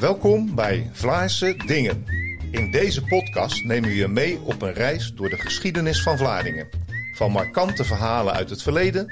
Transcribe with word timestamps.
Welkom 0.00 0.54
bij 0.54 0.90
Vlaarse 0.92 1.54
Dingen. 1.66 2.04
In 2.50 2.70
deze 2.70 3.02
podcast 3.02 3.64
nemen 3.64 3.88
we 3.88 3.96
je 3.96 4.08
mee 4.08 4.40
op 4.40 4.62
een 4.62 4.72
reis 4.72 5.12
door 5.14 5.28
de 5.28 5.36
geschiedenis 5.36 6.02
van 6.02 6.18
Vlaardingen. 6.18 6.68
Van 7.14 7.30
markante 7.30 7.84
verhalen 7.84 8.32
uit 8.32 8.50
het 8.50 8.62
verleden 8.62 9.06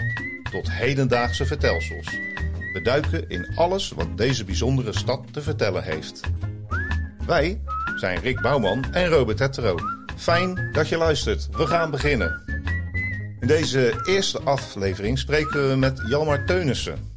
tot 0.51 0.73
hedendaagse 0.73 1.47
vertelsels. 1.47 2.07
We 2.73 2.81
duiken 2.83 3.29
in 3.29 3.49
alles 3.55 3.91
wat 3.91 4.17
deze 4.17 4.45
bijzondere 4.45 4.93
stad 4.93 5.33
te 5.33 5.43
vertellen 5.43 5.83
heeft. 5.83 6.21
Wij 7.27 7.61
zijn 7.97 8.21
Rick 8.21 8.41
Bouwman 8.41 8.85
en 8.93 9.09
Robert 9.09 9.39
Hetero. 9.39 9.77
Fijn 10.17 10.69
dat 10.73 10.89
je 10.89 10.97
luistert. 10.97 11.49
We 11.51 11.67
gaan 11.67 11.91
beginnen. 11.91 12.43
In 13.41 13.47
deze 13.47 14.03
eerste 14.05 14.41
aflevering 14.41 15.19
spreken 15.19 15.69
we 15.69 15.77
met 15.77 16.01
Jalmar 16.07 16.45
Teunissen 16.45 17.17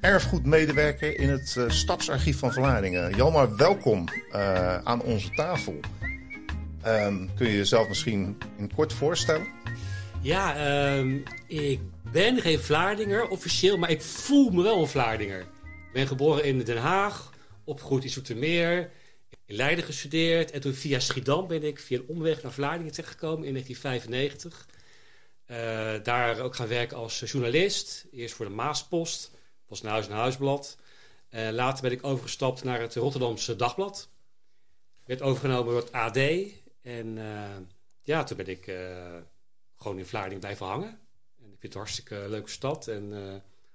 erfgoedmedewerker 0.00 1.18
in 1.18 1.28
het 1.28 1.54
uh, 1.58 1.70
Stadsarchief 1.70 2.38
van 2.38 2.52
Vlaardingen. 2.52 3.16
Jalmar, 3.16 3.56
welkom 3.56 4.04
uh, 4.32 4.78
aan 4.78 5.02
onze 5.02 5.30
tafel. 5.30 5.80
Um, 6.86 7.30
kun 7.34 7.46
je 7.46 7.56
jezelf 7.56 7.88
misschien 7.88 8.38
in 8.56 8.74
kort 8.74 8.92
voorstellen? 8.92 9.46
Ja, 10.22 10.96
um, 10.96 11.22
ik 11.46 11.80
ben 12.12 12.40
geen 12.40 12.58
Vlaardinger 12.58 13.28
officieel, 13.28 13.78
maar 13.78 13.90
ik 13.90 14.02
voel 14.02 14.50
me 14.50 14.62
wel 14.62 14.80
een 14.80 14.88
Vlaardinger. 14.88 15.40
Ik 15.40 15.92
ben 15.92 16.06
geboren 16.06 16.44
in 16.44 16.58
Den 16.58 16.76
Haag, 16.76 17.32
opgegroeid 17.64 18.04
in 18.04 18.10
Zoetermeer, 18.10 18.90
in 19.46 19.56
Leiden 19.56 19.84
gestudeerd. 19.84 20.50
En 20.50 20.60
toen 20.60 20.74
via 20.74 20.98
Schiedam 20.98 21.46
ben 21.46 21.64
ik 21.64 21.78
via 21.78 21.98
een 21.98 22.08
omweg 22.08 22.42
naar 22.42 22.52
Vlaardingen 22.52 22.92
terechtgekomen 22.92 23.46
in 23.46 23.52
1995. 23.52 24.66
Uh, 25.50 26.04
daar 26.04 26.40
ook 26.40 26.54
gaan 26.54 26.68
werken 26.68 26.96
als 26.96 27.22
journalist. 27.26 28.06
Eerst 28.12 28.34
voor 28.34 28.46
de 28.46 28.52
Maaspost 28.52 29.30
was 29.68 29.82
een 29.82 29.88
huis- 29.88 30.08
en 30.08 30.14
huisblad. 30.14 30.76
Uh, 31.30 31.50
later 31.50 31.82
ben 31.82 31.92
ik 31.92 32.04
overgestapt 32.04 32.64
naar 32.64 32.80
het 32.80 32.94
Rotterdamse 32.94 33.56
Dagblad. 33.56 34.08
Werd 35.04 35.22
overgenomen 35.22 35.72
door 35.72 35.82
het 35.82 35.92
AD. 35.92 36.16
En 36.82 37.16
uh, 37.16 37.56
ja, 38.02 38.24
toen 38.24 38.36
ben 38.36 38.46
ik 38.46 38.66
uh, 38.66 38.76
gewoon 39.76 39.98
in 39.98 40.06
Vlaardingen 40.06 40.40
blijven 40.40 40.66
hangen. 40.66 40.98
En 41.38 41.44
ik 41.44 41.58
vind 41.58 41.62
het 41.62 41.72
een 41.72 41.80
hartstikke 41.80 42.26
leuke 42.28 42.50
stad. 42.50 42.88
En 42.88 43.12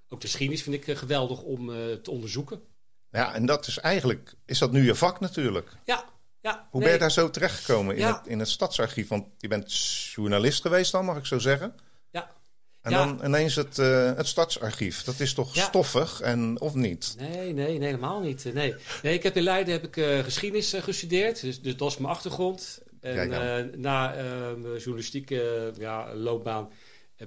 ook 0.08 0.20
de 0.20 0.26
geschiedenis 0.26 0.62
vind 0.62 0.74
ik 0.74 0.98
geweldig 0.98 1.42
om 1.42 1.66
te 2.02 2.10
onderzoeken. 2.10 2.62
Ja, 3.10 3.34
en 3.34 3.46
dat 3.46 3.66
is 3.66 3.78
eigenlijk, 3.78 4.34
is 4.44 4.58
dat 4.58 4.72
nu 4.72 4.84
je 4.84 4.94
vak 4.94 5.20
natuurlijk? 5.20 5.70
Ja, 5.84 6.04
ja, 6.44 6.68
Hoe 6.70 6.82
ben 6.82 6.92
je 6.92 6.98
daar 6.98 7.10
zo 7.10 7.30
terechtgekomen 7.30 7.94
in, 7.94 8.00
ja. 8.00 8.16
het, 8.16 8.26
in 8.26 8.38
het 8.38 8.48
stadsarchief? 8.48 9.08
Want 9.08 9.26
je 9.38 9.48
bent 9.48 9.74
journalist 10.14 10.62
geweest 10.62 10.92
dan, 10.92 11.04
mag 11.04 11.16
ik 11.16 11.26
zo 11.26 11.38
zeggen? 11.38 11.74
En 12.84 12.90
ja. 12.90 13.06
dan 13.06 13.24
ineens 13.24 13.54
het, 13.54 13.78
uh, 13.78 14.14
het 14.16 14.26
stadsarchief. 14.26 15.02
Dat 15.02 15.20
is 15.20 15.34
toch 15.34 15.54
ja. 15.54 15.64
stoffig, 15.64 16.20
en, 16.20 16.60
of 16.60 16.74
niet? 16.74 17.14
Nee, 17.18 17.52
nee, 17.52 17.78
nee, 17.78 17.78
helemaal 17.78 18.20
niet. 18.20 18.44
Nee. 18.54 18.74
nee, 19.02 19.14
ik 19.14 19.22
heb 19.22 19.36
in 19.36 19.42
Leiden 19.42 19.72
heb 19.72 19.84
ik, 19.84 19.96
uh, 19.96 20.18
geschiedenis 20.18 20.74
uh, 20.74 20.82
gestudeerd. 20.82 21.40
Dus, 21.40 21.60
dus, 21.60 21.76
dat 21.76 21.90
is 21.90 21.96
mijn 21.96 22.12
achtergrond. 22.12 22.82
En 23.00 23.28
na 23.80 24.14
mijn 24.56 24.76
journalistieke 24.76 25.72
ja, 25.78 26.14
loopbaan 26.14 26.70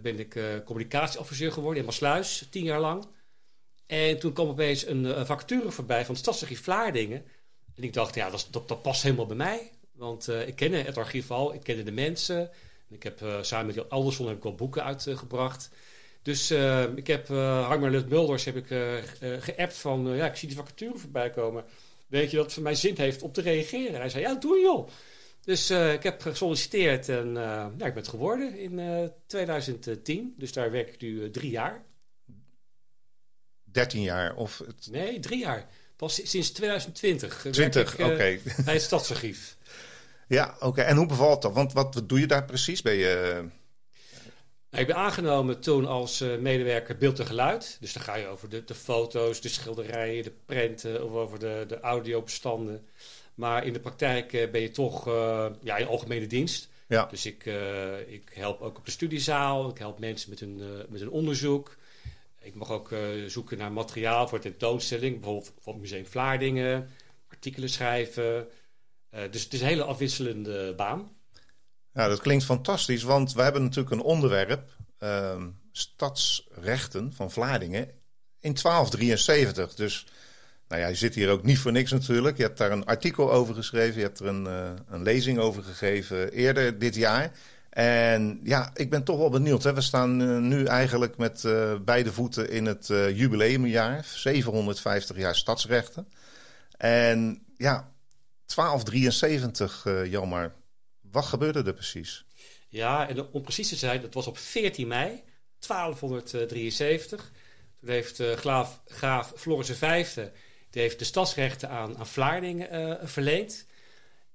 ben 0.01 0.19
ik 0.19 0.39
communicatieadviseur 0.65 1.51
geworden 1.51 1.79
in 1.79 1.85
Maasluis, 1.85 2.47
tien 2.49 2.63
jaar 2.63 2.79
lang. 2.79 3.07
En 3.87 4.19
toen 4.19 4.33
kwam 4.33 4.47
opeens 4.47 4.85
een 4.85 5.25
vacature 5.25 5.71
voorbij 5.71 6.05
van 6.05 6.13
het 6.13 6.23
Stadsarchief 6.23 6.63
Vlaardingen. 6.63 7.25
En 7.75 7.83
ik 7.83 7.93
dacht, 7.93 8.15
ja, 8.15 8.29
dat, 8.29 8.47
dat, 8.51 8.67
dat 8.67 8.81
past 8.81 9.03
helemaal 9.03 9.25
bij 9.25 9.35
mij. 9.35 9.71
Want 9.93 10.27
ik 10.27 10.55
kende 10.55 10.77
het 10.77 10.97
archief 10.97 11.31
al, 11.31 11.53
ik 11.53 11.63
kende 11.63 11.83
de 11.83 11.91
mensen... 11.91 12.49
Ik 12.89 13.03
heb 13.03 13.21
uh, 13.21 13.37
samen 13.41 13.65
met 13.65 13.75
Jan 13.75 13.89
Alderson 13.89 14.27
heb 14.27 14.37
ik 14.37 14.43
wel 14.43 14.55
boeken 14.55 14.83
uitgebracht. 14.83 15.69
dus 16.21 16.51
uh, 16.51 16.83
ik 16.95 17.07
heb 17.07 17.29
uh, 17.29 17.67
Harmer 17.67 17.91
Lut 17.91 18.09
Mulders 18.09 18.45
heb 18.45 18.55
ik 18.55 18.67
geappt 19.43 19.77
van... 19.77 20.15
ja, 20.15 20.25
ik 20.25 20.35
zie 20.35 20.47
die 20.47 20.57
vacature 20.57 20.97
voorbij 20.97 21.29
komen. 21.29 21.65
Weet 22.07 22.29
je 22.29 22.35
dat 22.35 22.45
het 22.45 22.53
voor 22.53 22.63
mij 22.63 22.75
zin 22.75 22.95
heeft 22.97 23.21
om 23.21 23.31
te 23.31 23.41
reageren? 23.41 23.99
Hij 23.99 24.09
zei, 24.09 24.23
ja, 24.23 24.35
doe 24.35 24.59
joh. 24.59 24.89
Dus 25.43 25.69
ik 25.71 26.03
heb 26.03 26.21
gesolliciteerd 26.21 27.09
en 27.09 27.33
ja, 27.33 27.65
ik 27.67 27.77
ben 27.77 27.95
het 27.95 28.07
geworden 28.07 28.57
in 28.57 29.11
2010. 29.27 30.33
Dus 30.37 30.53
daar 30.53 30.71
werk 30.71 30.89
ik 30.89 31.01
nu 31.01 31.31
drie 31.31 31.51
jaar. 31.51 31.85
13 33.63 34.01
jaar? 34.01 34.35
Of 34.35 34.57
het... 34.57 34.87
Nee, 34.91 35.19
drie 35.19 35.39
jaar. 35.39 35.67
Pas 35.95 36.29
sinds 36.29 36.51
2020. 36.51 37.47
20, 37.51 37.93
oké. 37.93 38.03
Okay. 38.03 38.41
Bij 38.65 38.73
het 38.73 38.83
Stadsarchief. 38.83 39.55
Ja, 40.27 40.55
oké. 40.59 40.81
En 40.81 40.97
hoe 40.97 41.05
bevalt 41.05 41.41
dat? 41.41 41.53
Want 41.53 41.73
wat, 41.73 41.93
wat 41.93 42.09
doe 42.09 42.19
je 42.19 42.27
daar 42.27 42.45
precies? 42.45 42.81
Ben 42.81 42.95
je... 42.95 43.43
Nou, 44.69 44.81
ik 44.81 44.87
ben 44.87 44.95
aangenomen 44.95 45.59
toen 45.59 45.85
als 45.85 46.21
uh, 46.21 46.37
medewerker 46.37 46.97
beeld 46.97 47.19
en 47.19 47.25
geluid. 47.25 47.77
Dus 47.79 47.93
dan 47.93 48.03
ga 48.03 48.15
je 48.15 48.27
over 48.27 48.49
de, 48.49 48.63
de 48.63 48.75
foto's, 48.75 49.41
de 49.41 49.49
schilderijen, 49.49 50.23
de 50.23 50.33
prenten 50.45 51.05
of 51.05 51.11
over 51.11 51.39
de, 51.39 51.65
de 51.67 51.79
audiobestanden. 51.79 52.85
Maar 53.35 53.65
in 53.65 53.73
de 53.73 53.79
praktijk 53.79 54.33
uh, 54.33 54.51
ben 54.51 54.61
je 54.61 54.71
toch 54.71 55.07
uh, 55.07 55.45
ja, 55.61 55.77
in 55.77 55.87
algemene 55.87 56.27
dienst. 56.27 56.69
Ja. 56.87 57.05
Dus 57.05 57.25
ik, 57.25 57.45
ik 58.07 58.31
help 58.33 58.61
ook 58.61 58.77
op 58.77 58.85
de 58.85 58.91
studiezaal. 58.91 59.69
Ik 59.69 59.77
help 59.77 59.99
mensen 59.99 60.29
met 60.29 60.39
hun, 60.39 60.61
met 60.89 60.99
hun 60.99 61.09
onderzoek. 61.09 61.77
Ik 62.41 62.55
mag 62.55 62.71
ook 62.71 62.89
zoeken 63.27 63.57
naar 63.57 63.71
materiaal 63.71 64.27
voor 64.27 64.39
tentoonstelling. 64.39 65.15
Bijvoorbeeld 65.15 65.53
voor 65.59 65.73
het 65.73 65.81
Museum 65.81 66.05
Vlaardingen. 66.05 66.89
Artikelen 67.29 67.69
schrijven. 67.69 68.47
Uh, 69.13 69.21
dus 69.31 69.43
het 69.43 69.53
is 69.53 69.61
een 69.61 69.67
hele 69.67 69.83
afwisselende 69.83 70.73
baan. 70.75 71.09
Ja, 71.93 72.07
dat 72.07 72.19
klinkt 72.19 72.43
fantastisch, 72.43 73.03
want 73.03 73.33
we 73.33 73.41
hebben 73.41 73.63
natuurlijk 73.63 73.91
een 73.91 74.01
onderwerp, 74.01 74.69
uh, 74.99 75.43
stadsrechten 75.71 77.13
van 77.13 77.31
Vlaardingen, 77.31 77.89
in 78.39 78.53
1273. 78.53 79.73
Dus 79.73 80.05
nou 80.67 80.81
ja, 80.81 80.87
je 80.87 80.95
zit 80.95 81.15
hier 81.15 81.29
ook 81.29 81.43
niet 81.43 81.59
voor 81.59 81.71
niks 81.71 81.91
natuurlijk. 81.91 82.37
Je 82.37 82.43
hebt 82.43 82.57
daar 82.57 82.71
een 82.71 82.85
artikel 82.85 83.31
over 83.31 83.55
geschreven, 83.55 83.95
je 83.95 84.05
hebt 84.05 84.19
er 84.19 84.25
een, 84.25 84.45
uh, 84.45 84.69
een 84.87 85.03
lezing 85.03 85.39
over 85.39 85.63
gegeven 85.63 86.31
eerder 86.31 86.79
dit 86.79 86.95
jaar. 86.95 87.31
En 87.69 88.39
ja, 88.43 88.71
ik 88.73 88.89
ben 88.89 89.03
toch 89.03 89.17
wel 89.17 89.29
benieuwd. 89.29 89.63
Hè? 89.63 89.73
We 89.73 89.81
staan 89.81 90.21
uh, 90.21 90.37
nu 90.37 90.65
eigenlijk 90.65 91.17
met 91.17 91.41
beide 91.85 92.13
voeten 92.13 92.49
in 92.49 92.65
het 92.65 92.87
jubileumjaar, 93.13 94.05
750 94.05 95.17
jaar 95.17 95.35
stadsrechten. 95.35 96.07
En 96.77 97.45
ja, 97.57 97.91
1273, 98.55 99.85
uh, 99.85 100.11
Jammer. 100.11 100.55
Wat 101.01 101.25
gebeurde 101.25 101.63
er 101.63 101.73
precies? 101.73 102.25
Ja, 102.69 103.09
en 103.09 103.31
om 103.31 103.41
precies 103.41 103.69
te 103.69 103.75
zijn, 103.75 104.01
dat 104.01 104.13
was 104.13 104.27
op 104.27 104.37
14 104.37 104.87
mei 104.87 105.23
1273. 105.67 107.31
Toen 107.79 107.89
heeft 107.89 108.19
uh, 108.19 108.33
graaf, 108.33 108.81
graaf 108.85 109.33
Floris 109.35 109.71
V 109.71 110.05
heeft 110.71 110.99
de 110.99 111.05
stadsrechten 111.05 111.69
aan, 111.69 111.97
aan 111.97 112.07
Vlaardingen 112.07 112.75
uh, 112.75 113.07
verleend. 113.07 113.65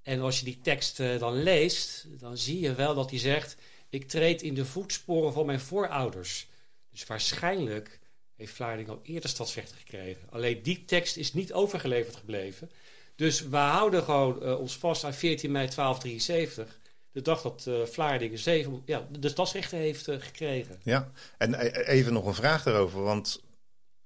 En 0.03 0.21
als 0.21 0.39
je 0.39 0.45
die 0.45 0.61
tekst 0.63 0.97
dan 0.97 1.43
leest, 1.43 2.07
dan 2.21 2.39
zie 2.39 2.61
je 2.61 2.75
wel 2.75 2.95
dat 2.95 3.11
hij 3.11 3.19
zegt... 3.19 3.57
ik 3.89 4.09
treed 4.09 4.43
in 4.43 4.55
de 4.55 4.65
voetsporen 4.65 5.33
van 5.33 5.47
mijn 5.47 5.61
voorouders. 5.61 6.49
Dus 6.91 7.07
waarschijnlijk 7.07 8.01
heeft 8.37 8.53
Vlaardingen 8.53 8.93
al 8.93 9.01
eerder 9.03 9.31
stadsrechten 9.31 9.77
gekregen. 9.77 10.31
Alleen 10.31 10.63
die 10.63 10.85
tekst 10.85 11.17
is 11.17 11.33
niet 11.33 11.53
overgeleverd 11.53 12.17
gebleven... 12.17 12.71
Dus 13.17 13.49
we 13.49 13.57
houden 13.57 14.03
gewoon 14.03 14.39
uh, 14.43 14.61
ons 14.61 14.77
vast 14.77 15.05
aan 15.05 15.15
14 15.15 15.51
mei 15.51 15.69
1273. 15.75 16.81
De 17.13 17.23
dag 17.23 17.43
dat 17.43 17.65
uh, 17.69 17.85
Vlaardingen 17.85 18.39
zeven, 18.39 18.83
ja, 18.85 19.07
de 19.19 19.29
stadsrechten 19.29 19.79
heeft 19.79 20.09
uh, 20.09 20.17
gekregen. 20.19 20.81
Ja, 20.83 21.11
en 21.39 21.55
even 21.87 22.13
nog 22.13 22.27
een 22.27 22.35
vraag 22.35 22.63
daarover. 22.63 23.03
Want 23.03 23.43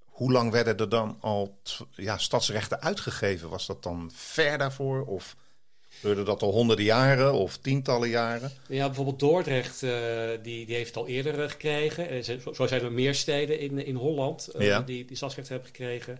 hoe 0.05 0.33
lang 0.33 0.51
werden 0.51 0.77
er 0.77 0.89
dan 0.89 1.17
al 1.21 1.59
ja, 1.91 2.19
stadsrechten 2.19 2.81
uitgegeven? 2.81 3.49
Was 3.49 3.67
dat 3.67 3.83
dan 3.83 4.11
ver 4.15 4.59
daarvoor? 4.59 5.05
Of 5.05 5.37
gebeurde 5.89 6.23
dat 6.23 6.43
al 6.43 6.53
honderden 6.53 6.85
jaren 6.85 7.33
of 7.33 7.57
tientallen 7.57 8.09
jaren? 8.09 8.51
Ja, 8.69 8.87
bijvoorbeeld 8.87 9.19
Dordrecht, 9.19 9.81
die, 10.43 10.67
die 10.67 10.75
heeft 10.75 10.89
het 10.89 10.97
al 10.97 11.07
eerder 11.07 11.51
gekregen. 11.51 12.09
En 12.09 12.25
zo 12.55 12.67
zijn 12.67 12.83
er 12.83 12.93
meer 12.93 13.15
steden 13.15 13.59
in, 13.59 13.87
in 13.87 13.95
Holland 13.95 14.49
ja. 14.59 14.81
die, 14.81 15.05
die 15.05 15.17
stadsrechten 15.17 15.55
hebben 15.55 15.73
gekregen. 15.75 16.19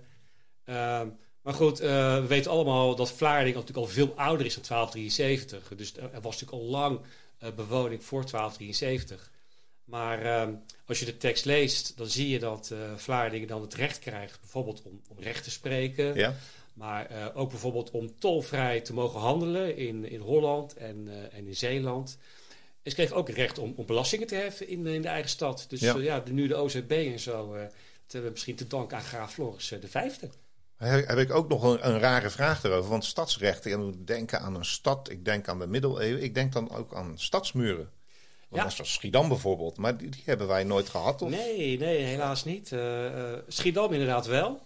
Ehm, 0.65 1.09
maar 1.47 1.55
goed, 1.55 1.83
uh, 1.83 2.15
we 2.15 2.27
weten 2.27 2.51
allemaal 2.51 2.97
dat 2.97 3.13
Vlaardingen 3.13 3.61
natuurlijk 3.61 3.87
al 3.87 3.93
veel 3.93 4.13
ouder 4.17 4.47
is 4.47 4.55
dan 4.55 4.65
1273. 4.69 5.77
Dus 5.77 5.97
er 5.97 6.21
was 6.21 6.41
natuurlijk 6.41 6.63
al 6.63 6.69
lang 6.71 7.01
uh, 7.43 7.51
bewoning 7.51 8.05
voor 8.05 8.31
1273. 8.31 9.31
Maar 9.85 10.25
uh, 10.25 10.55
als 10.87 10.99
je 10.99 11.05
de 11.05 11.17
tekst 11.17 11.45
leest, 11.45 11.97
dan 11.97 12.07
zie 12.07 12.29
je 12.29 12.39
dat 12.39 12.71
uh, 12.73 12.79
Vlaardingen 12.97 13.49
dan 13.49 13.63
het 13.63 13.75
recht 13.75 13.99
krijgt, 13.99 14.41
bijvoorbeeld 14.41 14.83
om, 14.83 15.01
om 15.09 15.19
recht 15.19 15.45
te 15.45 15.51
spreken. 15.51 16.15
Ja. 16.15 16.35
Maar 16.75 17.33
ook 17.35 17.51
bijvoorbeeld 17.51 17.91
om 17.91 18.19
tolvrij 18.19 18.81
te 18.81 18.93
mogen 18.93 19.21
handelen 19.21 19.77
in, 19.77 20.11
in 20.11 20.21
Holland 20.21 20.77
en, 20.77 21.09
en 21.33 21.47
in 21.47 21.57
Zeeland. 21.57 22.19
En 22.83 22.91
ze 22.91 22.97
kregen 22.97 23.17
ook 23.17 23.27
het 23.27 23.37
recht 23.37 23.59
om, 23.59 23.73
om 23.77 23.87
belastingen 23.87 24.27
te 24.27 24.35
heffen 24.35 24.69
in, 24.69 24.87
in 24.87 25.03
de 25.03 25.09
eigen 25.09 25.31
stad. 25.31 25.67
Dus 25.69 25.81
ja, 25.81 25.97
ja 25.97 26.21
de, 26.21 26.33
nu 26.33 26.47
de 26.47 26.57
OZB 26.57 26.91
en 27.13 27.21
zo, 27.21 27.53
dat 27.53 27.73
hebben 28.07 28.23
we 28.23 28.31
misschien 28.31 28.57
te 28.57 28.67
danken 28.67 28.97
aan 28.97 29.03
graaf 29.03 29.33
Floris 29.33 29.69
de 29.69 29.89
vijfde. 29.89 30.29
Heb 30.77 31.19
ik 31.19 31.33
ook 31.33 31.49
nog 31.49 31.63
een, 31.63 31.89
een, 31.89 31.99
rare 31.99 32.31
vraag 32.31 32.65
erover. 32.65 32.91
Want 32.91 33.05
stadsrechten, 33.05 33.89
ik 33.89 34.07
denken 34.07 34.41
aan 34.41 34.55
een 34.55 34.65
stad, 34.65 35.11
ik 35.11 35.25
denk 35.25 35.49
aan 35.49 35.59
de 35.59 35.67
middeleeuwen, 35.67 36.23
ik 36.23 36.35
denk 36.35 36.53
dan 36.53 36.71
ook 36.71 36.95
aan 36.95 37.19
stadsmuren. 37.19 37.91
Ja. 38.51 38.71
Zoals 38.71 38.93
Schiedam 38.93 39.29
bijvoorbeeld, 39.29 39.77
maar 39.77 39.97
die, 39.97 40.09
die, 40.09 40.23
hebben 40.25 40.47
wij 40.47 40.65
nooit 40.65 40.89
gehad. 40.89 41.23
Of? 41.23 41.31
Nee, 41.31 41.79
nee, 41.79 42.03
helaas 42.03 42.45
niet. 42.45 42.71
Uh, 42.71 43.33
Schiedam 43.49 43.93
inderdaad 43.93 44.27
wel. 44.27 44.61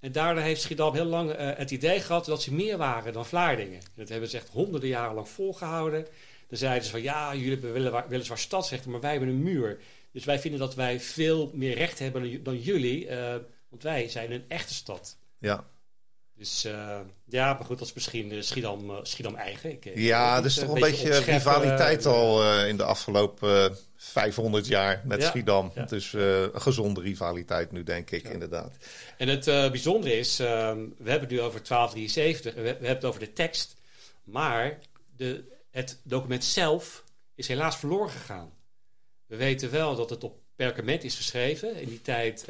En 0.00 0.12
daardoor 0.12 0.42
heeft 0.42 0.60
Schiedam 0.60 0.94
heel 0.94 1.04
lang 1.04 1.34
het 1.36 1.70
idee 1.70 2.00
gehad 2.00 2.24
dat 2.24 2.42
ze 2.42 2.54
meer 2.54 2.76
waren 2.76 3.12
dan 3.12 3.26
Vlaardingen. 3.26 3.80
Dat 3.94 4.08
hebben 4.08 4.28
ze 4.28 4.36
echt 4.36 4.48
honderden 4.48 4.88
jaren 4.88 5.14
lang 5.14 5.28
volgehouden. 5.28 6.06
Dan 6.48 6.58
zeiden 6.58 6.84
ze 6.84 6.90
van 6.90 7.02
ja, 7.02 7.34
jullie 7.34 7.58
hebben 7.60 8.08
weliswaar 8.08 8.38
stadsrechten, 8.38 8.90
maar 8.90 9.00
wij 9.00 9.10
hebben 9.10 9.28
een 9.28 9.42
muur. 9.42 9.78
Dus 10.12 10.24
wij 10.24 10.38
vinden 10.38 10.60
dat 10.60 10.74
wij 10.74 11.00
veel 11.00 11.50
meer 11.54 11.74
recht 11.74 11.98
hebben 11.98 12.42
dan, 12.42 12.58
jullie, 12.58 13.08
want 13.68 13.82
wij 13.82 14.08
zijn 14.08 14.32
een 14.32 14.44
echte 14.48 14.74
stad. 14.74 15.16
Ja. 15.46 15.64
Dus 16.36 16.64
uh, 16.64 16.98
ja, 17.24 17.52
maar 17.52 17.64
goed, 17.64 17.78
dat 17.78 17.86
is 17.86 17.94
misschien 17.94 18.44
Schiedam, 18.44 18.90
uh, 18.90 18.96
Schiedam 19.02 19.34
eigen. 19.34 19.70
Ik, 19.70 19.90
ja, 19.94 20.38
er 20.38 20.44
is 20.44 20.54
toch 20.54 20.74
een 20.74 20.80
beetje, 20.80 21.18
rivaliteit 21.18 22.06
al 22.06 22.64
in 22.64 22.76
de 22.76 22.84
afgelopen 22.84 23.76
500 23.96 24.66
jaar 24.66 25.02
met 25.04 25.22
Schiedam. 25.22 25.72
Ja. 25.74 25.84
Dus 25.84 26.12
een 26.12 26.50
gezonde 26.60 27.00
rivaliteit 27.00 27.72
nu, 27.72 27.82
denk 27.82 28.10
ik, 28.10 28.28
inderdaad. 28.28 28.76
En 29.16 29.28
het 29.28 29.44
bijzondere 29.44 30.18
is, 30.18 30.38
ehm, 30.38 30.78
we 30.78 31.10
hebben 31.10 31.28
het 31.28 31.38
nu 31.38 31.40
over 31.40 31.62
1273, 31.62 32.54
we, 32.54 32.60
we, 32.60 32.68
hebben 32.68 32.88
het 32.88 33.04
over 33.04 33.20
de 33.20 33.32
tekst. 33.32 33.76
Maar 34.24 34.78
de, 35.16 35.44
het 35.70 36.00
document 36.02 36.44
zelf 36.44 37.04
is 37.34 37.48
helaas 37.48 37.76
verloren 37.76 38.10
gegaan. 38.10 38.52
We 39.26 39.36
weten 39.36 39.70
wel 39.70 39.96
dat 39.96 40.10
het 40.10 40.24
op 40.24 40.38
perkament 40.56 41.04
is 41.04 41.14
geschreven. 41.14 41.76
In 41.76 41.88
die 41.88 42.02
tijd 42.02 42.46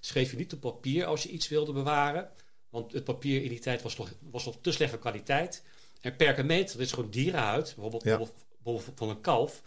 schreef 0.00 0.30
je 0.30 0.36
niet 0.36 0.52
op 0.52 0.60
papier 0.60 1.04
als 1.04 1.22
je 1.22 1.28
iets 1.28 1.48
wilde 1.48 1.72
bewaren. 1.72 2.30
Want 2.70 2.92
het 2.92 3.04
papier 3.04 3.42
in 3.42 3.48
die 3.48 3.58
tijd 3.58 3.82
was 3.82 3.94
toch, 3.94 4.12
was 4.30 4.44
toch 4.44 4.56
te 4.60 4.72
slechte 4.72 4.98
kwaliteit. 4.98 5.62
En 6.00 6.16
perkament, 6.16 6.72
dat 6.72 6.80
is 6.80 6.92
gewoon 6.92 7.10
dierenhuid, 7.10 7.64
bijvoorbeeld, 7.64 8.02
bijvoorbeeld 8.02 8.92
van 8.94 9.08
een 9.08 9.20
kalf. 9.20 9.62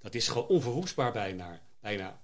Dat 0.00 0.14
is 0.14 0.28
gewoon 0.28 0.46
onverwoestbaar 0.46 1.12
bijna. 1.12 1.60
bijna. 1.80 2.20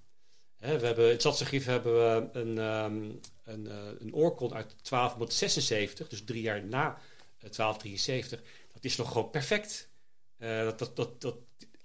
we 0.57 0.67
hebben, 0.67 1.05
in 1.05 1.11
het 1.11 1.19
Stadsarchief 1.19 1.65
hebben 1.65 1.93
we 1.93 2.39
een, 2.39 2.57
um, 2.57 3.19
een, 3.43 3.65
uh, 3.65 3.75
een 3.99 4.13
oorkon 4.13 4.53
uit 4.53 4.75
1276, 4.81 6.09
dus 6.09 6.23
drie 6.23 6.41
jaar 6.41 6.63
na 6.63 6.99
1273. 7.39 8.39
Eh, 8.39 8.45
dat 8.73 8.83
is 8.83 8.95
nog 8.95 9.11
gewoon 9.11 9.29
perfect. 9.29 9.89
Uh, 10.39 10.63
dat, 10.63 10.79
dat, 10.79 10.95
dat, 10.95 11.21
dat, 11.21 11.35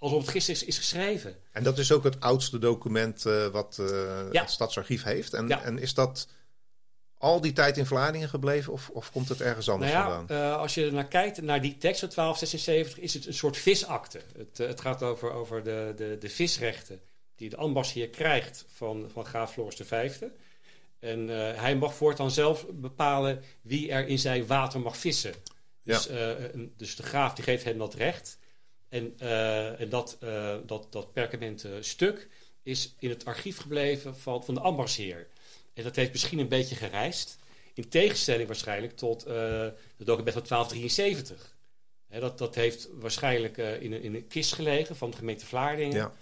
alsof 0.01 0.21
het 0.21 0.29
gisteren 0.29 0.61
is, 0.61 0.67
is, 0.67 0.77
geschreven. 0.77 1.35
En 1.51 1.63
dat 1.63 1.77
is 1.77 1.91
ook 1.91 2.03
het 2.03 2.19
oudste 2.19 2.59
document 2.59 3.25
uh, 3.25 3.47
wat 3.47 3.81
ja. 4.31 4.41
het 4.41 4.49
Stadsarchief 4.49 5.03
heeft. 5.03 5.33
En, 5.33 5.47
ja. 5.47 5.63
en 5.63 5.79
is 5.79 5.93
dat 5.93 6.27
al 7.17 7.41
die 7.41 7.53
tijd 7.53 7.77
in 7.77 7.85
Vlaardingen 7.85 8.29
gebleven 8.29 8.73
of, 8.73 8.89
of 8.89 9.11
komt 9.11 9.29
het 9.29 9.41
ergens 9.41 9.69
anders 9.69 9.91
nou 9.91 10.09
ja, 10.09 10.15
vandaan? 10.15 10.37
Uh, 10.37 10.57
als 10.57 10.73
je 10.73 10.91
naar 10.91 11.07
kijkt, 11.07 11.41
naar 11.41 11.61
die 11.61 11.77
tekst 11.77 11.99
van 11.99 12.09
1276, 12.09 12.99
is 12.99 13.13
het 13.13 13.27
een 13.27 13.33
soort 13.33 13.57
visakte. 13.57 14.21
Het, 14.37 14.57
het 14.57 14.81
gaat 14.81 15.03
over, 15.03 15.31
over 15.31 15.63
de, 15.63 15.93
de, 15.95 16.17
de 16.19 16.29
visrechten 16.29 16.99
die 17.35 17.49
de 17.49 17.57
ambassadeur 17.57 18.09
krijgt 18.09 18.65
van, 18.73 19.09
van 19.13 19.25
graaf 19.25 19.51
Floris 19.51 19.79
V. 19.83 20.11
En 20.99 21.27
hij 21.57 21.75
mag 21.75 21.93
voortaan 21.93 22.31
zelf 22.31 22.65
bepalen 22.71 23.43
wie 23.61 23.91
er 23.91 24.07
in 24.07 24.19
zijn 24.19 24.47
water 24.47 24.79
mag 24.79 24.97
vissen. 24.97 25.33
Dus, 25.83 26.09
dus 26.77 26.95
de 26.95 27.03
graaf 27.03 27.33
die 27.33 27.43
geeft 27.43 27.63
hem 27.63 27.77
dat 27.77 27.93
recht. 27.93 28.37
En, 28.91 29.19
en 29.77 29.89
dat, 29.89 30.17
dat, 30.65 30.87
dat 30.89 31.13
perkament 31.13 31.65
stuk 31.79 32.27
is 32.63 32.95
in 32.99 33.09
het 33.09 33.25
archief 33.25 33.57
gebleven 33.57 34.17
van, 34.17 34.43
van 34.43 34.53
de 34.53 34.59
ambassadeur. 34.59 35.27
En 35.73 35.83
dat 35.83 35.95
heeft 35.95 36.11
misschien 36.11 36.39
een 36.39 36.47
beetje 36.47 36.75
gereisd. 36.75 37.37
In 37.73 37.89
tegenstelling 37.89 38.47
waarschijnlijk 38.47 38.97
tot 38.97 39.27
uh, 39.27 39.33
het 39.97 40.07
document 40.07 40.33
van 40.33 40.43
1273. 40.47 41.55
dat, 42.07 42.37
dat 42.37 42.55
heeft 42.55 42.89
waarschijnlijk 42.99 43.57
uh, 43.57 43.81
in, 43.81 43.91
een, 43.91 44.01
in 44.01 44.15
een 44.15 44.27
kist 44.27 44.53
gelegen 44.53 44.95
van 44.95 45.09
de 45.09 45.17
gemeente 45.17 45.45
Vlaardingen. 45.45 45.95
Ja. 45.95 46.13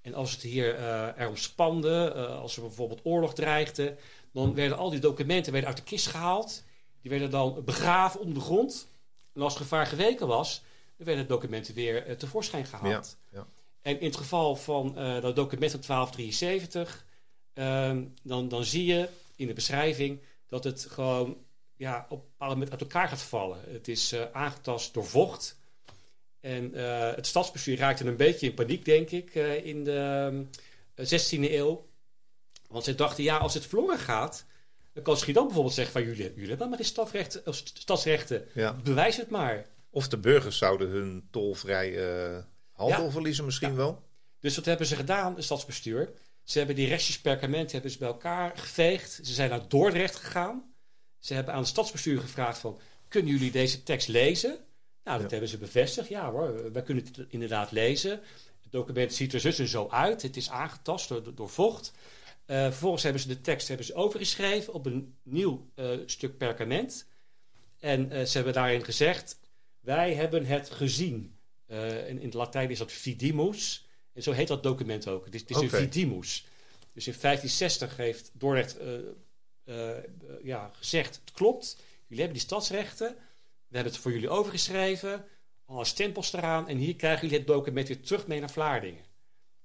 En 0.00 0.14
als 0.14 0.32
het 0.32 0.42
hier 0.42 0.78
uh, 0.78 1.08
erom 1.16 1.36
spande, 1.36 2.12
als 2.14 2.56
er 2.56 2.62
bijvoorbeeld 2.62 3.00
oorlog 3.04 3.34
dreigde, 3.34 3.96
dan 4.32 4.54
werden 4.54 4.78
al 4.78 4.90
die 4.90 5.00
documenten 5.00 5.52
werden 5.52 5.70
uit 5.70 5.78
de 5.78 5.84
kist 5.84 6.06
gehaald. 6.06 6.64
Die 7.00 7.10
werden 7.10 7.30
dan 7.30 7.64
begraven 7.64 8.20
onder 8.20 8.34
de 8.34 8.40
grond. 8.40 8.88
En 9.34 9.42
als 9.42 9.52
het 9.52 9.62
gevaar 9.62 9.86
geweken 9.86 10.26
was, 10.26 10.62
dan 10.98 11.06
werden 11.06 11.26
de 11.26 11.32
documenten 11.32 11.74
weer 11.74 12.16
tevoorschijn 12.16 12.66
gehaald. 12.66 13.18
Ja, 13.30 13.38
ja. 13.38 13.46
En 13.82 14.00
in 14.00 14.06
het 14.06 14.16
geval 14.16 14.56
van 14.56 14.94
dat 14.94 15.36
document 15.36 15.70
van 15.70 15.80
1273 15.80 17.06
Ehm, 17.58 18.04
dan, 18.22 18.48
dan 18.48 18.64
zie 18.64 18.84
je 18.84 19.08
in 19.36 19.46
de 19.46 19.52
beschrijving 19.52 20.20
dat 20.46 20.64
het 20.64 20.86
gewoon 20.90 21.36
ja, 21.76 22.06
op 22.08 22.18
een 22.18 22.26
bepaald 22.30 22.52
moment 22.52 22.70
uit 22.70 22.80
elkaar 22.80 23.08
gaat 23.08 23.22
vallen. 23.22 23.58
Het 23.66 23.88
is 23.88 24.12
uh, 24.12 24.22
aangetast 24.32 24.94
door 24.94 25.06
vocht. 25.06 25.58
En 26.40 26.76
uh, 26.76 27.14
het 27.14 27.26
stadsbestuur 27.26 27.76
raakte 27.76 28.04
een 28.04 28.16
beetje 28.16 28.46
in 28.46 28.54
paniek, 28.54 28.84
denk 28.84 29.10
ik, 29.10 29.34
uh, 29.34 29.64
in 29.64 29.84
de 29.84 30.44
16e 31.00 31.50
eeuw. 31.50 31.86
Want 32.68 32.84
ze 32.84 32.94
dachten, 32.94 33.24
ja, 33.24 33.36
als 33.36 33.54
het 33.54 33.66
verloren 33.66 33.98
gaat, 33.98 34.44
dan 34.92 35.02
kan 35.02 35.16
Schiedam 35.16 35.44
bijvoorbeeld 35.44 35.74
zeggen 35.74 35.92
van 35.92 36.02
jullie, 36.02 36.32
jullie 36.34 36.48
hebben 36.48 36.68
maar 36.68 36.78
die 36.78 36.86
stadsrechten, 37.62 38.48
ja. 38.54 38.72
bewijs 38.72 39.16
het 39.16 39.30
maar. 39.30 39.66
Of 39.90 40.08
de 40.08 40.18
burgers 40.18 40.58
zouden 40.58 40.88
hun 40.88 41.28
tolvrij 41.30 41.90
handel 42.72 43.04
ja. 43.04 43.10
verliezen 43.10 43.44
misschien 43.44 43.76
wel. 43.76 44.02
Dus 44.40 44.56
wat 44.56 44.64
hebben 44.64 44.86
ze 44.86 44.96
gedaan, 44.96 45.34
het 45.34 45.44
stadsbestuur? 45.44 46.12
Ze 46.42 46.58
hebben 46.58 46.76
die 46.76 46.88
restjes 46.88 47.20
perkament 47.20 47.72
hebben 47.72 47.90
ze 47.90 47.98
bij 47.98 48.08
elkaar 48.08 48.56
geveegd. 48.56 49.20
Ze 49.22 49.32
zijn 49.32 49.50
naar 49.50 49.68
Dordrecht 49.68 50.16
gegaan. 50.16 50.74
Ze 51.18 51.34
hebben 51.34 51.54
aan 51.54 51.60
het 51.60 51.68
stadsbestuur 51.68 52.20
gevraagd 52.20 52.58
van... 52.58 52.80
kunnen 53.08 53.32
jullie 53.32 53.50
deze 53.50 53.82
tekst 53.82 54.08
lezen? 54.08 54.58
Nou, 55.04 55.22
dat 55.22 55.30
hebben 55.30 55.48
ze 55.48 55.58
bevestigd. 55.58 56.08
Ja 56.08 56.30
hoor, 56.30 56.72
wij 56.72 56.82
kunnen 56.82 57.04
het 57.04 57.26
inderdaad 57.28 57.70
lezen. 57.70 58.10
Het 58.62 58.72
document 58.72 59.14
ziet 59.14 59.32
er 59.32 59.40
zo 59.40 59.48
en 59.48 59.68
zo 59.68 59.88
uit. 59.88 60.22
Het 60.22 60.36
is 60.36 60.50
aangetast 60.50 61.08
door, 61.08 61.34
door 61.34 61.48
vocht. 61.48 61.92
Uh, 62.46 62.62
vervolgens 62.62 63.02
hebben 63.02 63.22
ze 63.22 63.28
de 63.28 63.40
tekst 63.40 63.68
hebben 63.68 63.86
ze 63.86 63.94
overgeschreven 63.94 64.72
op 64.72 64.86
een 64.86 65.16
nieuw 65.22 65.70
uh, 65.76 65.90
stuk 66.06 66.38
perkament. 66.38 67.06
En 67.78 68.12
uh, 68.12 68.24
ze 68.24 68.36
hebben 68.36 68.52
daarin 68.52 68.84
gezegd... 68.84 69.37
wij 69.88 70.14
hebben 70.14 70.46
het 70.46 70.70
gezien. 70.70 71.36
in, 71.66 72.06
in 72.06 72.24
het 72.24 72.34
Latijn 72.34 72.70
is 72.70 72.78
dat 72.78 72.92
vidimus... 72.92 73.86
En 74.18 74.24
zo 74.24 74.32
heet 74.32 74.48
dat 74.48 74.62
document 74.62 75.08
ook. 75.08 75.24
Het 75.24 75.34
is, 75.34 75.40
het 75.40 75.50
is 75.50 75.56
een 75.56 75.70
vidimus. 75.70 76.46
Dus 76.92 77.06
in 77.06 77.14
1560 77.20 77.96
heeft 77.96 78.30
Dordrecht 78.32 78.80
uh, 78.80 78.94
uh, 79.64 79.96
ja, 80.42 80.70
gezegd: 80.74 81.20
het 81.24 81.32
klopt, 81.32 81.76
jullie 82.06 82.22
hebben 82.22 82.38
die 82.38 82.46
stadsrechten. 82.46 83.16
We 83.68 83.74
hebben 83.74 83.92
het 83.92 84.02
voor 84.02 84.12
jullie 84.12 84.28
overgeschreven, 84.28 85.24
alle 85.64 85.84
stempels 85.84 86.32
eraan. 86.32 86.68
En 86.68 86.76
hier 86.76 86.96
krijgen 86.96 87.20
jullie 87.20 87.38
het 87.38 87.46
document 87.46 87.88
weer 87.88 88.00
terug 88.00 88.26
mee 88.26 88.40
naar 88.40 88.50
Vlaardingen. 88.50 89.04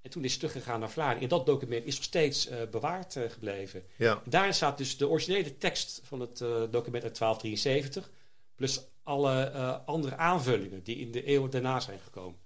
En 0.02 0.10
toen 0.10 0.24
is 0.24 0.32
het 0.32 0.40
teruggegaan 0.40 0.80
naar 0.80 0.92
Vlaardingen. 0.92 1.24
En 1.24 1.38
dat 1.38 1.46
document 1.46 1.86
is 1.86 1.96
nog 1.96 2.04
steeds 2.04 2.50
uh, 2.50 2.58
bewaard 2.72 3.18
gebleven. 3.30 3.84
Ja. 3.96 4.22
daarin 4.26 4.54
staat 4.54 4.78
dus 4.78 4.98
de 4.98 5.08
originele 5.08 5.58
tekst 5.58 6.02
van 6.04 6.20
het 6.20 6.38
document 6.72 7.04
uit 7.04 7.18
1273. 7.18 8.12
Plus 8.56 8.82
alle 9.04 9.52
andere 9.86 10.18
aanvullingen 10.18 10.84
die 10.84 10.96
in 10.96 11.12
de 11.12 11.24
eeuwen 11.24 11.50
daarna 11.50 11.80
zijn 11.80 12.00
gekomen. 12.00 12.40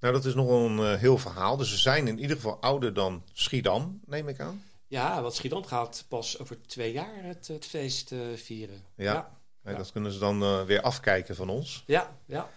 Nou, 0.00 0.12
dat 0.12 0.24
is 0.24 0.34
nog 0.34 0.48
een 0.48 0.78
uh, 0.78 0.94
heel 0.94 1.18
verhaal. 1.18 1.56
Dus 1.56 1.70
ze 1.70 1.78
zijn 1.78 2.08
in 2.08 2.18
ieder 2.18 2.36
geval 2.36 2.60
ouder 2.60 2.94
dan 2.94 3.22
Schiedam, 3.32 4.00
neem 4.04 4.28
ik 4.28 4.40
aan. 4.40 4.62
Ja, 4.86 5.22
want 5.22 5.34
Schiedam 5.34 5.64
gaat 5.64 6.04
pas 6.08 6.38
over 6.38 6.62
twee 6.62 6.92
jaar 6.92 7.22
het, 7.22 7.48
het 7.48 7.66
feest 7.66 8.12
uh, 8.12 8.20
vieren. 8.36 8.84
Ja, 8.94 9.30
ja. 9.64 9.74
dat 9.74 9.92
kunnen 9.92 10.12
ze 10.12 10.18
dan 10.18 10.64
weer 10.66 10.80
afkijken 10.80 11.36
van 11.36 11.48
ons. 11.48 11.82
Ja, 11.86 12.16
ja. 12.26 12.50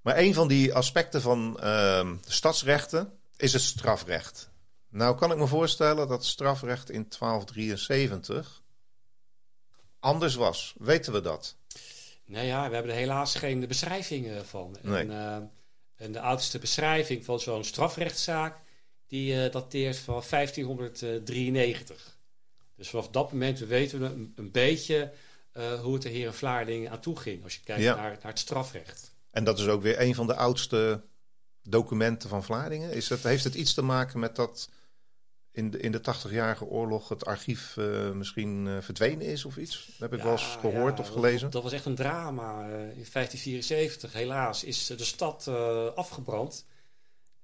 Maar 0.00 0.18
een 0.18 0.34
van 0.34 0.48
die 0.48 0.74
aspecten 0.74 1.20
van 1.20 1.60
ehm, 1.60 2.14
stadsrechten 2.26 3.12
is 3.36 3.52
het 3.52 3.62
strafrecht. 3.62 4.50
Nou 4.88 5.16
kan 5.16 5.30
ik 5.30 5.38
me 5.38 5.46
voorstellen 5.46 6.08
dat 6.08 6.24
strafrecht 6.24 6.90
in 6.90 7.06
1273 7.18 8.62
anders 10.06 10.34
was. 10.34 10.74
Weten 10.78 11.12
we 11.12 11.20
dat? 11.20 11.56
Nou 12.26 12.46
ja, 12.46 12.68
we 12.68 12.74
hebben 12.74 12.92
er 12.92 12.98
helaas 12.98 13.34
geen 13.34 13.66
beschrijvingen 13.66 14.46
van. 14.46 14.76
Nee. 14.82 15.08
En, 15.08 15.50
en 15.96 16.12
de 16.12 16.20
oudste 16.20 16.58
beschrijving 16.58 17.24
van 17.24 17.40
zo'n 17.40 17.64
strafrechtszaak, 17.64 18.58
die 19.06 19.34
uh, 19.34 19.52
dateert 19.52 19.96
van 19.96 20.22
1593. 20.30 22.18
Dus 22.76 22.88
vanaf 22.88 23.08
dat 23.08 23.32
moment 23.32 23.58
weten 23.58 24.00
we 24.00 24.06
een, 24.06 24.32
een 24.36 24.50
beetje 24.50 25.12
uh, 25.56 25.80
hoe 25.80 25.94
het 25.94 26.04
er 26.04 26.10
hier 26.10 26.26
in 26.26 26.32
Vlaardingen 26.32 26.90
aan 26.90 27.00
toe 27.00 27.16
ging. 27.16 27.42
Als 27.44 27.54
je 27.54 27.60
kijkt 27.64 27.84
naar, 27.84 27.96
naar, 27.96 28.18
het 28.22 28.38
strafrecht. 28.38 29.14
En 29.30 29.44
dat 29.44 29.58
is 29.58 29.66
ook 29.66 29.82
weer 29.82 30.00
een 30.00 30.14
van 30.14 30.26
de 30.26 30.34
oudste 30.34 31.02
documenten 31.62 32.28
van 32.28 32.44
Vlaardingen. 32.44 32.92
Is 32.92 33.08
het, 33.08 33.22
heeft 33.22 33.44
het 33.44 33.54
iets 33.54 33.74
te 33.74 33.82
maken 33.82 34.20
met 34.20 34.36
dat 34.36 34.70
in 35.56 35.70
de, 35.70 35.78
in 35.78 35.92
de 35.92 36.00
80-jarige 36.00 36.64
oorlog 36.64 37.08
het 37.08 37.24
archief 37.24 37.76
uh, 37.76 38.10
misschien 38.10 38.66
uh, 38.66 38.76
verdwenen 38.80 39.26
is 39.26 39.44
of 39.44 39.56
iets? 39.56 39.86
Dat 39.86 39.98
heb 39.98 40.12
ik 40.12 40.18
ja, 40.18 40.24
wel 40.24 40.32
eens 40.32 40.56
gehoord 40.60 40.96
ja, 40.98 41.02
of 41.02 41.08
gelezen. 41.08 41.40
Dat, 41.40 41.52
dat, 41.52 41.62
was 41.62 41.72
echt 41.72 41.84
een 41.84 41.94
drama. 41.94 42.60
Uh, 42.60 42.72
in 42.80 43.06
1574, 43.12 44.12
helaas, 44.12 44.64
is 44.64 44.86
de 44.86 45.04
stad 45.04 45.48
afgebrand. 45.94 46.66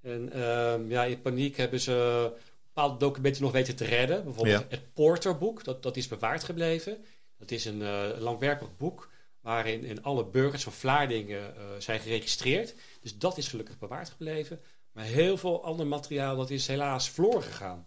En 0.01 0.33
ehm, 0.33 0.91
ja, 0.91 1.05
in 1.05 1.21
paniek 1.21 1.57
hebben 1.57 1.81
ze 1.81 2.31
bepaalde 2.67 2.97
documenten 2.97 3.43
nog 3.43 3.53
weten 3.53 3.77
te 3.77 3.85
redden. 3.85 4.25
Bijvoorbeeld 4.25 4.61
ja. 4.61 4.77
het 4.77 4.93
Porterboek, 4.93 5.65
dat, 5.65 5.83
dat 5.83 5.97
is 5.97 6.09
bewaard 6.09 6.45
gebleven. 6.45 7.05
Dat 7.39 7.51
is 7.51 7.65
een 7.65 7.83
langwerpig 8.19 8.77
boek 8.77 9.11
waarin 9.41 9.85
in 9.85 10.03
alle 10.03 10.25
burgers 10.25 10.63
van 10.63 10.73
Vlaardingen 10.73 11.55
zijn 11.79 12.01
geregistreerd. 12.01 12.75
Dus 13.01 13.19
dat 13.19 13.39
is 13.39 13.49
gelukkig 13.49 13.79
bewaard 13.79 14.11
gebleven. 14.11 14.61
Maar 14.93 15.05
heel 15.05 15.37
veel 15.37 15.65
ander 15.65 15.87
materiaal 15.87 16.37
dat 16.37 16.51
is 16.51 16.67
helaas 16.67 17.11
verloren 17.11 17.43
gegaan. 17.43 17.87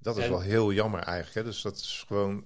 Dat 0.00 0.16
is 0.16 0.28
wel 0.28 0.40
heel 0.40 0.72
jammer 0.72 1.00
eigenlijk. 1.00 1.34
Hè? 1.34 1.44
Dus 1.44 1.62
dat 1.62 1.76
is 1.76 2.04
gewoon 2.06 2.44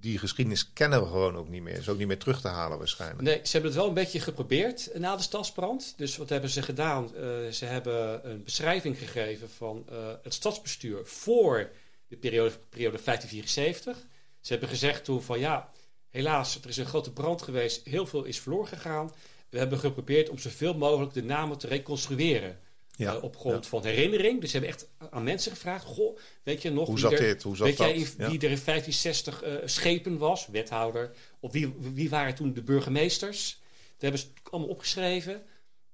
die 0.00 0.18
geschiedenis 0.18 0.72
kennen 0.72 1.00
we 1.00 1.06
gewoon 1.06 1.36
ook 1.36 1.48
niet 1.48 1.62
meer. 1.62 1.76
Is 1.76 1.88
ook 1.88 1.98
niet 1.98 2.06
meer 2.06 2.18
terug 2.18 2.40
te 2.40 2.48
halen 2.48 2.78
waarschijnlijk. 2.78 3.22
Nee, 3.22 3.40
ze 3.42 3.52
hebben 3.52 3.70
het 3.70 3.80
wel 3.80 3.88
een 3.88 3.94
beetje 3.94 4.20
geprobeerd 4.20 4.90
na 4.94 5.16
de 5.16 5.22
stadsbrand. 5.22 5.94
Dus 5.96 6.16
wat 6.16 6.28
hebben 6.28 6.50
ze 6.50 6.62
gedaan? 6.62 7.04
Uh, 7.04 7.48
ze 7.48 7.64
hebben 7.64 8.30
een 8.30 8.44
beschrijving 8.44 8.98
gegeven 8.98 9.50
van 9.50 9.86
uh, 9.90 9.96
het 10.22 10.34
stadsbestuur 10.34 11.06
voor 11.06 11.70
de 12.08 12.16
periode, 12.16 12.58
periode 12.68 12.98
1574. 13.04 13.96
Ze 14.40 14.52
hebben 14.52 14.68
gezegd 14.68 15.04
toen 15.04 15.22
van 15.22 15.38
ja, 15.38 15.70
helaas, 16.08 16.58
er 16.62 16.68
is 16.68 16.76
een 16.76 16.86
grote 16.86 17.12
brand 17.12 17.42
geweest. 17.42 17.84
Heel 17.84 18.06
veel 18.06 18.24
is 18.24 18.40
verloren 18.40 18.68
gegaan. 18.68 19.12
We 19.50 19.58
hebben 19.58 19.78
geprobeerd 19.78 20.28
om 20.28 20.38
zoveel 20.38 20.74
mogelijk 20.74 21.12
de 21.12 21.24
namen 21.24 21.58
te 21.58 21.66
reconstrueren. 21.66 22.58
Ja, 22.98 23.14
uh, 23.14 23.22
op 23.22 23.36
grond 23.36 23.66
van 23.66 23.84
herinnering. 23.84 24.40
Dus 24.40 24.50
ze 24.50 24.58
hebben 24.58 24.74
echt 24.74 24.88
aan 25.10 25.22
mensen 25.22 25.52
gevraagd: 25.52 25.84
Goh, 25.84 26.18
weet 26.42 26.62
je 26.62 26.70
nog 26.70 26.86
Hoe 26.86 26.98
zat 26.98 27.12
er, 27.12 27.18
dit? 27.18 27.42
Hoe 27.42 27.56
zat 27.56 27.66
weet 27.66 27.76
dat? 27.76 27.86
jij 27.86 27.96
wie 27.96 28.40
er 28.40 28.50
in 28.50 28.60
1560 28.64 29.44
uh, 29.44 29.54
schepen 29.64 30.18
was, 30.18 30.46
wethouder? 30.46 31.10
Of 31.40 31.52
wie, 31.52 31.74
wie 31.78 32.10
waren 32.10 32.34
toen 32.34 32.52
de 32.52 32.62
burgemeesters? 32.62 33.60
Dat 33.92 34.00
hebben 34.00 34.20
ze 34.20 34.26
allemaal 34.50 34.70
opgeschreven. 34.70 35.42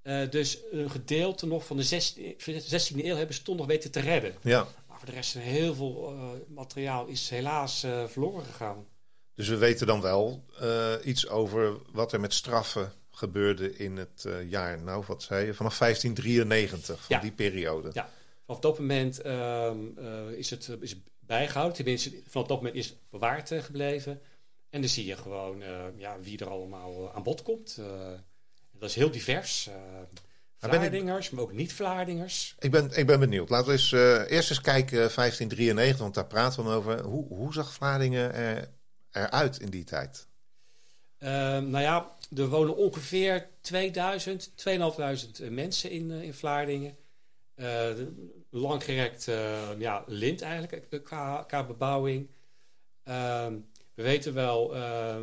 Uh, 0.03 0.31
dus 0.31 0.59
een 0.71 0.91
gedeelte 0.91 1.47
nog 1.47 1.67
van 1.67 1.77
de 1.77 1.85
16e, 1.85 2.97
eeuw 2.97 3.17
hebben 3.17 3.35
ze 3.35 3.43
toch 3.43 3.57
nog 3.57 3.67
weten 3.67 3.91
te 3.91 4.01
redden. 4.01 4.35
Ja. 4.43 4.69
Maar 4.89 4.99
voor 4.99 5.09
de 5.09 5.15
rest, 5.15 5.35
heel 5.35 5.75
veel 5.75 6.15
materiaal 6.49 7.07
is 7.07 7.29
helaas 7.31 7.87
verloren 8.07 8.45
gegaan. 8.45 8.87
Dus 9.35 9.49
we 9.49 9.57
weten 9.57 9.87
dan 9.87 10.01
wel 10.01 10.45
iets 11.05 11.29
over 11.29 11.77
wat 11.93 12.13
er 12.13 12.21
met 12.21 12.35
straffen 12.35 12.93
gebeurde 13.15 13.77
in 13.77 13.97
het 13.97 14.25
uh, 14.27 14.51
jaar, 14.51 14.83
nou 14.83 15.05
wat 15.07 15.23
zei 15.23 15.47
je, 15.47 15.55
vanaf 15.55 15.79
1593, 15.79 17.01
van 17.05 17.17
ja. 17.17 17.23
die 17.23 17.33
periode. 17.33 17.91
Ja, 17.93 18.11
vanaf 18.47 18.61
dat 18.61 18.79
moment 18.79 19.27
um, 19.27 19.95
uh, 19.99 20.31
is, 20.31 20.51
het, 20.51 20.77
is 20.81 20.97
bijgehouden. 21.21 21.77
Tenminste, 21.77 22.11
vanaf 22.29 22.47
dat 22.47 22.57
moment 22.57 22.75
is 22.75 22.89
het 22.89 22.97
bewaard 23.11 23.51
uh, 23.51 23.63
gebleven. 23.63 24.21
En 24.71 24.81
dan 24.81 24.91
zie 24.91 25.07
je 25.07 25.17
gewoon 25.17 25.63
ja, 25.97 26.21
wie 26.21 26.39
er 26.39 26.49
allemaal 26.49 27.13
aan 27.13 27.23
bod 27.23 27.43
komt. 27.43 27.81
dat 28.73 28.89
is 28.89 28.95
heel 28.95 29.11
divers. 29.11 29.71
Vlaardingers, 30.59 31.31
maar 31.31 31.43
ook 31.43 31.53
niet-Vlaardingers. 31.53 32.55
Ik 32.59 32.71
ben, 32.71 32.91
ik 32.97 33.07
ben 33.07 33.21
benieuwd. 33.21 33.49
Laten 33.49 33.67
we 33.67 33.73
eens, 33.73 33.93
eerst 34.31 34.51
eens 34.51 34.61
kijken, 34.61 34.97
1593, 34.97 35.99
want 35.99 36.15
daar 36.15 36.27
praten 36.27 36.65
we 36.65 36.71
over. 36.71 37.03
Hoe, 37.03 37.27
hoe 37.27 37.53
zag 37.53 37.73
Vlaardingen 37.73 38.35
er, 38.35 38.69
eruit 39.11 39.61
in 39.61 39.71
die 39.71 39.85
tijd? 39.85 40.27
Uh, 41.25 41.31
nou 41.59 41.81
ja, 41.81 42.17
er 42.37 42.49
wonen 42.49 42.77
ongeveer 42.77 43.49
2000, 43.61 44.53
2500 44.57 45.51
mensen 45.51 45.91
in, 45.91 46.11
uh, 46.11 46.23
in 46.23 46.35
Vlaardingen. 46.35 46.97
Uh, 47.57 47.91
langgerekt 48.51 49.25
ja, 49.79 50.05
lint 50.07 50.43
eigenlijk 50.43 51.05
qua, 51.05 51.43
qua 51.43 51.67
bebouwing. 51.67 52.29
Ehm, 53.05 53.55
we 53.95 54.03
weten 54.03 54.35
wel 54.35 54.75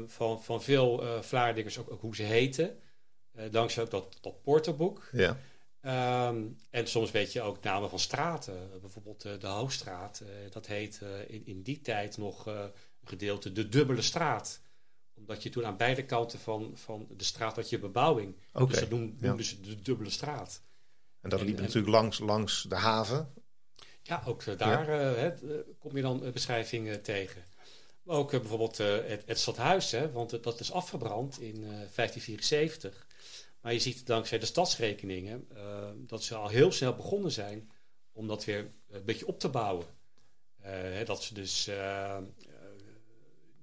van, 0.08 0.44
van 0.44 0.64
veel 0.64 1.04
Vlaardingers 1.22 1.78
ook, 1.78 1.92
ook, 1.92 2.02
hoe 2.02 2.16
ze 2.16 2.24
heten. 2.24 2.80
dankzij 3.52 3.84
ook 3.84 3.90
dat, 3.92 4.18
dat 4.22 4.42
porterboek. 4.42 5.10
Ja. 5.12 5.38
Um, 6.28 6.58
en 6.70 6.88
soms 6.88 7.12
weet 7.12 7.34
je 7.34 7.42
ook 7.42 7.64
namen 7.64 7.90
van 7.90 8.00
straten. 8.00 8.70
bijvoorbeeld 8.82 9.22
de 9.22 9.48
Hoogstraat. 9.48 10.24
dat 10.52 10.68
heet 10.68 11.02
in, 11.28 11.46
in 11.46 11.62
die 11.62 11.82
tijd 11.82 12.18
nog 12.18 12.46
een 12.46 12.72
gedeelte 13.04 13.52
de 13.52 13.70
Dubbele 13.70 14.02
Straat 14.02 14.62
omdat 15.22 15.44
je 15.44 15.50
toen 15.50 15.66
aan 15.66 15.78
beide 15.78 16.06
kanten 16.06 16.40
van, 16.40 16.72
van 16.74 17.08
de 17.18 17.24
straat 17.24 17.56
had 17.56 17.70
je 17.70 17.80
bebouwing. 17.80 18.36
Okay, 18.54 18.68
dus 18.68 18.80
dat 18.80 18.90
noemden 18.90 19.18
noemde 19.20 19.44
ze 19.44 19.60
de 19.60 19.82
dubbele 19.82 20.10
straat. 20.10 20.62
En 21.22 21.30
dat 21.30 21.42
liep 21.42 21.56
en, 21.56 21.62
natuurlijk 21.62 21.94
langs, 21.94 22.20
langs 22.20 22.64
de 22.64 22.76
haven. 22.76 23.34
Ja, 24.04 24.24
ook 24.26 24.44
uh, 24.44 24.58
daar 24.58 24.92
ja. 24.92 25.12
uh, 25.12 25.18
he, 25.18 25.64
kom 25.80 25.96
je 25.96 26.02
dan 26.02 26.26
uh, 26.26 26.32
beschrijvingen 26.32 27.02
tegen. 27.02 27.44
Maar 28.04 28.16
ook 28.16 28.32
bijvoorbeeld 28.32 28.78
het, 28.78 29.24
het, 29.26 29.40
stadhuis, 29.40 29.92
hè, 29.92 30.12
want 30.12 30.44
dat 30.44 30.60
is 30.60 30.72
afgebrand 30.72 31.40
in 31.40 31.62
1574. 31.62 33.08
Maar 33.62 33.74
je 33.74 33.80
ziet 33.80 34.06
dankzij 34.06 34.40
de 34.40 34.46
stadsrekeningen 34.46 35.48
dat 36.08 36.24
ze 36.24 36.36
al 36.36 36.48
heel 36.48 36.72
snel 36.72 36.96
begonnen 36.96 37.32
zijn 37.32 37.72
om 38.12 38.28
dat 38.28 38.46
weer 38.46 38.72
een 38.90 39.06
beetje 39.06 39.28
op 39.28 39.40
te 39.40 39.50
bouwen. 39.50 39.86
Hè, 40.62 41.04
dat 41.06 41.24
ze 41.24 41.34
dus 41.34 41.70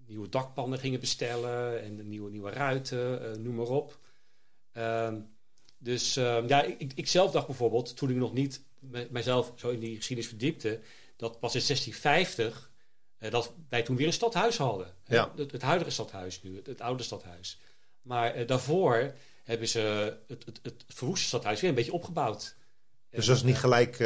nieuwe 0.09 0.29
dakpannen 0.29 0.79
gingen 0.79 1.00
bestellen 1.00 1.83
en 1.83 2.09
nieuwe, 2.09 2.31
nieuwe 2.31 2.50
ruiten, 2.50 3.23
uh, 3.23 3.37
noem 3.37 3.55
maar 3.55 3.67
op. 3.67 3.99
Uh, 4.73 5.12
dus 5.79 6.17
uh, 6.17 6.49
ja, 6.49 6.62
ik, 6.62 6.93
ik 6.95 7.09
zelf 7.09 7.31
dacht 7.31 7.47
bijvoorbeeld, 7.47 7.97
toen 7.97 8.11
ik 8.11 8.17
nog 8.17 8.33
niet 8.33 8.62
mijzelf 9.11 9.53
zo 9.57 9.69
in 9.69 9.81
die 9.81 9.97
geschiedenis 9.97 10.31
verdiepte, 10.31 10.81
dat 11.17 11.41
pas 11.41 11.55
in 11.55 11.62
1650 11.67 12.71
uh, 13.19 13.31
dat 13.31 13.53
wij 13.69 13.83
toen 13.83 13.97
weer 13.97 14.07
een 14.07 14.12
stadhuis 14.12 14.57
hadden. 14.57 14.95
Ja. 15.07 15.33
Het, 15.37 15.53
het, 15.53 15.62
huidige 15.62 15.91
stadhuis 15.91 16.43
nu, 16.43 16.57
het, 16.57 16.67
het 16.67 16.81
oude 16.81 17.03
stadhuis. 17.03 17.61
Maar 18.03 18.47
daarvoor 18.47 19.15
hebben 19.45 19.69
ze 19.69 20.17
het, 20.27 20.45
het, 20.45 20.59
het 20.62 20.85
verwoeste 20.88 21.27
stadhuis 21.27 21.61
weer 21.61 21.71
een 21.71 21.77
beetje 21.77 21.93
opgebouwd. 21.93 22.57
Dus 23.11 23.27
dat 23.27 23.37
is 23.37 23.43
niet 23.43 23.59
gelijk, 23.59 23.99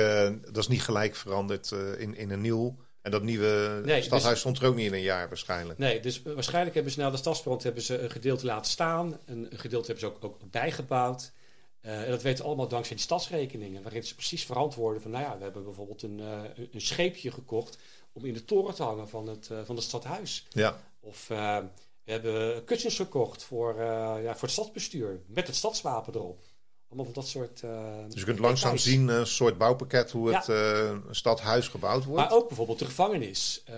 dat 0.43 0.57
is 0.57 0.69
niet 0.69 0.83
gelijk 0.83 1.15
veranderd 1.15 1.71
in, 1.99 2.17
in 2.17 2.31
een 2.31 2.41
nieuw 2.41 2.77
en 3.03 3.11
dat 3.11 3.23
nieuwe 3.23 3.81
nee, 3.85 4.03
stadhuis 4.03 4.33
dus, 4.33 4.39
stond 4.39 4.59
er 4.59 4.67
ook 4.67 4.75
niet 4.75 4.87
in 4.87 4.93
een 4.93 5.01
jaar 5.01 5.29
waarschijnlijk. 5.29 5.79
Nee, 5.79 6.01
dus 6.01 6.23
waarschijnlijk 6.23 6.75
hebben 6.75 6.93
ze 6.93 6.99
na 6.99 7.11
de 7.11 7.17
stadsbrand 7.17 7.63
hebben 7.63 7.83
ze 7.83 7.99
een 7.99 8.11
gedeelte 8.11 8.47
laten 8.47 8.71
staan. 8.71 9.19
Een, 9.27 9.47
een 9.51 9.59
gedeelte 9.59 9.87
hebben 9.87 10.11
ze 10.11 10.15
ook, 10.17 10.25
ook 10.25 10.51
bijgebouwd. 10.51 11.33
Uh, 11.83 12.03
en 12.03 12.11
dat 12.11 12.23
weten 12.23 12.45
allemaal 12.45 12.69
dankzij 12.69 12.97
die 12.97 13.05
stadsrekeningen. 13.05 13.83
Waarin 13.83 14.03
ze 14.03 14.15
precies 14.15 14.45
verantwoorden 14.45 15.03
van... 15.03 15.11
nou 15.11 15.25
ja, 15.25 15.37
we 15.37 15.43
hebben 15.43 15.65
bijvoorbeeld 15.65 16.03
een, 16.03 16.19
uh, 16.19 16.41
een 16.73 16.81
scheepje 16.81 17.31
gekocht... 17.31 17.79
om 18.13 18.25
in 18.25 18.35
de 18.35 18.45
toren 18.45 18.75
te 18.75 18.83
hangen 18.83 19.09
van 19.09 19.29
het, 19.29 19.49
uh, 19.53 19.59
van 19.65 19.77
het 19.77 19.85
stadhuis. 19.85 20.47
Ja. 20.51 20.81
Of 21.01 21.29
we 21.29 21.65
hebben 22.05 22.65
kussens 22.65 22.97
gekocht 22.97 23.43
voor, 23.43 23.83
ja, 24.23 24.33
voor 24.33 24.43
het 24.43 24.51
stadsbestuur. 24.51 25.21
Met 25.27 25.47
het 25.47 25.57
stadswapen 25.57 26.15
erop. 26.15 26.43
Allemaal 26.93 27.13
van 27.13 27.23
dat 27.23 27.31
soort. 27.31 27.63
Uh, 27.65 27.71
dus 28.09 28.19
je 28.21 28.25
kunt 28.25 28.39
langzaam 28.39 28.77
details. 28.77 28.83
zien, 28.83 29.09
een 29.09 29.27
soort 29.27 29.59
bouwpakket, 29.59 30.11
hoe 30.11 30.31
ja. 30.31 30.39
het 30.39 30.49
uh, 30.49 30.97
stadhuis 31.11 31.69
gebouwd 31.69 32.05
wordt. 32.05 32.23
Maar 32.23 32.33
ook 32.33 32.49
bijvoorbeeld 32.49 32.79
de 32.79 32.85
gevangenis. 32.85 33.63
Ze 33.65 33.73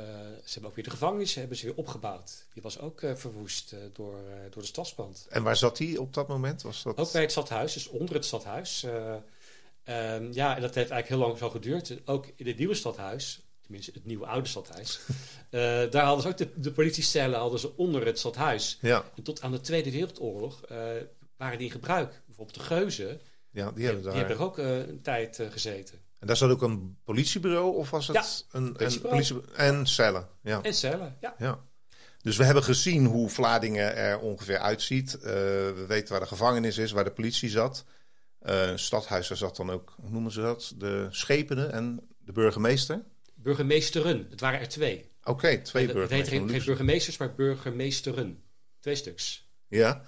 hebben 0.45 0.71
ook 0.71 0.75
weer 0.75 0.85
de 0.85 0.91
gevangenis 0.91 1.35
hebben 1.35 1.57
ze 1.57 1.67
weer 1.67 1.77
opgebouwd. 1.77 2.47
Die 2.53 2.63
was 2.63 2.79
ook 2.79 3.01
verwoest 3.15 3.75
door, 3.93 4.19
door 4.51 4.63
de 4.63 4.69
stadsbrand. 4.69 5.27
En 5.31 5.43
waar 5.43 5.57
zat 5.57 5.77
die 5.77 6.01
op 6.01 6.15
dat 6.15 6.29
moment? 6.29 6.63
Was 6.63 6.83
dat... 6.83 6.97
Ook 6.97 7.13
bij 7.13 7.21
het 7.21 7.31
stadhuis, 7.31 7.73
dus 7.73 7.89
onder 7.89 8.15
het 8.15 8.25
stadhuis. 8.25 8.85
Um, 9.89 10.33
ja, 10.33 10.57
en 10.57 10.61
dat 10.61 10.75
heeft 10.75 10.91
eigenlijk 10.91 11.09
heel 11.09 11.19
lang 11.19 11.39
zo 11.39 11.51
geduurd. 11.51 11.99
Ook 12.05 12.27
in 12.37 12.47
het 12.47 12.59
nieuwe 12.59 12.75
stadhuis, 12.75 13.41
tenminste 13.63 13.91
het 13.95 14.05
nieuwe 14.05 14.27
oude 14.27 14.49
stadhuis. 14.49 15.01
daar 15.91 16.05
hadden 16.05 16.23
ze 16.23 16.29
ook 16.29 16.37
de, 16.37 16.49
de 16.57 16.73
politiecellen 16.73 17.39
hadden 17.39 17.59
ze 17.59 17.77
onder 17.77 18.07
het 18.07 18.19
stadhuis. 18.19 18.79
Ja. 18.81 19.05
En 19.17 19.23
tot 19.23 19.43
aan 19.43 19.53
de 19.53 19.61
Tweede 19.61 19.91
Wereldoorlog 19.91 20.61
waren 21.45 21.59
die 21.59 21.67
in 21.67 21.73
gebruik 21.73 22.23
bijvoorbeeld 22.27 22.59
de 22.59 22.65
Geuzen, 22.65 23.21
ja, 23.51 23.71
die 23.71 23.85
hebben, 23.85 24.03
die, 24.03 24.11
die 24.11 24.21
hebben 24.21 24.37
er 24.37 24.43
ook 24.43 24.59
uh, 24.59 24.87
een 24.87 25.03
tijd 25.03 25.39
uh, 25.39 25.51
gezeten. 25.51 25.99
En 26.19 26.27
daar 26.27 26.37
zat 26.37 26.51
ook 26.51 26.63
een 26.63 26.97
politiebureau 27.05 27.77
of 27.77 27.91
was 27.91 28.07
het 28.07 28.17
ja, 28.17 28.59
een, 28.59 28.77
een 28.79 29.43
en 29.57 29.87
cellen? 29.87 30.29
Ja. 30.43 30.63
En 30.63 30.75
cellen, 30.75 31.17
ja. 31.21 31.35
ja. 31.39 31.65
Dus 32.23 32.37
we 32.37 32.45
hebben 32.45 32.63
gezien 32.63 33.07
hoe 33.07 33.29
Vlaardingen 33.29 33.97
er 33.97 34.19
ongeveer 34.19 34.59
uitziet. 34.59 35.15
Uh, 35.15 35.23
we 35.23 35.85
weten 35.89 36.11
waar 36.11 36.21
de 36.21 36.27
gevangenis 36.27 36.79
is, 36.79 36.93
waar 36.93 37.05
de 37.05 37.13
politie 37.13 37.49
zat. 37.49 37.85
stadhuis, 38.75 39.29
daar 39.29 39.37
zat 39.37 39.57
dan 39.57 39.71
ook, 39.71 39.95
hoe 40.01 40.11
noemen 40.11 40.33
ze 40.33 40.41
dat? 40.41 40.75
De 40.77 41.07
schepenen 41.11 41.73
en 41.73 42.09
de 42.19 42.33
burgemeester? 42.33 43.03
Burgemeesteren, 43.35 44.27
het 44.31 44.41
waren 44.41 44.61
er 44.61 44.69
twee. 44.69 45.11
Oké, 45.21 45.31
okay, 45.31 45.59
twee 45.59 45.87
burgemeesters. 45.87 46.21
Het 46.21 46.31
heet 46.31 46.57
geen 46.57 46.65
burgemeesters, 46.67 47.17
maar 47.17 47.35
burgemeesteren. 47.35 48.43
Twee 48.81 48.95
stuks. 48.95 49.49
Ja, 49.69 50.03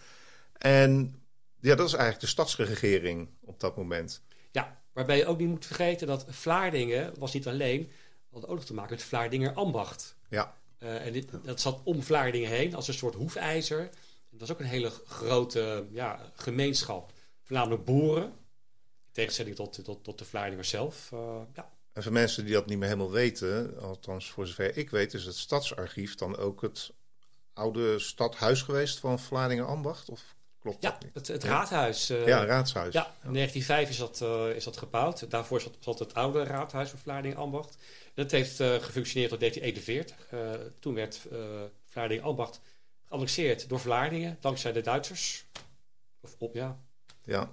en 0.52 1.25
ja, 1.66 1.74
dat 1.74 1.86
is 1.86 1.92
eigenlijk 1.92 2.20
de 2.20 2.26
stadsregering 2.26 3.28
op 3.40 3.60
dat 3.60 3.76
moment. 3.76 4.22
Ja, 4.50 4.80
waarbij 4.92 5.16
je 5.16 5.26
ook 5.26 5.38
niet 5.38 5.48
moet 5.48 5.66
vergeten 5.66 6.06
dat 6.06 6.26
Vlaardingen 6.28 7.18
was 7.18 7.32
niet 7.32 7.46
alleen, 7.46 7.90
had 8.32 8.46
ook 8.46 8.56
nog 8.56 8.64
te 8.64 8.74
maken 8.74 8.90
met 8.90 9.02
Vlaardinger 9.02 9.52
ambacht. 9.52 10.16
Ja. 10.28 10.54
Uh, 10.78 11.06
en 11.06 11.12
dit, 11.12 11.28
dat 11.42 11.60
zat 11.60 11.80
om 11.84 12.02
Vlaardingen 12.02 12.50
heen 12.50 12.74
als 12.74 12.88
een 12.88 12.94
soort 12.94 13.14
hoefijzer. 13.14 13.80
En 14.30 14.38
dat 14.38 14.42
is 14.42 14.52
ook 14.54 14.60
een 14.60 14.66
hele 14.66 14.90
grote 15.06 15.86
ja, 15.90 16.32
gemeenschap. 16.34 17.12
Voornamelijk 17.42 17.84
boeren. 17.84 18.24
In 18.24 19.12
tegenstelling 19.12 19.56
tot, 19.56 19.84
tot, 19.84 20.04
tot 20.04 20.18
de 20.18 20.24
Vlaardingers 20.24 20.68
zelf. 20.68 21.10
Uh, 21.14 21.40
ja. 21.54 21.70
En 21.92 22.02
voor 22.02 22.12
mensen 22.12 22.44
die 22.44 22.54
dat 22.54 22.66
niet 22.66 22.78
meer 22.78 22.88
helemaal 22.88 23.10
weten, 23.10 23.80
althans 23.80 24.30
voor 24.30 24.46
zover 24.46 24.76
ik 24.76 24.90
weet, 24.90 25.14
is 25.14 25.24
het 25.24 25.36
stadsarchief 25.36 26.14
dan 26.14 26.36
ook 26.36 26.62
het 26.62 26.92
oude 27.52 27.98
stadhuis 27.98 28.62
geweest 28.62 28.98
van 28.98 29.18
Vlaardingen 29.18 29.66
ambacht? 29.66 30.10
Of 30.10 30.36
klopt 30.66 30.82
ja? 30.82 30.98
Het, 31.12 31.28
het 31.28 31.44
raadhuis. 31.44 32.10
Uh, 32.10 32.26
ja, 32.26 32.44
raadshuis. 32.44 32.92
Ja, 32.92 33.14
in 33.24 33.32
1905 33.32 33.88
is 33.88 33.96
dat, 33.96 34.20
uh, 34.22 34.56
is 34.56 34.64
dat 34.64 34.76
gebouwd. 34.76 35.30
Daarvoor 35.30 35.60
zat, 35.60 35.76
zat 35.80 35.98
het 35.98 36.14
oude 36.14 36.44
raadhuis 36.44 36.90
van 36.90 36.98
Vlaardingen-Ambacht. 36.98 37.76
Dat 38.14 38.30
heeft 38.30 38.60
uh, 38.60 38.74
gefunctioneerd 38.74 39.30
tot 39.30 39.40
1941. 39.40 40.74
toen 40.78 40.94
werd 40.94 41.20
Vlaardingen-Ambacht 41.86 42.60
geannexeerd 43.08 43.68
door 43.68 43.80
Vlaardingen, 43.80 44.36
dankzij 44.40 44.72
de 44.72 44.80
Duitsers. 44.80 45.46
Of 46.20 46.34
op, 46.38 46.54
ja. 46.54 46.78
Ja. 47.24 47.50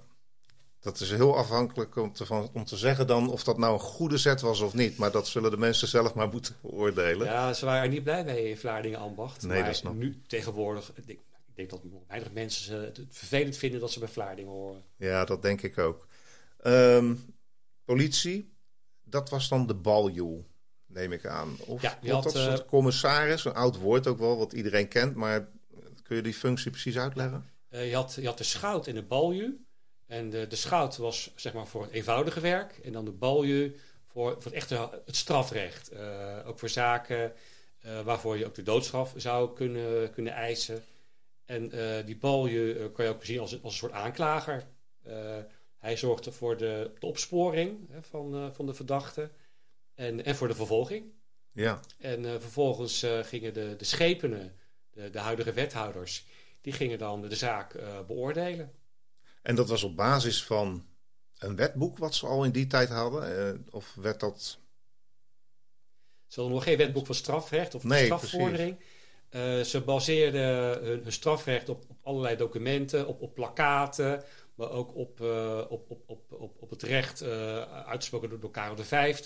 Dat 0.80 1.00
is 1.00 1.10
heel 1.10 1.36
afhankelijk 1.36 1.96
om 1.96 2.12
te, 2.12 2.26
van, 2.26 2.50
om 2.52 2.64
te 2.64 2.76
zeggen 2.76 3.06
dan 3.06 3.30
of 3.30 3.44
dat 3.44 3.58
nou 3.58 3.72
een 3.72 3.80
goede 3.80 4.18
zet 4.18 4.40
was 4.40 4.60
of 4.60 4.74
niet. 4.74 4.96
Maar 4.96 5.10
dat 5.10 5.28
zullen 5.28 5.50
de 5.50 5.56
mensen 5.56 5.88
zelf 5.88 6.14
maar 6.14 6.28
moeten 6.28 6.56
beoordelen. 6.60 7.26
Ja, 7.26 7.52
ze 7.52 7.64
waren 7.64 7.82
er 7.82 7.88
niet 7.88 8.02
blij 8.02 8.24
mee 8.24 8.48
in 8.48 8.58
Vlaardingen 8.58 8.98
ambacht. 8.98 9.42
Nee, 9.42 9.58
maar 9.58 9.68
dat 9.68 9.76
snap 9.76 9.92
ik. 9.92 9.98
nu 9.98 10.22
tegenwoordig, 10.26 10.92
ik 10.94 11.06
denk, 11.06 11.18
ik 11.18 11.56
denk 11.56 11.70
dat 11.70 11.82
weinig 12.14 12.32
mensen 12.32 12.82
het 12.82 13.00
vervelend 13.10 13.56
vinden 13.56 13.80
dat 13.80 13.92
ze 13.92 13.98
bij 13.98 14.08
Vlaardingen 14.08 14.52
horen. 14.52 14.82
Ja, 14.96 15.24
dat 15.24 15.42
denk 15.42 15.62
ik 15.62 15.78
ook. 15.78 16.06
Ehm, 16.60 17.14
politie, 17.84 18.52
dat 19.02 19.30
was 19.30 19.48
dan 19.48 19.66
de 19.66 19.74
baljoe, 19.74 20.44
neem 20.86 21.12
ik 21.12 21.26
aan. 21.26 21.56
Of 21.60 21.82
Ja, 21.82 21.98
je 22.02 22.12
had, 22.12 22.22
dat 22.22 22.34
eh, 22.36 22.54
commissaris, 22.66 23.44
een 23.44 23.54
oud 23.54 23.76
woord 23.76 24.06
ook 24.06 24.18
wel, 24.18 24.38
wat 24.38 24.52
iedereen 24.52 24.88
kent. 24.88 25.14
Maar 25.14 25.48
kun 26.02 26.16
je 26.16 26.22
die 26.22 26.34
functie 26.34 26.70
precies 26.70 26.98
uitleggen? 26.98 27.50
Eh, 27.68 27.88
je, 27.88 27.94
had, 27.94 28.14
je 28.20 28.26
had 28.26 28.38
de 28.38 28.44
schout 28.44 28.86
en 28.86 28.94
de 28.94 29.02
balju. 29.02 29.64
En 30.06 30.30
de, 30.30 30.46
de 30.46 30.56
schout 30.56 30.96
was 30.96 31.32
zeg 31.36 31.52
maar 31.52 31.66
voor 31.66 31.82
het 31.82 31.90
eenvoudige 31.90 32.40
werk. 32.40 32.78
En 32.78 32.92
dan 32.92 33.04
de 33.04 33.12
balju 33.12 33.76
voor, 34.06 34.32
voor 34.32 34.44
het 34.44 34.52
echte 34.52 35.02
het 35.04 35.16
strafrecht. 35.16 35.88
Eh, 35.88 36.38
ook 36.46 36.58
voor 36.58 36.68
zaken 36.68 37.32
waarvoor 38.04 38.38
je 38.38 38.46
ook 38.46 38.54
de 38.54 38.62
doodstraf 38.62 39.12
zou 39.16 39.54
kunnen, 39.54 40.10
kunnen 40.10 40.32
eisen. 40.32 40.84
En 41.44 41.72
eh, 41.72 42.06
die 42.06 42.16
balju 42.16 42.72
eh, 42.78 42.92
kan 42.92 43.04
je 43.04 43.10
ook 43.10 43.24
zien 43.24 43.38
als, 43.40 43.52
een- 43.52 43.62
als 43.62 43.72
een 43.72 43.78
soort 43.78 43.92
aanklager. 43.92 44.66
Eh, 45.02 45.38
hij 45.78 45.96
zorgde 45.96 46.32
voor 46.32 46.56
de, 46.56 46.90
de 46.98 47.06
opsporing 47.06 47.88
hè, 47.90 48.02
van, 48.02 48.54
van 48.54 48.66
de 48.66 48.74
verdachte. 48.74 49.30
En, 49.94 50.24
en 50.24 50.36
voor 50.36 50.48
de 50.48 50.54
vervolging. 50.54 51.04
Ja, 51.52 51.80
En 51.98 52.24
vervolgens 52.40 53.06
gingen 53.22 53.54
de, 53.54 53.74
de 53.78 53.84
schepenen, 53.84 54.56
de, 54.90 55.10
de 55.10 55.18
huidige 55.18 55.52
wethouders, 55.52 56.26
die 56.60 56.72
gingen 56.72 56.98
dan 56.98 57.20
de 57.28 57.36
zaak 57.36 57.76
beoordelen. 58.06 58.72
en 59.42 59.54
dat 59.54 59.68
was 59.68 59.82
op 59.82 59.96
basis 59.96 60.44
van 60.44 60.86
een 61.38 61.56
wetboek 61.56 61.98
wat 61.98 62.14
ze 62.14 62.26
al 62.26 62.44
in 62.44 62.50
die 62.50 62.66
tijd 62.66 62.88
hadden? 62.88 63.66
Of 63.70 63.94
werd 63.94 64.20
dat... 64.20 64.58
Ze 66.26 66.40
hadden 66.40 66.54
nog 66.58 66.64
geen 66.64 66.76
wetboek 66.76 67.06
van 67.06 67.14
strafrecht 67.14 67.74
of 67.74 67.84
Nee, 67.84 68.04
strafvordering. 68.04 68.76
Eh, 69.34 69.60
ze 69.60 69.80
baseerden 69.80 70.84
hun, 70.84 71.12
strafrecht 71.12 71.68
op, 71.68 71.84
op 71.88 71.96
allerlei 72.02 72.36
documenten, 72.36 73.06
op, 73.06 73.20
op 73.20 73.34
plakkaten, 73.34 74.22
maar 74.54 74.70
ook 74.70 74.94
op, 74.94 75.20
eh, 75.20 75.60
op, 75.68 75.90
op, 75.90 76.02
op, 76.06 76.32
op, 76.32 76.56
op 76.60 76.70
het 76.70 76.82
recht 76.82 77.20
eh, 77.20 77.62
uitgesproken 77.86 78.28
door, 78.28 78.40
door 78.40 78.50
Karel 78.50 78.76
V. 78.76 79.22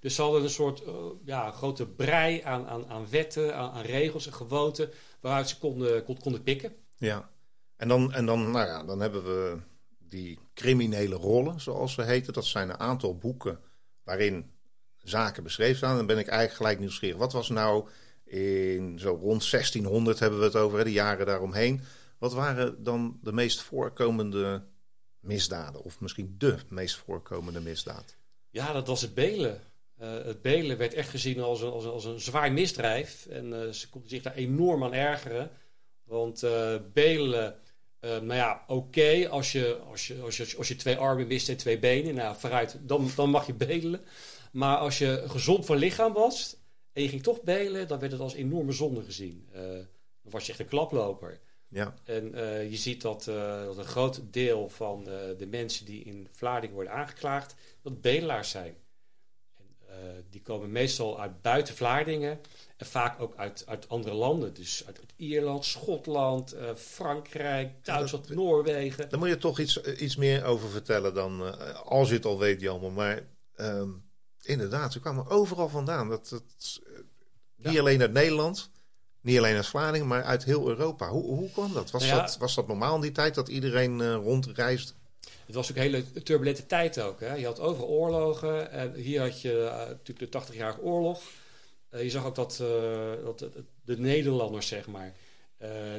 Dus 0.00 0.14
ze 0.14 0.22
hadden 0.22 0.42
een 0.42 0.50
soort 0.50 0.82
ja, 1.24 1.50
grote 1.50 1.86
brei 1.86 2.40
aan, 2.40 2.66
aan, 2.66 2.86
aan 2.88 3.06
wetten, 3.10 3.56
aan, 3.56 3.82
regels 3.82 4.26
en 4.26 4.32
gewoonten 4.32 4.90
waaruit 5.20 5.48
ze 5.48 5.58
konden, 5.58 6.04
kon- 6.04 6.20
konden 6.20 6.42
pikken. 6.42 6.72
Ja. 6.96 7.30
En 7.76 7.88
dan, 7.88 8.12
en 8.12 8.26
dan, 8.26 8.50
nou 8.50 8.66
ja, 8.66 8.84
dan 8.84 9.00
hebben 9.00 9.24
we 9.24 9.58
die 9.98 10.38
criminele 10.54 11.14
rollen, 11.14 11.60
zoals 11.60 11.92
ze 11.92 12.02
heten. 12.02 12.32
Dat 12.32 12.44
zijn 12.44 12.68
een 12.68 12.80
aantal 12.80 13.16
boeken 13.16 13.60
waarin 14.04 14.50
zaken 14.96 15.42
beschreven 15.42 15.76
staan. 15.76 15.96
Dan 15.96 16.06
ben 16.06 16.18
ik 16.18 16.26
eigenlijk 16.26 16.56
gelijk 16.56 16.78
nieuwsgierig. 16.78 17.18
Wat 17.18 17.32
was 17.32 17.48
nou 17.48 17.88
in 18.32 18.98
zo 18.98 19.18
rond 19.20 19.50
1600 19.50 20.18
hebben 20.18 20.38
we 20.38 20.44
het 20.44 20.56
over, 20.56 20.84
de 20.84 20.92
jaren 20.92 21.26
daaromheen. 21.26 21.80
Wat 22.18 22.32
waren 22.32 22.82
dan 22.82 23.18
de 23.22 23.32
meest 23.32 23.60
voorkomende 23.60 24.62
misdaden? 25.20 25.82
Of 25.82 26.00
misschien 26.00 26.34
de 26.38 26.56
meest 26.68 26.96
voorkomende 26.96 27.60
misdaad? 27.60 28.16
Ja, 28.50 28.72
dat 28.72 28.86
was 28.86 29.00
het 29.00 29.14
belen. 29.14 29.60
Eh, 29.96 30.12
het 30.24 30.42
belen 30.42 30.78
werd 30.78 30.94
echt 30.94 31.08
gezien 31.08 31.40
als 31.40 31.60
een, 31.60 31.70
als 31.70 31.84
een, 31.84 31.90
als 31.90 32.04
een 32.04 32.20
zwaar 32.20 32.52
misdrijf. 32.52 33.26
En 33.26 33.62
eh, 33.62 33.70
ze 33.70 33.88
konden 33.88 34.10
zich 34.10 34.22
daar 34.22 34.34
enorm 34.34 34.84
aan 34.84 34.94
ergeren. 34.94 35.50
Want 36.04 36.42
eh, 36.42 36.74
belen, 36.92 37.56
nou 38.00 38.34
ja, 38.34 38.64
oké, 38.66 39.28
als, 39.28 39.52
je, 39.52 39.78
als, 39.90 40.06
je, 40.06 40.20
als, 40.20 40.36
je, 40.36 40.54
als 40.56 40.68
je 40.68 40.76
twee 40.76 40.96
armen 40.96 41.26
mist 41.26 41.48
en 41.48 41.56
twee 41.56 41.78
benen, 41.78 42.14
nou 42.14 42.36
vooruit, 42.38 42.78
dan, 42.80 43.10
dan 43.16 43.30
mag 43.30 43.46
je 43.46 43.54
belen. 43.54 44.00
Maar 44.52 44.76
als 44.76 44.98
je 44.98 45.24
gezond 45.26 45.66
van 45.66 45.76
lichaam 45.76 46.12
was 46.12 46.56
en 46.92 47.02
je 47.02 47.08
ging 47.08 47.22
toch 47.22 47.42
belen, 47.42 47.88
dan 47.88 47.98
werd 47.98 48.12
het 48.12 48.20
als 48.20 48.34
enorme 48.34 48.72
zonde 48.72 49.02
gezien. 49.02 49.48
Eh, 49.52 49.62
dan 50.22 50.30
was 50.30 50.46
je 50.46 50.50
echt 50.50 50.60
een 50.60 50.66
klaploper. 50.66 51.40
Ja, 51.68 51.94
En 52.04 52.34
eh, 52.34 52.70
je 52.70 52.76
ziet 52.76 53.02
dat, 53.02 53.28
eh, 53.28 53.64
dat 53.64 53.78
een 53.78 53.84
groot 53.84 54.20
deel 54.30 54.68
van 54.68 55.04
de 55.38 55.46
mensen 55.50 55.86
die 55.86 56.04
in 56.04 56.28
Vlaardingen 56.32 56.74
worden 56.74 56.92
aangeklaagd, 56.92 57.54
dat 57.82 58.00
bedelaars 58.00 58.50
zijn. 58.50 58.74
En, 59.54 60.26
die 60.30 60.42
komen 60.42 60.72
meestal 60.72 61.20
uit 61.20 61.42
buiten 61.42 61.74
Vlaardingen 61.74 62.40
en 62.76 62.86
vaak 62.86 63.20
ook 63.20 63.36
uit, 63.36 63.64
uit 63.66 63.88
andere 63.88 64.14
landen. 64.14 64.54
Dus 64.54 64.86
uit, 64.86 64.98
uit 65.00 65.12
Ierland, 65.16 65.64
Schotland, 65.64 66.56
Frankrijk, 66.76 67.84
Duitsland, 67.84 68.28
Noorwegen. 68.28 69.08
daar 69.08 69.18
moet 69.18 69.28
je 69.28 69.38
toch 69.38 69.58
iets, 69.58 69.80
iets 69.80 70.16
meer 70.16 70.44
over 70.44 70.68
vertellen 70.68 71.14
dan 71.14 71.58
als 71.84 72.08
je 72.08 72.14
het 72.14 72.24
al 72.24 72.38
weet, 72.38 72.60
Jan. 72.60 72.92
Maar 72.94 73.26
ehm, 73.54 73.90
inderdaad, 74.42 74.92
ze 74.92 75.00
kwamen 75.00 75.28
overal 75.28 75.68
vandaan. 75.68 76.08
Dat, 76.08 76.28
dat, 76.28 76.80
eh, 76.86 76.92
niet 77.56 77.78
alleen 77.78 78.00
uit 78.00 78.12
Nederland, 78.12 78.70
niet 79.20 79.38
alleen 79.38 79.56
uit 79.56 79.66
Vlaanderen, 79.66 80.06
maar 80.06 80.22
uit 80.22 80.44
heel 80.44 80.68
Europa. 80.68 81.08
Hoe, 81.08 81.22
hoe 81.22 81.50
kwam 81.50 81.72
dat? 81.72 81.90
Was, 81.90 82.02
Nou 82.02 82.16
ja. 82.16 82.20
dat? 82.20 82.36
was 82.36 82.54
dat 82.54 82.66
normaal 82.66 82.94
in 82.94 83.00
die 83.00 83.12
tijd 83.12 83.34
dat 83.34 83.48
iedereen 83.48 84.00
eh, 84.00 84.14
rondreist? 84.14 84.94
Het 85.46 85.54
was 85.54 85.70
ook 85.70 85.76
een 85.76 85.82
hele 85.82 86.22
turbulente 86.22 86.66
tijd 86.66 87.00
ook. 87.00 87.20
Hè? 87.20 87.34
Je 87.34 87.46
had 87.46 87.60
overal 87.60 87.88
oorlogen. 87.88 88.70
En 88.70 88.94
hier 88.94 89.20
had 89.20 89.40
je 89.40 89.64
eh, 89.64 89.88
natuurlijk 89.88 90.32
de 90.32 90.40
80-jarige 90.40 90.80
oorlog. 90.80 91.22
Je 91.90 92.10
zag 92.10 92.24
ook 92.24 92.34
dat, 92.34 92.56
dat 93.24 93.38
de, 93.38 93.64
de 93.84 93.98
Nederlanders, 93.98 94.66
zeg 94.66 94.86
maar, 94.86 95.12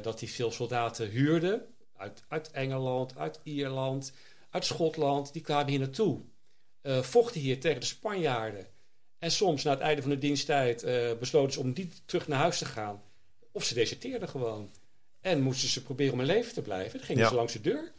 dat 0.01 0.19
die 0.19 0.31
veel 0.31 0.51
soldaten 0.51 1.09
huurden. 1.09 1.65
Uit, 1.97 2.23
uit 2.27 2.51
Engeland, 2.51 3.17
uit 3.17 3.39
Ierland, 3.43 4.13
uit 4.49 4.65
Schotland. 4.65 5.33
Die 5.33 5.41
kwamen 5.41 5.67
hier 5.67 5.79
naartoe. 5.79 6.21
Eh, 6.83 7.01
vochten 7.01 7.41
hier 7.41 7.59
tegen 7.59 7.79
de 7.79 7.85
Spanjaarden. 7.85 8.67
En 9.19 9.31
soms, 9.31 9.63
na 9.63 9.71
het 9.71 9.79
einde 9.79 10.01
van 10.01 10.11
de 10.11 10.17
diensttijd, 10.17 10.83
eh, 10.83 11.11
besloten 11.19 11.53
ze 11.53 11.59
om 11.59 11.71
niet 11.75 12.01
terug 12.05 12.27
naar 12.27 12.39
huis 12.39 12.57
te 12.57 12.65
gaan. 12.65 13.01
Of 13.51 13.63
ze 13.63 13.73
deserteerden 13.73 14.29
gewoon. 14.29 14.71
En 15.21 15.41
moesten 15.41 15.69
ze 15.69 15.83
proberen 15.83 16.13
om 16.13 16.19
in 16.19 16.25
leven 16.25 16.53
te 16.53 16.61
blijven. 16.61 16.97
Dan 16.97 17.07
gingen 17.07 17.21
Ja. 17.21 17.29
ze 17.29 17.35
langs 17.35 17.53
de 17.53 17.61
deur. 17.61 17.91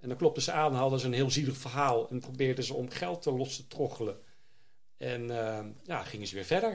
En 0.00 0.08
dan 0.08 0.16
klopten 0.16 0.42
ze 0.42 0.52
aan, 0.52 0.74
hadden 0.74 1.00
ze 1.00 1.06
een 1.06 1.12
heel 1.12 1.30
zielig 1.30 1.56
verhaal 1.56 2.08
en 2.08 2.20
probeerden 2.20 2.64
ze 2.64 2.74
om 2.74 2.90
geld 2.90 3.22
te 3.22 3.32
los 3.32 3.56
te 3.56 3.66
troggelen. 3.66 4.16
En 4.96 5.30
eh, 5.30 5.64
ja, 5.84 6.02
gingen 6.02 6.26
ze 6.26 6.34
weer 6.34 6.44
verder. 6.44 6.70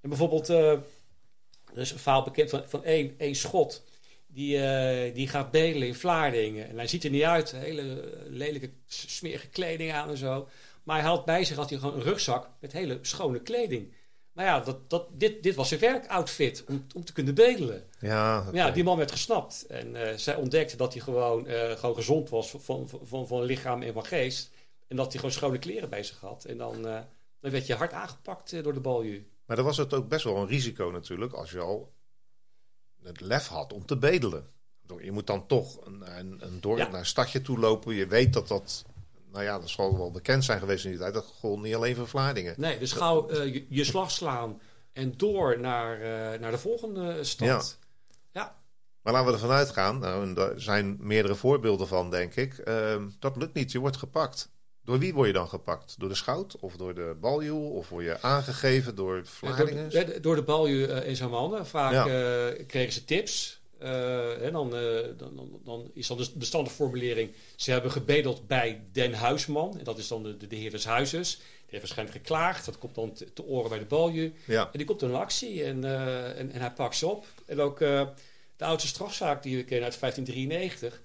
En 0.00 0.08
bijvoorbeeld, 0.08 0.48
er 0.48 0.82
is 1.74 1.90
een 1.90 1.98
verhaal 1.98 2.22
bekend 2.22 2.50
van, 2.50 2.62
van 2.66 2.84
één, 2.84 3.14
één 3.18 3.34
schot. 3.34 3.84
Die, 4.26 5.12
die 5.12 5.28
gaat 5.28 5.50
bedelen 5.50 5.88
in 5.88 5.94
Vlaardingen. 5.94 6.68
En 6.68 6.76
hij 6.76 6.86
ziet 6.86 7.04
er 7.04 7.10
niet 7.10 7.22
uit, 7.22 7.50
hele 7.50 8.12
lelijke, 8.28 8.70
smerige 8.86 9.48
kleding 9.48 9.92
aan 9.92 10.08
en 10.08 10.16
zo. 10.16 10.48
Maar 10.84 11.00
hij 11.00 11.08
had 11.08 11.24
bij 11.24 11.44
zich 11.44 11.56
had 11.56 11.70
hij 11.70 11.78
gewoon 11.78 11.94
een 11.94 12.02
rugzak 12.02 12.48
met 12.60 12.72
hele 12.72 12.98
schone 13.02 13.40
kleding. 13.40 13.94
Maar 14.32 14.44
ja, 14.44 14.60
dat, 14.60 14.90
dat, 14.90 15.06
dit, 15.12 15.42
dit 15.42 15.54
was 15.54 15.68
zijn 15.68 15.80
werkoutfit 15.80 16.64
om, 16.68 16.86
om 16.94 17.04
te 17.04 17.12
kunnen 17.12 17.34
bedelen. 17.34 17.84
Ja, 17.98 18.48
Ja, 18.52 18.70
die 18.70 18.84
man 18.84 18.96
werd 18.96 19.10
gesnapt. 19.10 19.66
En 19.66 20.08
eh, 20.08 20.16
zij 20.16 20.34
ontdekte 20.36 20.76
dat 20.76 20.92
hij 20.92 21.02
gewoon, 21.02 21.46
eh, 21.46 21.70
gewoon 21.70 21.94
gezond 21.94 22.28
was 22.28 22.50
van, 22.50 22.60
van, 22.60 22.88
van, 23.02 23.26
van 23.26 23.42
lichaam 23.42 23.82
en 23.82 23.92
van 23.92 24.04
geest. 24.04 24.50
En 24.88 24.96
dat 24.96 25.06
hij 25.06 25.16
gewoon 25.16 25.30
schone 25.32 25.58
kleren 25.58 25.88
bij 25.88 26.02
zich 26.02 26.20
had. 26.20 26.44
En 26.44 26.58
dan, 26.58 26.86
eh, 26.86 27.00
dan 27.40 27.50
werd 27.50 27.66
je 27.66 27.74
hard 27.74 27.92
aangepakt 27.92 28.62
door 28.62 28.74
de 28.74 28.80
balju. 28.80 29.26
Maar 29.46 29.56
dan 29.56 29.64
was 29.64 29.76
het 29.76 29.94
ook 29.94 30.08
best 30.08 30.24
wel 30.24 30.36
een 30.36 30.46
risico 30.46 30.90
natuurlijk 30.90 31.32
als 31.32 31.50
je 31.50 31.58
al 31.60 31.92
het 33.02 33.20
lef 33.20 33.46
had 33.46 33.72
om 33.72 33.86
te 33.86 33.96
bedelen. 33.96 34.48
Je 35.00 35.12
moet 35.12 35.26
dan 35.26 35.46
toch 35.46 35.86
een, 35.86 36.18
een, 36.18 36.36
een 36.46 36.60
dorp 36.60 36.78
Ja. 36.78 36.88
naar 36.88 36.98
een 37.00 37.06
stadje 37.06 37.42
toe 37.42 37.58
lopen. 37.58 37.94
Je 37.94 38.06
weet 38.06 38.32
dat 38.32 38.48
dat, 38.48 38.84
nou 39.34 39.46
ja, 39.46 39.58
dat 39.58 39.68
zal 39.68 39.96
wel 39.96 40.10
bekend 40.10 40.44
zijn 40.44 40.58
geweest 40.58 40.84
in 40.84 40.90
die 40.90 41.00
tijd. 41.00 41.14
Dat 41.14 41.24
gold 41.40 41.62
niet 41.62 41.74
alleen 41.74 41.96
voor 41.96 42.08
Vlaardingen. 42.08 42.54
Nee, 42.56 42.78
dus 42.78 42.92
gauw 42.92 43.28
eh, 43.28 43.54
je, 43.54 43.66
je 43.68 43.84
slag 43.84 44.10
slaan 44.10 44.60
en 44.92 45.12
door 45.16 45.60
naar, 45.60 46.00
eh, 46.00 46.40
naar 46.40 46.50
de 46.50 46.58
volgende 46.58 47.24
stad. 47.24 47.78
Ja. 48.32 48.56
Maar 49.02 49.12
laten 49.12 49.26
we 49.28 49.32
ervan 49.34 49.50
uitgaan, 49.50 49.98
nou, 49.98 50.22
en 50.22 50.34
daar 50.34 50.52
zijn 50.60 50.96
meerdere 51.00 51.34
voorbeelden 51.34 51.86
van, 51.88 52.10
denk 52.10 52.34
ik. 52.34 52.58
ehm, 52.58 53.08
dat 53.18 53.36
lukt 53.36 53.54
niet, 53.54 53.72
je 53.72 53.78
wordt 53.78 53.96
gepakt. 53.96 54.52
Door 54.84 54.98
wie 54.98 55.14
word 55.14 55.26
je 55.26 55.32
dan 55.32 55.48
gepakt? 55.48 55.94
Door 55.98 56.08
de 56.08 56.14
schout 56.14 56.56
of 56.60 56.76
door 56.76 56.94
de 56.94 57.16
baljoe? 57.20 57.70
Of 57.70 57.88
word 57.88 58.04
je 58.04 58.22
aangegeven 58.22 58.94
door 58.94 59.26
Vlaardingen? 59.26 60.22
door 60.22 60.34
de 60.34 60.42
balju 60.42 60.84
eh, 60.84 61.08
in 61.08 61.16
zijn 61.16 61.30
handen. 61.30 61.66
Vaak 61.66 61.92
Ja. 61.92 62.04
kregen 62.66 62.92
ze 62.92 63.04
tips. 63.04 63.62
Eh, 63.84 64.46
en 64.46 64.52
dan, 64.52 64.76
eh, 64.76 64.82
dan, 65.16 65.36
dan, 65.36 65.60
dan 65.64 65.90
is 65.94 66.06
dan 66.06 66.16
de, 66.16 66.28
de 66.34 66.44
standaardformulering. 66.44 67.30
Ze 67.56 67.70
hebben 67.70 67.90
gebedeld 67.90 68.46
bij 68.46 68.84
den 68.92 69.12
huisman. 69.12 69.78
En 69.78 69.84
dat 69.84 69.98
is 69.98 70.08
dan 70.08 70.22
de, 70.22 70.36
de, 70.36 70.46
de 70.46 70.56
heer 70.56 70.70
des 70.70 70.84
huizes. 70.84 71.36
Die 71.36 71.44
heeft 71.66 71.82
waarschijnlijk 71.82 72.18
geklaagd. 72.18 72.64
Dat 72.64 72.78
komt 72.78 72.94
dan 72.94 73.12
te, 73.12 73.32
te 73.32 73.44
oren 73.44 73.68
bij 73.68 73.78
de 73.78 73.84
balju. 73.84 74.34
Ja, 74.46 74.64
En 74.72 74.78
die 74.78 74.86
komt 74.86 75.02
in 75.02 75.08
een 75.08 75.14
actie 75.14 75.64
en, 75.64 75.84
eh, 75.84 76.38
en, 76.38 76.50
en 76.50 76.60
hij 76.60 76.72
pakt 76.72 76.96
ze 76.96 77.06
op. 77.06 77.26
En 77.46 77.60
ook 77.60 77.78
de 78.56 78.64
oudste 78.64 78.88
strafzaak 78.88 79.42
die 79.42 79.56
we 79.56 79.64
kennen 79.64 79.90
uit 79.90 80.00
1593. 80.00 81.02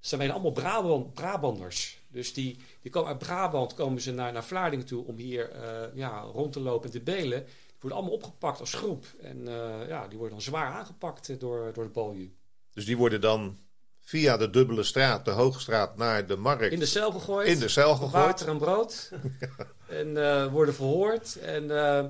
zijn 0.00 0.20
bijna 0.20 0.34
allemaal 0.34 0.52
Brabant, 0.52 1.14
Brabanders. 1.14 1.98
Dus 2.08 2.32
die, 2.32 2.56
die 2.82 2.90
komen 2.90 3.08
uit 3.08 3.18
Brabant 3.18 3.74
komen 3.74 4.00
ze 4.00 4.12
naar, 4.12 4.32
naar 4.32 4.44
Vlaardingen 4.44 4.86
toe 4.86 5.06
om 5.06 5.16
hier 5.16 5.50
ja, 5.94 6.20
rond 6.20 6.52
te 6.52 6.60
lopen 6.60 6.86
en 6.86 6.92
te 6.92 7.00
belen. 7.00 7.46
Worden 7.80 7.98
allemaal 7.98 8.16
opgepakt 8.16 8.60
als 8.60 8.74
groep. 8.74 9.04
En 9.22 9.48
eh, 9.48 9.88
ja, 9.88 10.08
die 10.08 10.18
worden 10.18 10.36
dan 10.36 10.46
zwaar 10.46 10.72
aangepakt 10.72 11.28
eh, 11.28 11.38
door, 11.38 11.72
door 11.72 11.84
de 11.84 11.90
balju. 11.90 12.34
dus 12.72 12.84
die 12.84 12.96
worden 12.96 13.20
dan 13.20 13.58
via 14.00 14.36
de 14.36 14.50
dubbele 14.50 14.82
straat, 14.82 15.24
de 15.24 15.30
Hoogstraat, 15.30 15.96
naar 15.96 16.26
de 16.26 16.36
markt. 16.36 16.72
In 16.72 16.78
de 16.78 16.86
cel 16.86 17.12
gegooid. 17.12 17.48
In 17.48 17.58
de 17.58 17.68
cel 17.68 17.94
gegooid. 17.94 18.12
Water 18.12 18.48
en 18.48 18.58
brood. 18.58 19.10
en 19.88 20.08
uh, 20.08 20.46
worden 20.46 20.74
verhoord. 20.74 21.36
En 21.36 21.64
uh, 21.64 22.04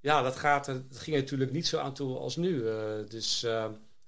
ja, 0.00 0.22
dat, 0.22 0.36
gaat, 0.36 0.66
dat 0.66 0.82
ging 0.90 1.16
natuurlijk 1.16 1.52
niet 1.52 1.66
zo 1.66 1.78
aan 1.78 1.94
toe 1.94 2.18
als 2.18 2.36
nu. 2.36 2.54
Uh, 2.54 2.74
dus, 3.08 3.46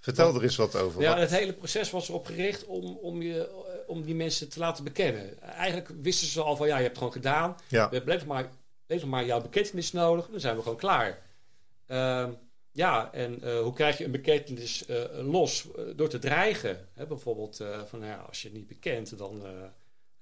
Vertel 0.01 0.35
er 0.35 0.43
eens 0.43 0.57
wat 0.57 0.77
over. 0.77 1.03
Ja, 1.03 1.19
het 1.19 1.31
hele 1.31 1.53
proces 1.53 1.91
was 1.91 2.09
erop 2.09 2.27
gericht 2.27 2.67
om, 2.67 2.85
om, 2.97 3.23
je, 3.23 3.49
om 3.87 4.03
die 4.03 4.15
mensen 4.15 4.49
te 4.49 4.59
laten 4.59 4.85
bekennen. 4.85 5.41
Eigenlijk 5.43 5.91
wisten 6.03 6.27
ze 6.27 6.43
al 6.43 6.57
van, 6.57 6.67
ja, 6.67 6.77
je 6.77 6.83
hebt 6.83 6.97
het 6.97 6.99
gewoon 6.99 7.13
gedaan. 7.13 7.57
Ja. 7.69 7.89
We 7.89 7.97
hebben 7.97 8.27
maar, 8.27 8.51
even 8.91 9.09
maar 9.09 9.25
jouw 9.25 9.41
bekentenis 9.41 9.93
nodig. 9.93 10.29
Dan 10.31 10.41
zijn 10.41 10.57
we 10.57 10.63
gewoon 10.63 10.79
klaar. 10.79 11.23
Ehm, 11.87 12.33
ja, 12.73 13.13
en 13.13 13.39
uh, 13.45 13.61
hoe 13.61 13.73
krijg 13.73 13.99
je 13.99 14.05
een 14.05 14.11
bekentenis 14.11 14.89
uh, 14.89 15.05
los? 15.11 15.67
door 15.97 16.09
te 16.09 16.19
dreigen. 16.19 16.89
Hè, 16.95 17.07
bijvoorbeeld 17.07 17.57
van, 17.87 17.99
nou 17.99 18.11
ja, 18.11 18.19
als 18.19 18.43
je 18.43 18.49
het 18.49 18.57
niet 18.57 18.67
bekent, 18.67 19.19
dan 19.19 19.43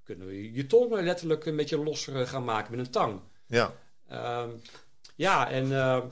kunnen 0.02 0.26
we 0.26 0.52
je 0.52 0.66
tong 0.66 0.92
letterlijk 0.92 1.46
een 1.46 1.56
beetje 1.56 1.82
losser 1.82 2.26
gaan 2.26 2.44
maken 2.44 2.76
met 2.76 2.86
een 2.86 2.92
tang. 2.92 3.20
Ja. 3.46 3.74
Ehm, 4.08 4.50
ja, 5.14 5.50
en 5.50 5.70
uh, 5.70 6.04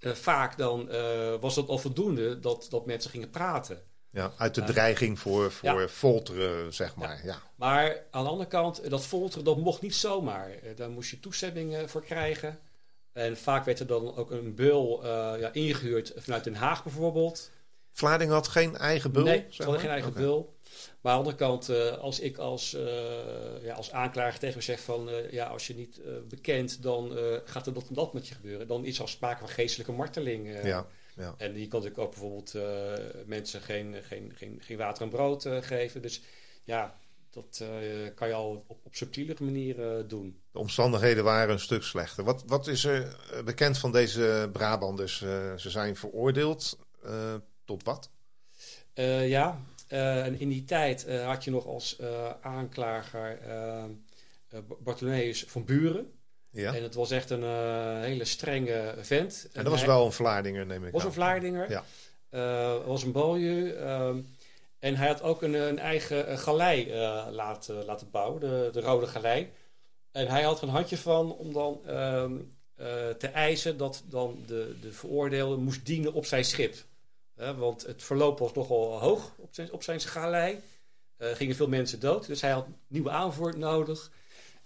vaak 0.00 0.58
dan 0.58 0.88
uh, 0.90 1.34
was 1.40 1.54
dat 1.54 1.68
al 1.68 1.78
voldoende 1.78 2.38
dat, 2.38 2.66
dat 2.70 2.86
mensen 2.86 3.10
gingen 3.10 3.30
praten. 3.30 3.82
Ja, 4.12 4.32
uit 4.36 4.54
de 4.54 4.64
dreiging 4.64 5.18
voor, 5.18 5.52
voor 5.52 5.80
ja. 5.80 5.88
folteren, 5.88 6.74
zeg 6.74 6.94
maar. 6.94 7.16
Ja. 7.16 7.32
ja. 7.32 7.42
Maar 7.54 7.96
aan 8.10 8.24
de 8.24 8.30
andere 8.30 8.48
kant, 8.48 8.90
dat 8.90 9.06
folteren, 9.06 9.44
dat 9.44 9.56
mocht 9.56 9.82
niet 9.82 9.94
zomaar. 9.94 10.50
Daar 10.76 10.90
moest 10.90 11.10
je 11.10 11.20
toestemming 11.20 11.90
voor 11.90 12.04
krijgen. 12.04 12.58
En 13.12 13.36
vaak 13.36 13.64
werd 13.64 13.80
er 13.80 13.86
dan 13.86 14.16
ook 14.16 14.30
een 14.30 14.54
beul 14.54 15.04
uh, 15.04 15.40
ja, 15.40 15.52
ingehuurd 15.52 16.12
vanuit 16.16 16.44
Den 16.44 16.54
Haag 16.54 16.82
bijvoorbeeld. 16.82 17.50
Vlaarding 17.92 18.30
had 18.30 18.48
geen 18.48 18.76
eigen 18.76 19.12
bul? 19.12 19.24
Nee, 19.24 19.46
ze 19.50 19.62
hadden 19.62 19.80
geen 19.80 19.90
eigen 19.90 20.10
okay. 20.10 20.22
bul. 20.22 20.54
Maar 21.00 21.12
aan 21.12 21.24
de 21.24 21.30
andere 21.30 21.36
kant, 21.36 21.70
uh, 21.70 21.98
als 21.98 22.20
ik 22.20 22.38
als, 22.38 22.74
uh, 22.74 22.82
ja, 23.62 23.74
als 23.74 23.92
aanklager 23.92 24.38
tegen 24.38 24.56
me 24.56 24.62
zeg 24.62 24.80
van... 24.80 25.10
Ja, 25.30 25.46
als 25.46 25.66
je 25.66 25.74
niet 25.74 26.00
bekent, 26.28 26.82
dan 26.82 27.12
gaat 27.44 27.66
er 27.66 27.72
dat 27.72 27.88
en 27.88 27.94
dat 27.94 28.12
met 28.12 28.28
je 28.28 28.34
gebeuren. 28.34 28.66
Dan 28.66 28.84
is 28.84 28.98
er 28.98 29.08
sprake 29.08 29.38
van 29.38 29.48
geestelijke 29.48 29.92
marteling. 29.92 30.62
ja, 30.62 30.86
ja. 31.20 31.34
En 31.36 31.58
je 31.58 31.68
kan 31.68 31.82
natuurlijk 31.82 31.98
ook 31.98 32.10
bijvoorbeeld 32.10 32.54
mensen 33.26 33.60
geen, 33.60 33.94
geen, 34.02 34.32
geen, 34.36 34.58
geen 34.62 34.76
water 34.76 35.02
en 35.02 35.08
brood 35.08 35.48
geven. 35.60 36.02
Dus 36.02 36.22
ja, 36.64 36.98
dat 37.30 37.64
kan 38.14 38.28
je 38.28 38.34
al 38.34 38.64
op, 38.66 38.80
op 38.82 38.94
subtielere 38.94 39.44
manieren 39.44 40.08
doen. 40.08 40.40
De 40.52 40.58
omstandigheden 40.58 41.24
waren 41.24 41.52
een 41.52 41.60
stuk 41.60 41.82
slechter. 41.82 42.24
Wat, 42.24 42.42
wat 42.46 42.66
is 42.66 42.84
er 42.84 43.16
bekend 43.44 43.78
van 43.78 43.92
deze 43.92 44.48
Brabanders? 44.52 45.18
ze 45.56 45.70
zijn 45.70 45.96
veroordeeld 45.96 46.78
tot 47.64 47.84
wat? 47.84 48.10
ja, 49.26 49.60
en 49.88 50.40
in 50.40 50.48
die 50.48 50.64
tijd 50.64 51.10
had 51.10 51.44
je 51.44 51.50
nog 51.50 51.66
als 51.66 52.00
aanklager 52.40 53.38
Bartholomeus 54.82 55.44
van 55.44 55.64
Buren. 55.64 56.19
Ja. 56.50 56.74
En 56.74 56.82
het 56.82 56.94
was 56.94 57.10
echt 57.10 57.30
een 57.30 57.42
hele 58.00 58.24
strenge 58.24 58.94
vent. 58.98 59.42
En, 59.42 59.58
en 59.58 59.64
dat 59.64 59.72
was 59.72 59.84
wel 59.84 60.04
een 60.04 60.12
Vlaardinger, 60.12 60.66
neem 60.66 60.84
ik 60.84 60.92
was 60.92 61.00
aan. 61.00 61.06
een 61.06 61.12
Vlaardinger. 61.12 61.70
Ja. 61.70 61.84
was 62.84 63.02
een 63.02 63.12
balje. 63.12 63.74
en 64.78 64.96
hij 64.96 65.08
had 65.08 65.22
ook 65.22 65.42
een, 65.42 65.54
een 65.54 65.78
eigen 65.78 66.38
galei 66.38 66.92
laten, 67.30 67.84
laten 67.84 68.10
bouwen, 68.10 68.40
de, 68.40 68.68
de 68.72 68.80
Rode 68.80 69.06
Galei. 69.06 69.50
En 70.12 70.28
hij 70.28 70.42
had 70.42 70.56
er 70.60 70.68
een 70.68 70.74
handje 70.74 70.98
van 70.98 71.32
om 71.32 71.52
dan 71.52 71.80
te 73.18 73.28
eisen 73.32 73.76
dat 73.76 74.02
dan 74.08 74.42
de, 74.46 74.76
de 74.80 74.92
veroordeelde 74.92 75.56
moest 75.56 75.86
dienen 75.86 76.12
op 76.12 76.26
zijn 76.26 76.44
schip. 76.44 76.74
Uh, 77.40 77.58
want 77.58 77.86
het 77.86 78.02
verloop 78.02 78.38
was 78.38 78.52
nogal 78.52 78.98
hoog 78.98 79.32
op 79.36 79.54
zijn, 79.54 79.72
op 79.72 79.82
zijn 79.82 80.00
galei. 80.00 80.60
Er 81.16 81.30
uh, 81.30 81.36
gingen 81.36 81.56
veel 81.56 81.68
mensen 81.68 82.00
dood, 82.00 82.26
dus 82.26 82.40
hij 82.40 82.50
had 82.50 82.66
nieuwe 82.86 83.10
aanvoer 83.10 83.58
nodig. 83.58 84.10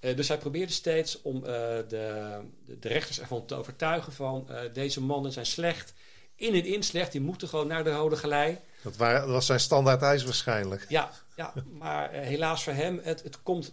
Uh, 0.05 0.17
dus 0.17 0.29
hij 0.29 0.38
probeerde 0.38 0.73
steeds 0.73 1.23
om 1.23 1.40
de, 1.40 1.85
de, 1.88 2.40
de, 2.81 2.88
rechters 2.88 3.21
ervan 3.21 3.47
te 3.47 3.55
overtuigen 3.55 4.12
van 4.12 4.49
deze 4.73 5.01
mannen 5.01 5.33
zijn 5.33 5.47
slecht. 5.47 5.95
In 6.37 6.55
en 6.55 6.64
in 6.64 6.83
slecht, 6.83 7.12
die 7.12 7.21
moeten 7.21 7.49
gewoon 7.49 7.67
naar 7.67 7.85
de 7.85 7.93
Rode 7.93 8.17
Galei. 8.17 8.59
Dat, 8.83 8.97
waren, 8.97 9.21
dat 9.21 9.31
was 9.31 9.47
zijn 9.47 9.61
standaard 9.61 10.03
eis 10.03 10.25
waarschijnlijk. 10.25 10.87
Ja, 10.88 11.11
ja 11.37 11.55
maar 11.73 12.11
helaas 12.11 12.64
voor 12.64 12.73
hem, 12.73 13.01
het, 13.03 13.23
het 13.23 13.43
komt 13.43 13.73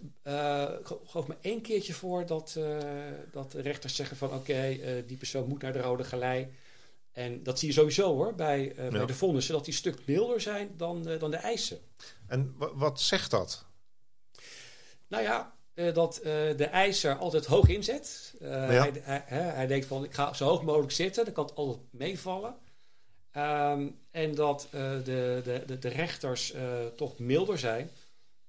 geloof 0.84 1.28
me 1.28 1.36
één 1.42 1.62
keertje 1.62 1.94
voor 1.94 2.26
dat, 2.26 2.60
dat 3.32 3.52
de 3.52 3.62
rechters 3.62 3.96
zeggen 3.96 4.18
van 4.18 4.28
oké, 4.28 4.38
okay, 4.38 5.06
die 5.08 5.18
persoon 5.18 5.48
moet 5.48 5.62
naar 5.62 5.74
de 5.74 5.82
Rode 5.82 6.04
Galei. 6.04 6.54
En 7.12 7.44
dat 7.44 7.60
zie 7.60 7.68
je 7.68 7.74
sowieso 7.74 8.16
hoor, 8.16 8.36
bij, 8.36 8.74
ja. 8.76 8.90
bij 8.90 9.06
de 9.06 9.14
vonnissen, 9.14 9.54
dat 9.54 9.66
die 9.66 9.74
een 9.74 9.80
stuk 9.80 10.00
milder 10.06 10.42
zijn 10.42 10.70
dan, 10.78 11.04
dan 11.20 11.32
de 11.32 11.38
eisen. 11.38 11.80
En 12.28 12.56
wat 12.74 13.02
zegt 13.02 13.32
dat? 13.32 13.66
Nou 15.08 15.24
ja, 15.24 15.54
uh, 15.74 15.94
dat 15.94 16.20
de 16.58 16.68
eiser 16.72 17.16
altijd 17.16 17.46
hoog 17.46 17.68
inzet. 17.68 18.34
Ja. 18.40 18.48
Hij, 18.48 18.92
hij, 19.04 19.24
hij, 19.26 19.68
denkt 19.68 19.86
van, 19.86 20.04
ik 20.04 20.14
ga 20.14 20.34
zo 20.34 20.46
hoog 20.46 20.64
mogelijk 20.64 20.92
zitten, 20.92 21.26
dan 21.26 21.34
kan 21.34 21.46
het 21.46 21.56
altijd 21.56 21.80
meevallen. 21.90 22.56
Um, 23.38 24.00
en 24.12 24.36
dat 24.36 24.68
de, 24.72 25.02
de, 25.44 25.64
de, 25.66 25.80
de, 25.80 25.90
rechters 25.90 26.54
toch 26.96 27.20
milder 27.20 27.60
zijn. 27.60 27.90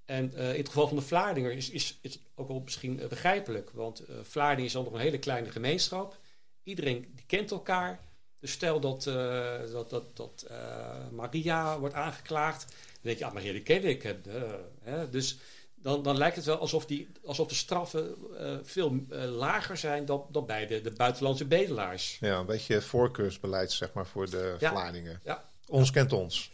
En 0.04 0.34
in 0.34 0.44
het 0.44 0.68
geval 0.68 0.88
van 0.88 0.96
de 0.96 1.02
Vlaardinger 1.02 1.52
is, 1.52 1.70
is, 1.70 1.98
is 2.00 2.18
ook 2.34 2.48
wel 2.48 2.60
misschien 2.60 3.00
begrijpelijk. 3.08 3.70
Want 3.70 4.02
Vlaardingen 4.22 4.66
is 4.66 4.72
dan 4.72 4.84
nog 4.84 4.92
een 4.92 5.00
hele 5.00 5.18
kleine 5.18 5.50
gemeenschap. 5.50 6.16
Iedereen 6.62 7.12
die 7.14 7.26
kent 7.26 7.50
elkaar. 7.50 8.00
Dus 8.40 8.52
stel 8.52 8.80
dat, 8.80 9.02
dat, 9.72 9.90
dat, 9.90 10.16
dat 10.16 10.46
Maria 11.10 11.78
wordt 11.78 11.94
aangeklaagd. 11.94 12.60
Dan 12.68 13.00
denk 13.02 13.18
je, 13.18 13.24
ah, 13.24 13.32
Maria, 13.32 13.52
die 13.52 13.62
ken 13.62 13.84
ik. 13.84 14.16
Hè? 14.82 15.10
Dus 15.10 15.38
dan, 15.82 16.02
dan 16.02 16.16
lijkt 16.16 16.36
het 16.36 16.44
wel 16.44 16.58
alsof, 16.58 16.86
die, 16.86 17.08
alsof 17.24 17.48
de 17.48 17.54
straffen 17.54 18.14
veel 18.62 19.00
lager 19.26 19.76
zijn 19.76 20.04
dan, 20.04 20.26
dan 20.30 20.46
bij 20.46 20.66
de, 20.66 20.80
de 20.80 20.90
buitenlandse 20.90 21.44
bedelaars. 21.44 22.16
Ja, 22.20 22.38
een 22.38 22.46
beetje 22.46 22.82
voorkeursbeleid, 22.82 23.72
zeg 23.72 23.92
maar, 23.92 24.06
voor 24.06 24.30
de 24.30 24.56
ja. 24.58 24.70
Vlaardingen. 24.70 25.20
Ja. 25.24 25.50
Ons 25.68 25.90
kent 25.90 26.12
ons. 26.12 26.50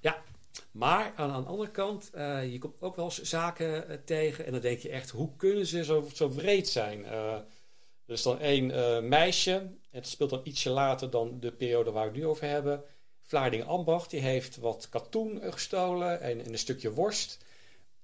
Ja, 0.00 0.22
maar 0.70 1.12
aan, 1.16 1.30
aan 1.30 1.42
de 1.42 1.48
andere 1.48 1.70
kant, 1.70 2.10
je 2.50 2.56
komt 2.58 2.82
ook 2.82 2.96
wel 2.96 3.04
eens 3.04 3.22
zaken 3.22 4.02
tegen. 4.04 4.46
En 4.46 4.52
dan 4.52 4.60
denk 4.60 4.78
je 4.78 4.88
echt, 4.88 5.10
hoe 5.10 5.36
kunnen 5.36 5.66
ze 5.66 5.84
zo, 5.84 6.08
zo 6.14 6.28
breed 6.28 6.68
zijn? 6.68 7.04
er 7.04 8.16
is 8.16 8.22
dan 8.22 8.38
één 8.40 9.08
meisje, 9.08 9.70
het 9.90 10.08
speelt 10.08 10.30
dan 10.30 10.40
ietsje 10.44 10.70
later 10.70 11.10
dan 11.10 11.40
de 11.40 11.52
periode 11.52 11.90
waar 11.90 12.04
we 12.04 12.10
het 12.10 12.18
nu 12.18 12.26
over 12.26 12.46
hebben. 12.48 12.84
Vlaarding 13.22 13.64
Ambacht, 13.64 14.10
die 14.10 14.20
heeft 14.20 14.56
wat 14.56 14.88
katoen 14.88 15.40
gestolen 15.42 16.20
en, 16.20 16.44
en 16.44 16.52
een 16.52 16.58
stukje 16.58 16.92
worst. 16.92 17.38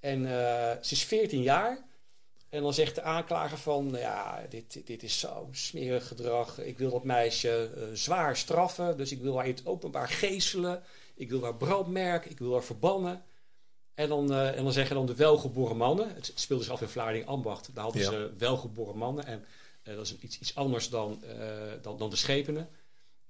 En 0.06 0.22
uh, 0.22 0.30
ze 0.82 0.92
is 0.94 1.04
14 1.04 1.42
jaar. 1.42 1.84
En 2.48 2.62
dan 2.62 2.74
zegt 2.74 2.94
de 2.94 3.02
aanklager 3.02 3.58
van, 3.58 3.90
ja, 3.98 4.46
dit, 4.48 4.86
dit 4.86 5.02
is 5.02 5.18
zo 5.18 5.48
smerig 5.52 6.06
gedrag. 6.06 6.58
Ik 6.58 6.78
wil 6.78 6.90
dat 6.90 7.04
meisje 7.04 7.70
uh, 7.76 7.82
zwaar 7.92 8.36
straffen. 8.36 8.96
Dus 8.96 9.12
ik 9.12 9.20
wil 9.20 9.36
haar 9.36 9.46
in 9.46 9.54
het 9.54 9.66
openbaar 9.66 10.08
geeselen. 10.08 10.82
Ik 11.14 11.30
wil 11.30 11.42
haar 11.42 11.56
brandmerken. 11.56 12.30
Ik 12.30 12.38
wil 12.38 12.52
haar 12.52 12.64
verbannen. 12.64 13.22
En 13.94 14.08
dan, 14.08 14.32
uh, 14.32 14.56
en 14.56 14.62
dan 14.64 14.72
zeggen 14.72 14.96
dan 14.96 15.06
de 15.06 15.14
welgeboren 15.14 15.76
mannen. 15.76 16.14
Het 16.14 16.32
speelde 16.34 16.62
zich 16.62 16.72
af 16.72 16.80
in 16.80 16.88
Vlaarding 16.88 17.26
Ambacht. 17.26 17.74
Daar 17.74 17.84
hadden 17.84 18.02
ja. 18.02 18.10
ze 18.10 18.32
welgeboren 18.38 18.96
mannen. 18.96 19.26
En 19.26 19.44
uh, 19.84 19.94
dat 19.94 20.04
is 20.04 20.16
iets, 20.18 20.38
iets 20.38 20.54
anders 20.54 20.88
dan, 20.88 21.22
dan, 21.82 21.98
dan 21.98 22.10
de 22.10 22.16
schepenen. 22.16 22.68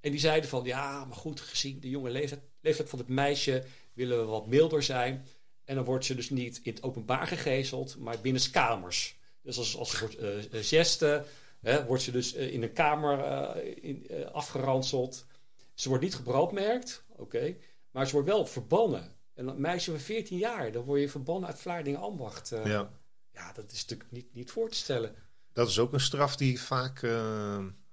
En 0.01 0.11
die 0.11 0.21
zeiden 0.21 0.51
van, 0.51 0.65
ja, 0.65 1.05
maar 1.05 1.17
goed, 1.17 1.41
gezien 1.41 1.81
de 1.81 1.91
jonge 1.91 2.11
leeftijd, 2.11 2.41
leeftijd 2.61 2.89
van 2.89 2.99
het 2.99 3.09
meisje 3.09 3.65
willen 3.93 4.19
we 4.19 4.25
wat 4.25 4.47
milder 4.47 4.83
zijn. 4.83 5.27
En 5.67 5.75
dan 5.75 5.85
wordt 5.85 6.05
ze 6.05 6.15
dus 6.15 6.31
niet 6.31 6.61
in 6.63 6.73
het 6.73 6.83
openbaar 6.83 7.27
gegezeld, 7.27 7.99
maar 7.99 8.21
binnen 8.21 8.51
kamers. 8.51 9.19
Dus 9.43 9.59
als, 9.59 9.77
als 9.77 9.93
een 9.93 9.99
soort 9.99 10.21
uh, 10.21 10.65
geste 10.65 11.25
hè, 11.61 11.85
wordt 11.85 12.03
ze 12.03 12.11
dus 12.11 12.33
in 12.33 12.63
een 12.63 12.73
kamer 12.73 13.57
in, 13.83 14.07
afgeranseld. 14.33 15.27
Ze 15.75 15.89
wordt 15.89 16.05
niet 16.05 16.15
gebroodmerkt, 16.15 17.05
oké, 17.09 17.21
okay, 17.21 17.59
maar 17.91 18.07
ze 18.07 18.13
wordt 18.13 18.29
wel 18.29 18.47
verbannen. 18.47 19.15
En 19.35 19.49
een 19.49 19.61
meisje 19.61 19.91
van 19.91 20.01
14 20.01 20.39
jaar, 20.39 20.73
dan 20.73 20.85
word 20.85 21.01
je 21.01 21.09
verbannen 21.09 21.49
uit 21.49 21.61
Vlaardingen 21.61 22.01
Ambacht. 22.01 22.49
ja. 22.49 22.91
ja, 23.33 23.53
dat 23.53 23.73
is 23.73 23.81
natuurlijk 23.81 24.11
niet, 24.11 24.35
niet 24.35 24.51
voor 24.51 24.71
te 24.71 24.77
stellen. 24.77 25.15
Dat 25.53 25.69
is 25.69 25.79
ook 25.79 25.93
een 25.93 26.01
straf 26.01 26.37
die 26.37 26.61
vaak 26.61 27.07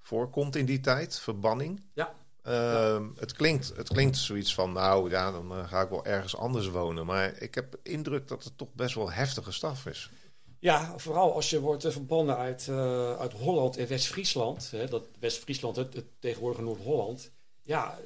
voorkomt 0.02 0.56
in 0.56 0.66
die 0.66 0.80
tijd, 0.80 1.20
verbanning. 1.20 1.86
Ja. 1.94 2.16
Uh, 2.48 2.54
ja. 2.54 3.02
het, 3.16 3.34
klinkt, 3.34 3.74
het 3.76 3.88
klinkt 3.88 4.18
zoiets 4.18 4.54
van, 4.54 4.72
nou 4.72 5.10
ja, 5.10 5.32
dan 5.32 5.52
uh, 5.52 5.68
ga 5.68 5.82
ik 5.82 5.90
wel 5.90 6.06
ergens 6.06 6.36
anders 6.36 6.70
wonen. 6.70 7.06
Maar 7.06 7.42
ik 7.42 7.56
heb 7.56 7.80
indruk 7.84 8.28
dat 8.28 8.44
het 8.44 8.58
toch 8.58 8.74
best 8.74 8.96
wel 8.96 9.12
heftige 9.12 9.52
straf 9.52 9.86
is. 9.86 10.10
Ja, 10.60 10.94
vooral 10.98 11.34
als 11.34 11.50
je 11.50 11.60
wordt 11.60 11.92
verbannen 11.92 12.38
uit, 12.38 12.70
uit 13.20 13.34
Holland 13.34 13.78
en 13.78 13.88
West-Friesland. 13.88 14.72
Dat 14.90 15.08
West-Friesland, 15.20 15.76
het, 15.76 15.94
het 15.94 16.06
tegenwoordige 16.20 16.64
Noord-Holland. 16.64 17.32
Ja, 17.64 18.00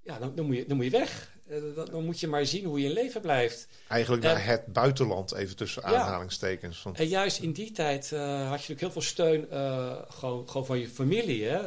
ja 0.00 0.18
dan, 0.18 0.34
dan, 0.34 0.46
moet 0.46 0.56
je, 0.56 0.66
dan 0.66 0.76
moet 0.76 0.84
je 0.84 0.90
weg. 0.90 1.31
Dan, 1.48 1.86
dan, 1.90 2.04
moet 2.04 2.20
je 2.20 2.26
maar 2.26 2.46
zien 2.46 2.64
hoe 2.64 2.80
je 2.80 2.86
in 2.86 2.92
leven 2.92 3.20
blijft. 3.20 3.68
Eigenlijk 3.88 4.22
naar 4.22 4.46
het 4.46 4.66
buitenland, 4.66 5.34
even 5.34 5.56
tussen 5.56 5.84
aanhalingstekens. 5.84 6.82
Ja. 6.82 6.92
En 6.92 7.06
juist 7.06 7.38
in 7.38 7.52
die 7.52 7.70
tijd 7.70 8.10
uh, 8.10 8.20
had 8.20 8.38
je 8.46 8.50
natuurlijk 8.50 8.80
heel 8.80 8.90
veel 8.90 9.02
steun 9.02 9.46
uh, 9.50 9.98
gewoon, 10.08 10.48
gewoon 10.48 10.66
van 10.66 10.78
je 10.78 10.88
familie, 10.88 11.44
hè? 11.44 11.60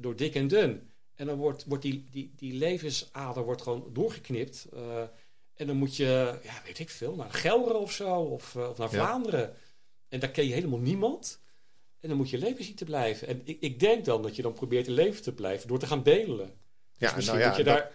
Door 0.00 0.16
dik 0.16 0.34
en 0.34 0.48
dun. 0.48 0.90
En 1.14 1.26
dan 1.26 1.36
wordt, 1.36 1.64
wordt 1.64 1.82
die, 1.82 2.08
die, 2.10 2.32
die 2.36 2.52
levensader 2.52 3.44
wordt 3.44 3.62
gewoon 3.62 3.90
doorgeknipt. 3.92 4.68
en 5.54 5.66
dan 5.66 5.76
moet 5.76 5.96
je, 5.96 6.38
ja, 6.42 6.62
weet 6.64 6.78
ik 6.78 6.90
veel, 6.90 7.14
naar 7.14 7.32
Gelre 7.32 7.76
of 7.76 7.92
zo, 7.92 8.14
of, 8.14 8.56
of 8.56 8.78
naar 8.78 8.90
Vlaanderen. 8.90 9.54
En 10.08 10.20
daar 10.20 10.30
ken 10.30 10.46
je 10.46 10.54
helemaal 10.54 10.78
niemand. 10.78 11.40
En 12.00 12.08
dan 12.08 12.18
moet 12.18 12.30
je 12.30 12.38
leven 12.38 12.64
zien 12.64 12.74
te 12.74 12.84
blijven. 12.84 13.28
En 13.28 13.40
ik, 13.44 13.56
ik 13.60 13.80
denk 13.80 14.04
dan 14.04 14.22
dat 14.22 14.36
je 14.36 14.42
dan 14.42 14.52
probeert 14.52 14.86
in 14.86 14.92
leven 14.92 15.22
te 15.22 15.32
blijven 15.32 15.68
door 15.68 15.78
te 15.78 15.86
gaan 15.86 16.02
bedelen. 16.02 16.52
Ja, 16.96 17.12
dus 17.12 17.26
nou 17.26 17.38
ja, 17.38 17.56
je 17.56 17.64
daar... 17.64 17.90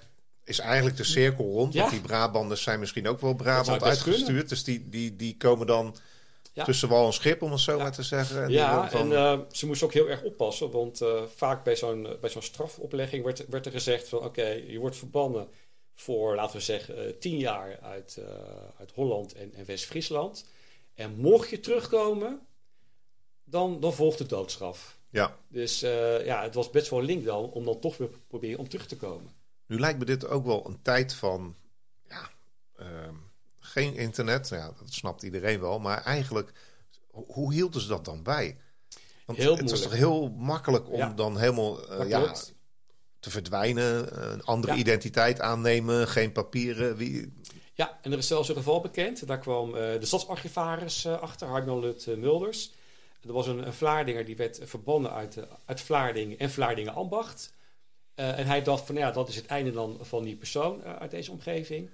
is 0.49 0.59
eigenlijk 0.59 0.97
de 0.97 1.03
cirkel 1.03 1.45
rond. 1.45 1.73
Ja. 1.73 1.79
Want 1.79 1.91
die 1.91 2.01
Brabanders 2.01 2.63
zijn 2.63 2.79
misschien 2.79 3.07
ook 3.07 3.19
wel 3.19 3.33
Brabant 3.33 3.83
uitgestuurd. 3.83 4.49
Dus 4.49 4.63
die, 4.63 4.89
die, 4.89 5.15
die 5.15 5.38
komen 5.38 5.67
dan 5.67 5.95
tussen 6.65 6.89
wal 6.89 7.05
en 7.05 7.13
schip, 7.13 7.41
om 7.41 7.51
het 7.51 7.59
zo 7.59 7.77
maar 7.77 7.91
te 7.91 8.03
zeggen. 8.03 8.43
En 8.43 8.49
ja, 8.49 8.91
en 8.91 9.12
uh, 9.12 9.39
ze 9.51 9.65
moesten 9.65 9.88
ook 9.88 9.93
heel 9.93 10.09
erg 10.09 10.23
oppassen. 10.23 10.71
Want 10.71 11.01
uh, 11.01 11.21
vaak 11.35 11.63
bij 11.63 11.75
zo'n 11.75 12.07
bij 12.21 12.29
zo'n 12.29 12.41
strafoplegging 12.41 13.23
werd, 13.23 13.45
werd 13.47 13.65
er 13.65 13.71
gezegd 13.71 14.09
van... 14.09 14.19
oké, 14.19 14.47
je 14.47 14.79
wordt 14.79 14.95
verbannen 14.95 15.47
voor, 15.95 16.35
laten 16.35 16.55
we 16.55 16.63
zeggen, 16.63 17.07
uh, 17.07 17.13
tien 17.19 17.38
jaar 17.38 17.79
uit, 17.81 18.17
uit 18.79 18.91
Holland 18.93 19.33
en, 19.33 19.53
en 19.53 19.65
West-Friesland. 19.65 20.45
En 20.95 21.15
mocht 21.17 21.49
je 21.49 21.59
terugkomen, 21.59 22.39
dan, 23.43 23.79
dan 23.79 23.93
volgt 23.93 24.17
de 24.17 24.25
doodstraf. 24.25 24.97
Ja. 25.09 25.35
Dus 25.47 25.79
ja, 26.25 26.43
het 26.43 26.53
was 26.53 26.69
best 26.69 26.89
wel 26.89 27.01
link 27.01 27.25
dan 27.25 27.51
om 27.51 27.65
dan 27.65 27.79
toch 27.79 27.97
weer 27.97 28.09
proberen 28.27 28.59
om 28.59 28.69
terug 28.69 28.88
te 28.88 28.97
komen. 28.97 29.31
Nu 29.69 29.79
lijkt 29.79 29.99
me 29.99 30.05
dit 30.05 30.27
ook 30.27 30.45
wel 30.45 30.67
een 30.67 30.82
tijd 30.82 31.13
van 31.13 31.55
ja, 32.08 32.29
uh, 32.79 32.86
geen 33.60 33.95
internet. 33.95 34.49
Ja, 34.49 34.71
dat 34.79 34.93
snapt 34.93 35.23
iedereen 35.23 35.60
wel. 35.60 35.79
Maar 35.79 36.03
eigenlijk, 36.03 36.51
hoe 37.12 37.53
hielden 37.53 37.82
ze 37.82 37.88
dat 37.88 38.05
dan 38.05 38.23
bij? 38.23 38.58
Want 39.25 39.38
heel 39.38 39.58
het 39.58 39.69
was 39.69 39.82
toch 39.82 39.93
heel 39.93 40.29
makkelijk 40.29 40.89
om 40.91 41.15
dan 41.15 41.38
helemaal 41.38 42.01
uh, 42.01 42.10
ja, 42.10 42.36
te 43.19 43.29
verdwijnen, 43.29 44.21
een 44.32 44.43
andere 44.43 44.75
identiteit 44.75 45.41
aannemen, 45.41 46.08
geen 46.08 46.32
papieren. 46.32 46.95
Wie... 46.95 47.34
Ja, 47.73 47.99
en 48.01 48.12
er 48.12 48.17
is 48.17 48.27
zelfs 48.27 48.49
een 48.49 48.55
geval 48.55 48.82
bekend. 48.82 49.27
Daar 49.27 49.39
kwam 49.39 49.69
uh, 49.69 49.75
de 49.75 50.05
stadsarchivaris 50.05 51.05
achter, 51.05 51.47
Hartman 51.47 51.79
Lut 51.79 52.05
Mulders. 52.17 52.71
Er 53.21 53.34
was 53.34 53.47
een, 53.47 53.65
een 53.67 53.73
Vlaardinger 53.73 54.25
die 54.25 54.36
werd 54.38 54.60
verbonden 54.63 55.13
uit, 55.13 55.38
uit 55.65 55.82
Vlaardingen 55.82 56.39
en 56.39 56.51
Vlaardingen 56.51 56.93
ambacht. 56.93 57.53
Uh, 57.53 57.58
en 58.19 58.45
hij 58.45 58.63
dacht 58.63 58.86
van 58.86 58.95
ja, 58.95 59.12
dat 59.12 59.29
is 59.29 59.36
het 59.36 59.45
einde 59.45 59.71
dan 59.71 59.97
van 60.01 60.23
die 60.23 60.36
persoon 60.36 60.79
uh, 60.79 60.95
uit 60.95 61.12
deze 61.12 61.32
omgeving. 61.32 61.89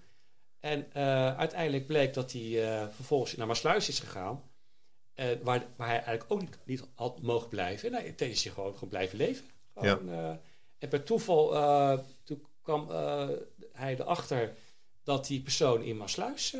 En 0.59 0.93
uiteindelijk 1.37 1.87
bleek 1.87 2.13
dat 2.13 2.31
hij 2.31 2.89
vervolgens 2.95 3.35
naar 3.35 3.47
Maasluis 3.47 3.89
is 3.89 3.99
gegaan. 3.99 4.43
waar, 5.15 5.65
waar 5.75 5.87
hij 5.87 6.03
eigenlijk 6.03 6.31
ook 6.31 6.41
niet, 6.41 6.57
niet 6.65 6.83
had 6.95 7.21
mogen 7.21 7.49
blijven. 7.49 7.93
En 7.93 8.13
hij 8.17 8.29
is 8.29 8.43
gewoon, 8.43 8.73
gewoon 8.73 8.89
blijven 8.89 9.17
leven. 9.17 9.45
Gewoon, 9.73 10.07
ja. 10.07 10.39
en 10.77 10.89
per 10.89 11.03
toeval 11.03 11.49
toen 12.23 12.45
kwam 12.61 12.89
hij 13.71 13.99
erachter 13.99 14.53
dat 15.03 15.27
die 15.27 15.41
persoon 15.41 15.83
in 15.83 15.97
Maasluis 15.97 16.55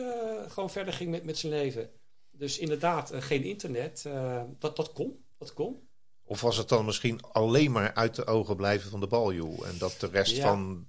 gewoon 0.47 0.69
verder 0.69 0.93
ging 0.93 1.11
met, 1.11 1.23
met 1.23 1.37
zijn 1.37 1.51
leven. 1.51 1.89
Dus 2.37 2.57
inderdaad, 2.57 3.13
uh, 3.13 3.21
geen 3.21 3.43
internet, 3.43 4.03
uh, 4.07 4.43
dat, 4.59 4.75
dat 4.75 4.93
kon. 4.93 5.25
Dat 5.37 5.53
kon. 5.53 5.87
Of 6.27 6.41
was 6.41 6.57
het 6.57 6.69
dan 6.69 6.85
misschien 6.85 7.21
alleen 7.31 7.71
maar 7.71 7.93
uit 7.93 8.15
de 8.15 8.25
ogen 8.25 8.55
blijven 8.55 8.89
van 8.89 8.99
de 8.99 9.07
baljoe? 9.07 9.65
En 9.65 9.77
dat 9.77 9.95
de 9.99 10.07
rest 10.07 10.39
van 10.39 10.87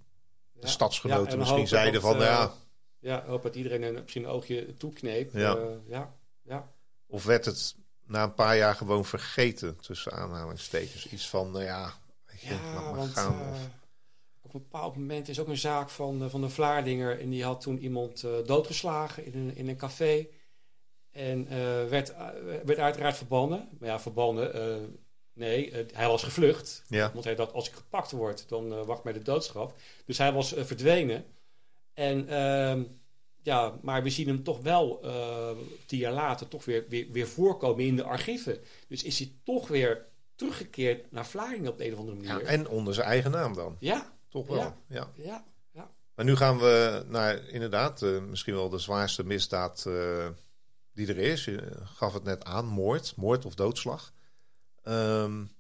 de 0.53 0.67
stadsgenoten 0.67 1.39
misschien 1.39 1.69
zeiden 1.69 2.01
van... 2.01 2.17
Uh, 2.17 2.21
ja, 2.21 2.53
ja, 2.99 3.25
hoop 3.27 3.43
dat 3.43 3.55
iedereen 3.55 3.83
een, 3.83 3.95
misschien 3.95 4.23
een 4.23 4.31
oogje 4.31 4.77
toekneep. 4.77 5.33
Ja. 5.33 5.59
ja, 5.87 6.15
ja. 6.43 6.73
Of 7.07 7.25
werd 7.25 7.45
het 7.45 7.75
na 8.07 8.23
een 8.23 8.35
paar 8.35 8.57
jaar 8.57 8.75
gewoon 8.75 9.05
vergeten, 9.05 9.81
tussen 9.81 10.13
aanhalingstekens? 10.13 11.09
Iets 11.09 11.29
van, 11.29 11.51
nou 11.51 11.65
ja, 11.65 11.93
je, 12.41 12.55
ja 12.55 12.95
want, 12.95 13.11
gaan. 13.11 13.41
Of... 13.51 13.59
Op 14.41 14.55
een 14.55 14.63
bepaald 14.63 14.97
moment 14.97 15.29
is 15.29 15.41
ook 15.41 15.49
een 15.49 15.57
zaak 15.57 15.91
van, 15.91 16.31
van 16.31 16.41
de 16.41 16.49
Vlaardinger. 16.49 17.21
En 17.21 17.31
die 17.31 17.45
had 17.45 17.61
toen 17.61 17.79
iemand 17.79 18.21
doodgeslagen 18.47 19.25
in 19.25 19.35
een, 19.35 19.57
in 19.57 19.69
een 19.69 19.77
café. 19.77 20.27
En 21.11 21.49
werd, 21.89 22.15
werd 22.65 22.79
uiteraard 22.79 23.17
verbannen. 23.17 23.69
Maar 23.79 23.89
ja, 23.89 24.01
verbannen, 24.01 24.99
uh, 25.37 25.47
nee, 25.47 25.87
hij 25.93 26.07
was 26.07 26.23
gevlucht. 26.23 26.83
Ja. 26.89 27.11
Want 27.13 27.25
hij 27.25 27.35
dacht, 27.35 27.53
als 27.53 27.69
ik 27.69 27.75
gepakt 27.75 28.11
word, 28.11 28.49
dan 28.49 28.85
wacht 28.85 29.05
mij 29.05 29.13
de 29.13 29.23
doodstraf. 29.23 29.75
Dus 30.05 30.19
hij 30.19 30.33
was 30.33 30.55
verdwenen. 30.57 31.25
En, 31.95 32.29
ehm, 32.29 32.85
ja, 33.43 33.79
maar 33.83 34.03
we 34.03 34.11
zien 34.11 34.27
hem 34.27 34.43
toch 34.43 34.61
wel 34.61 35.01
tien 35.87 35.99
jaar 35.99 36.13
later 36.13 36.49
toch 36.49 36.65
weer, 36.65 36.85
weer, 36.89 37.07
weer 37.13 37.29
voorkomen 37.29 37.85
in 37.85 37.97
de 37.97 38.03
archieven. 38.03 38.59
Dus 38.89 39.03
is 39.03 39.19
hij 39.19 39.33
toch 39.45 39.69
weer 39.69 40.05
teruggekeerd 40.35 41.13
naar 41.13 41.27
Vlaardingen 41.27 41.71
op 41.71 41.79
de 41.79 41.87
een 41.87 41.93
of 41.93 41.99
andere 41.99 42.17
manier. 42.17 42.41
Ja, 42.41 42.47
en 42.47 42.69
onder 42.69 42.95
zijn 42.95 43.07
eigen 43.07 43.31
naam 43.31 43.55
dan. 43.55 43.77
Ja. 43.81 44.15
Toch 44.29 44.47
wel, 44.47 44.57
ja. 44.57 44.77
ja. 44.89 45.11
ja, 45.15 45.45
ja. 45.71 45.91
Maar 46.15 46.25
nu 46.25 46.37
gaan 46.37 46.59
we 46.59 47.05
naar 47.09 47.49
inderdaad 47.49 48.01
misschien 48.01 48.55
wel 48.55 48.69
de 48.69 48.79
zwaarste 48.79 49.25
misdaad 49.25 49.87
die 50.97 51.09
er 51.09 51.19
is. 51.19 51.45
Je 51.45 51.63
gaf 51.85 52.13
het 52.13 52.25
net 52.25 52.45
aan, 52.45 52.67
moord, 52.67 53.13
moord 53.17 53.45
of 53.45 53.55
doodslag. 53.55 54.13
Um, 54.89 55.51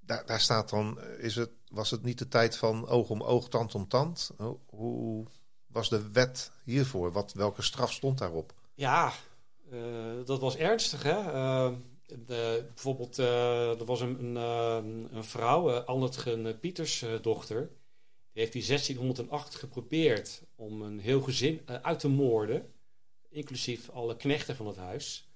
daar, 0.00 0.40
staat 0.40 0.70
dan, 0.70 1.00
is 1.18 1.36
het, 1.36 1.50
was 1.68 1.90
het 1.90 2.02
niet 2.02 2.18
de 2.18 2.28
tijd 2.28 2.56
van 2.56 2.88
oog 2.88 3.10
om 3.10 3.22
oog, 3.22 3.48
tand 3.48 3.74
om 3.74 3.88
tand? 3.88 4.30
Hoe 4.66 5.26
was 5.66 5.88
de 5.88 6.10
wet 6.10 6.52
hiervoor? 6.64 7.12
Wat, 7.12 7.32
welke 7.32 7.62
straf 7.62 7.92
stond 7.92 8.18
daarop? 8.18 8.54
Ja, 8.74 9.12
uh, 9.72 9.80
dat 10.24 10.40
was 10.40 10.56
ernstig. 10.56 11.02
Hè? 11.02 11.18
Uh, 11.18 11.72
de, 12.06 12.64
bijvoorbeeld, 12.74 13.18
uh, 13.18 13.80
er 13.80 13.84
was 13.84 14.00
een, 14.00 14.36
een, 14.36 15.08
een 15.16 15.24
vrouw, 15.24 15.70
Annetgen 15.70 16.58
Pieters 16.60 17.04
dochter. 17.22 17.70
Die 18.32 18.42
heeft 18.42 18.52
die 18.52 18.66
1608 18.66 19.54
geprobeerd 19.54 20.42
om 20.54 20.82
een 20.82 20.98
heel 20.98 21.20
gezin 21.20 21.60
uit 21.82 21.98
te 21.98 22.08
moorden 22.08 22.72
inclusief 23.30 23.90
alle 23.90 24.16
knechten 24.16 24.56
van 24.56 24.66
het 24.66 24.76
huis. 24.76 25.29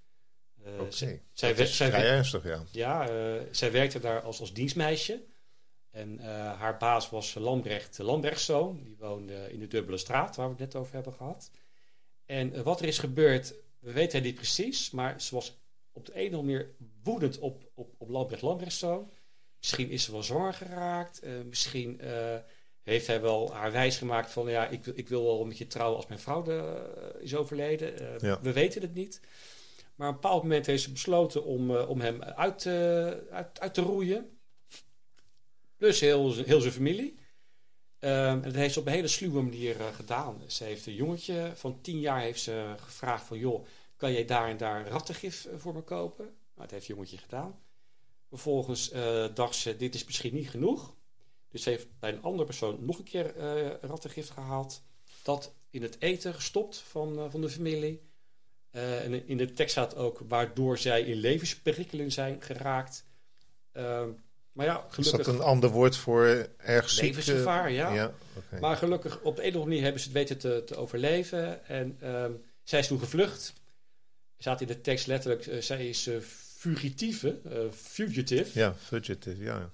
Uh, 0.67 0.73
okay. 0.73 0.91
zij, 0.91 1.21
zij, 1.33 1.67
zij, 1.67 1.91
ernstig, 1.93 2.45
ja. 2.45 2.65
Ja, 2.71 3.11
uh, 3.11 3.41
zij 3.51 3.73
werkte 3.73 4.01
daar 4.01 4.23
als, 4.23 4.41
als 4.41 4.53
dienstmeisje. 4.53 5.23
En 5.91 6.19
uh, 6.21 6.27
haar 6.61 6.77
baas 6.77 7.11
was 7.11 7.35
Lambrecht 7.35 7.99
Lambrechtszoon. 7.99 8.83
Die 8.83 8.97
woonde 8.99 9.53
in 9.53 9.61
de 9.61 9.67
Dubbele 9.67 9.99
Straat, 9.99 10.37
waar 10.37 10.47
we 10.47 10.53
het 10.53 10.61
net 10.61 10.75
over 10.75 10.95
hebben 10.95 11.13
gehad. 11.13 11.51
En 12.27 12.63
wat 12.63 12.81
er 12.81 12.87
is 12.87 12.99
gebeurd, 12.99 13.55
we 13.79 13.93
weten 13.93 14.17
het 14.17 14.27
niet 14.27 14.35
precies. 14.35 14.91
Maar 14.91 15.21
ze 15.21 15.35
was 15.35 15.59
op 15.93 16.07
de 16.07 16.13
een 16.15 16.35
of 16.35 16.41
andere 16.41 16.53
manier 16.53 16.75
woedend 17.03 17.39
op, 17.39 17.71
op, 17.75 17.95
op 17.99 18.09
Lambrecht 18.09 18.43
Lambrechtszoon. 18.43 19.11
Misschien 19.59 19.91
is 19.91 20.05
ze 20.05 20.13
wel 20.13 20.23
zwanger 20.23 20.55
geraakt. 20.55 21.23
misschien 21.45 22.01
heeft 22.83 23.07
hij 23.07 23.21
wel 23.21 23.55
haar 23.55 23.73
wijs 23.73 23.97
gemaakt 23.97 24.31
van 24.31 24.49
ja, 24.49 24.69
ik, 24.69 24.87
ik 24.87 25.09
wil 25.09 25.25
wel 25.25 25.45
met 25.45 25.59
je 25.59 25.67
trouwen 25.67 25.97
als 25.97 26.07
mijn 26.07 26.21
vrouw 26.21 26.43
de, 26.43 26.87
uh, 27.17 27.23
is 27.23 27.35
overleden. 27.35 28.19
We 28.43 28.53
weten 28.53 28.83
het 28.83 28.95
niet. 28.95 29.21
Maar 29.95 30.09
op 30.09 30.15
een 30.15 30.21
bepaald 30.21 30.43
moment 30.43 30.67
heeft 30.67 30.83
ze 30.83 30.93
besloten 30.93 31.45
om, 31.45 31.71
uh, 31.71 31.89
om 31.89 32.01
hem 32.01 32.23
uit, 32.23 32.67
uit, 33.31 33.61
uit, 33.61 33.75
te 33.75 33.81
roeien. 33.81 34.39
Plus 35.77 36.01
heel, 36.01 36.35
heel 36.35 36.61
zijn 36.61 36.73
familie. 36.73 37.19
Um, 37.99 38.11
en 38.11 38.43
dat 38.43 38.55
heeft 38.55 38.75
ze 38.75 38.81
op 38.81 38.87
een 38.87 38.93
hele 38.93 39.09
sluwe 39.09 39.43
manier 39.43 39.77
gedaan. 39.95 40.41
Ze 40.47 40.65
heeft 40.65 40.87
een 40.87 40.95
jongetje 40.95 41.53
van 41.55 41.81
tien 41.81 42.01
jaar 42.01 42.21
heeft 42.21 42.41
ze 42.41 42.75
gevraagd 42.77 43.27
van 43.27 43.39
joh, 43.39 43.67
kan 43.97 44.13
jij 44.13 44.25
daar 44.25 44.49
en 44.49 44.57
daar 44.57 44.89
rattengif 44.89 45.49
voor 45.57 45.75
me 45.75 45.83
kopen? 45.83 46.25
Nou, 46.25 46.35
dat 46.55 46.71
heeft 46.71 46.87
het 46.87 46.97
jongetje 46.97 47.19
gedaan. 47.19 47.59
Vervolgens 48.29 48.93
dacht 49.35 49.55
ze, 49.55 49.77
dit 49.77 49.95
is 49.95 50.05
misschien 50.05 50.35
niet 50.35 50.51
genoeg. 50.51 50.95
Dus 51.49 51.63
ze 51.63 51.71
heeft 51.71 51.99
bij 51.99 52.13
een 52.13 52.23
andere 52.23 52.45
persoon 52.45 52.85
nog 52.85 52.99
een 52.99 53.05
keer 53.05 53.37
rattengift 53.81 54.31
gehaald. 54.31 54.83
Dat 55.23 55.55
in 55.71 55.83
het 55.83 56.01
eten 56.01 56.35
gestopt 56.35 56.79
van, 56.79 57.31
van 57.31 57.41
de 57.41 57.49
familie. 57.49 58.03
Uh, 58.77 59.05
en 59.05 59.29
in 59.29 59.37
de 59.37 59.53
tekst 59.53 59.71
staat 59.71 59.97
ook 59.97 60.21
waardoor 60.29 60.79
zij 60.79 61.03
in 61.03 61.17
levensperikelen 61.17 62.13
zijn 62.13 62.43
geraakt. 62.43 63.05
Ehm, 63.73 64.09
maar 64.53 64.67
ja, 64.67 64.87
gelukkig... 64.89 65.21
Is 65.21 65.27
dat 65.27 65.35
een 65.35 65.41
ander 65.41 65.71
woord 65.71 65.97
voor 65.97 66.49
erg 66.57 66.91
ziek? 66.91 67.03
Levensgevaar, 67.03 67.71
ja. 67.71 67.93
ja 67.93 68.15
okay. 68.37 68.61
Maar 68.61 68.77
gelukkig 68.77 69.21
op 69.21 69.37
de 69.37 69.43
een 69.43 69.49
of 69.49 69.55
andere 69.55 69.65
manier 69.65 69.83
hebben 69.83 70.01
ze 70.01 70.07
het 70.09 70.17
weten 70.17 70.39
te, 70.39 70.63
te 70.67 70.77
overleven. 70.77 71.67
En 71.67 71.99
um, 72.03 72.43
zij 72.63 72.79
is 72.79 72.87
toen 72.87 72.99
gevlucht. 72.99 73.53
Staat 74.39 74.61
in 74.61 74.67
de 74.67 74.81
tekst 74.81 75.07
letterlijk, 75.07 75.63
zij 75.63 75.89
is 75.89 76.11
fugitieve, 76.65 77.41
fugitive. 77.73 78.59
Ja, 78.59 78.75
fugitive, 78.75 79.43
ja. 79.43 79.71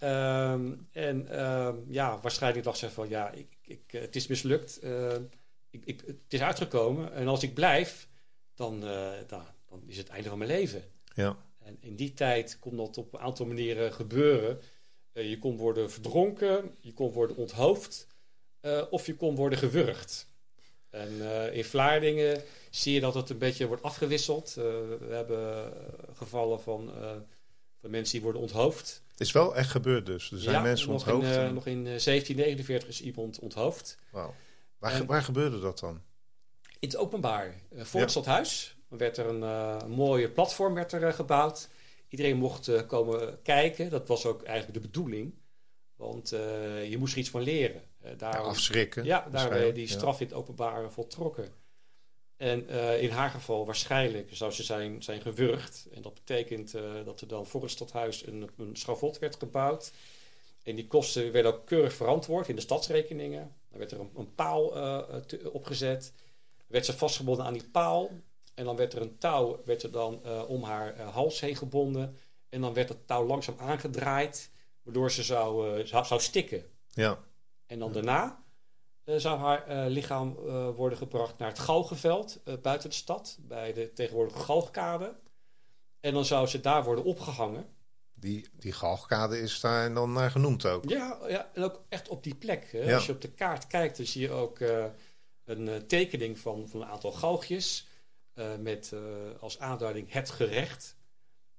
Um, 0.53 0.89
en 0.93 1.45
um, 1.45 1.85
ja, 1.89 2.19
waarschijnlijk 2.21 2.65
dacht 2.65 2.79
ze 2.79 2.91
van 2.91 3.09
ja, 3.09 3.31
ik, 3.31 3.57
ik, 3.63 3.83
eh, 3.87 4.01
het 4.01 4.17
is 4.17 4.27
mislukt. 4.27 4.81
Ik, 5.71 5.83
ik, 5.85 6.03
het 6.07 6.17
is 6.29 6.41
uitgekomen. 6.41 7.13
En 7.13 7.29
als 7.29 7.43
ik 7.43 7.55
blijf, 7.55 8.09
dan, 8.61 8.85
uh, 8.85 9.11
dan, 9.27 9.42
dan 9.68 9.83
is 9.87 9.96
het 9.96 10.09
einde 10.09 10.29
van 10.29 10.38
mijn 10.38 10.51
leven. 10.51 10.85
Ja. 11.14 11.37
En 11.59 11.77
in 11.81 11.96
die 11.96 12.14
tijd 12.14 12.59
kon 12.59 12.77
dat 12.77 12.99
op 12.99 13.12
een 13.12 13.20
aantal 13.20 13.46
manieren 13.46 13.92
gebeuren. 13.92 14.61
je 15.12 15.38
kon 15.38 15.57
worden 15.57 15.90
verdronken, 15.90 16.77
je 16.81 16.92
kon 16.92 17.12
worden 17.12 17.37
onthoofd 17.37 18.07
of 18.90 19.07
je 19.07 19.14
kon 19.14 19.35
worden 19.35 19.59
gewurgd. 19.59 20.27
En 20.90 21.20
in 21.53 21.64
Vlaardingen 21.64 22.42
zie 22.70 22.94
je 22.94 23.01
dat 23.01 23.14
het 23.14 23.31
een 23.31 23.38
beetje 23.38 23.66
wordt 23.66 23.83
afgewisseld. 23.83 24.55
We 24.55 25.09
hebben 25.11 25.73
gevallen 26.12 26.61
van 26.61 26.90
van 27.81 27.90
mensen 27.90 28.12
die 28.12 28.23
worden 28.23 28.40
onthoofd. 28.40 29.03
Het 29.11 29.20
is 29.20 29.33
wel 29.33 29.57
echt 29.57 29.70
gebeurd 29.70 30.07
dus. 30.07 30.31
Er 30.31 30.38
zijn 30.38 30.62
mensen 30.62 30.88
nog 30.88 31.12
onthoofd. 31.12 31.37
In, 31.37 31.55
nog 31.55 31.66
in 31.66 31.83
1749 31.83 32.88
is 32.88 33.01
iemand 33.01 33.38
onthoofd. 33.38 33.99
Wow. 34.11 34.31
Waar, 34.79 35.07
waar 35.07 35.23
gebeurde 35.23 35.61
dat 35.61 35.79
dan? 35.79 36.03
In 36.81 36.88
het 36.88 36.97
openbaar. 36.97 37.55
Uh, 37.73 37.85
voor 37.85 38.01
het 38.01 38.11
stadhuis 38.11 38.77
werd 38.88 39.16
er 39.16 39.27
een, 39.27 39.43
uh, 39.43 39.85
mooie 39.85 40.31
platform 40.31 40.75
werd 40.75 40.93
er, 40.93 41.12
gebouwd. 41.12 41.69
Iedereen 42.09 42.37
mocht 42.37 42.87
komen 42.87 43.43
kijken. 43.43 43.90
Dat 43.90 44.09
was 44.09 44.27
ook 44.27 44.43
eigenlijk 44.43 44.83
de 44.83 44.88
bedoeling. 44.88 45.35
Want 45.97 46.29
je 46.88 46.97
moest 46.99 47.12
er 47.12 47.19
iets 47.19 47.31
van 47.31 47.43
leren. 47.43 47.83
daarom, 48.16 48.47
afschrikken. 48.47 49.05
Ja, 49.05 49.29
daar 49.31 49.51
werd 49.51 49.75
die 49.75 49.88
straf 49.88 50.21
in 50.21 50.27
het 50.27 50.35
openbaar 50.35 50.93
voltrokken. 50.93 51.53
En 52.40 52.66
uh, 52.71 53.03
in 53.03 53.11
haar 53.11 53.31
geval 53.31 53.66
waarschijnlijk 53.66 54.29
zou 54.33 54.53
ze 54.53 54.62
zijn, 54.62 55.03
zijn 55.03 55.21
gewurgd. 55.21 55.88
En 55.95 56.03
dat 56.03 56.14
betekent 56.14 56.75
uh, 56.75 56.83
dat 57.05 57.21
er 57.21 57.29
dan 57.29 57.47
voor 57.47 57.62
het 57.62 57.71
stadhuis 57.71 58.27
een, 58.27 58.51
een 58.57 58.77
schavot 58.77 59.19
werd 59.19 59.37
gebouwd. 59.37 59.93
En 60.62 60.77
die 60.77 60.87
kosten 60.87 61.33
werden 61.33 61.55
ook 61.55 61.66
keurig 61.66 61.93
verantwoord 61.93 62.49
in 62.49 62.55
de 62.55 62.61
stadsrekeningen. 62.61 63.57
Dan 63.71 63.79
werd 63.79 63.93
er 63.93 64.01
een, 64.01 64.11
een 64.16 64.35
paal 64.35 64.77
uh, 64.77 65.16
te, 65.16 65.53
opgezet. 65.53 66.12
Werd 66.71 66.85
ze 66.85 66.97
vastgebonden 66.97 67.45
aan 67.45 67.53
die 67.53 67.69
paal. 67.71 68.11
En 68.55 68.65
dan 68.65 68.77
werd 68.77 68.93
er 68.93 69.01
een 69.01 69.19
touw 69.19 69.61
werd 69.65 69.83
er 69.83 69.91
dan, 69.91 70.23
om 70.47 70.63
haar 70.63 71.01
hals 71.01 71.41
heen 71.41 71.57
gebonden. 71.57 72.17
En 72.49 72.61
dan 72.61 72.75
werd 72.75 72.89
het 72.89 73.07
touw 73.07 73.27
langzaam 73.27 73.55
aangedraaid. 73.59 74.51
Waardoor 74.83 75.11
ze 75.11 75.23
zou, 75.23 75.87
zou, 75.87 76.05
zou 76.05 76.21
stikken. 76.21 76.65
Ja. 76.89 77.19
En 77.67 77.79
dan 77.79 77.93
daarna 77.93 78.45
zou 79.05 79.39
haar 79.39 79.89
lichaam 79.89 80.35
worden 80.75 80.99
gebracht 80.99 81.39
naar 81.39 81.49
het 81.49 81.59
Galgenveld 81.59 82.41
buiten 82.63 82.89
de 82.89 82.97
stad, 82.97 83.39
bij 83.41 83.73
de 83.73 83.93
tegenwoordige 83.93 84.39
Galgkade. 84.39 85.15
En 86.01 86.15
dan 86.15 86.25
zou 86.25 86.47
ze 86.47 86.61
daar 86.61 86.85
worden 86.85 87.05
opgehangen. 87.05 87.67
Die, 88.15 88.49
die 88.53 88.73
Galgkade 88.73 89.41
is 89.41 89.61
daar 89.61 89.95
dan 89.95 90.13
naar 90.13 90.31
genoemd 90.31 90.67
ook? 90.67 90.89
Ja, 90.89 91.19
ja 91.29 91.51
en 91.55 91.63
ook 91.63 91.83
echt 91.89 92.09
op 92.09 92.23
die 92.23 92.35
plek. 92.35 92.69
Ja. 92.73 92.95
Als 92.95 93.07
je 93.07 93.13
op 93.13 93.21
de 93.21 93.33
kaart 93.33 93.67
kijkt, 93.67 93.97
dan 93.97 94.07
zie 94.07 94.21
je 94.21 94.31
ook 94.31 94.59
een 95.51 95.87
tekening 95.87 96.39
van, 96.39 96.69
van 96.69 96.81
een 96.81 96.89
aantal 96.89 97.13
galgjes. 97.13 97.89
met 98.59 98.93
als 99.41 99.59
aanduiding 99.59 100.13
het 100.13 100.31
gerecht. 100.31 100.97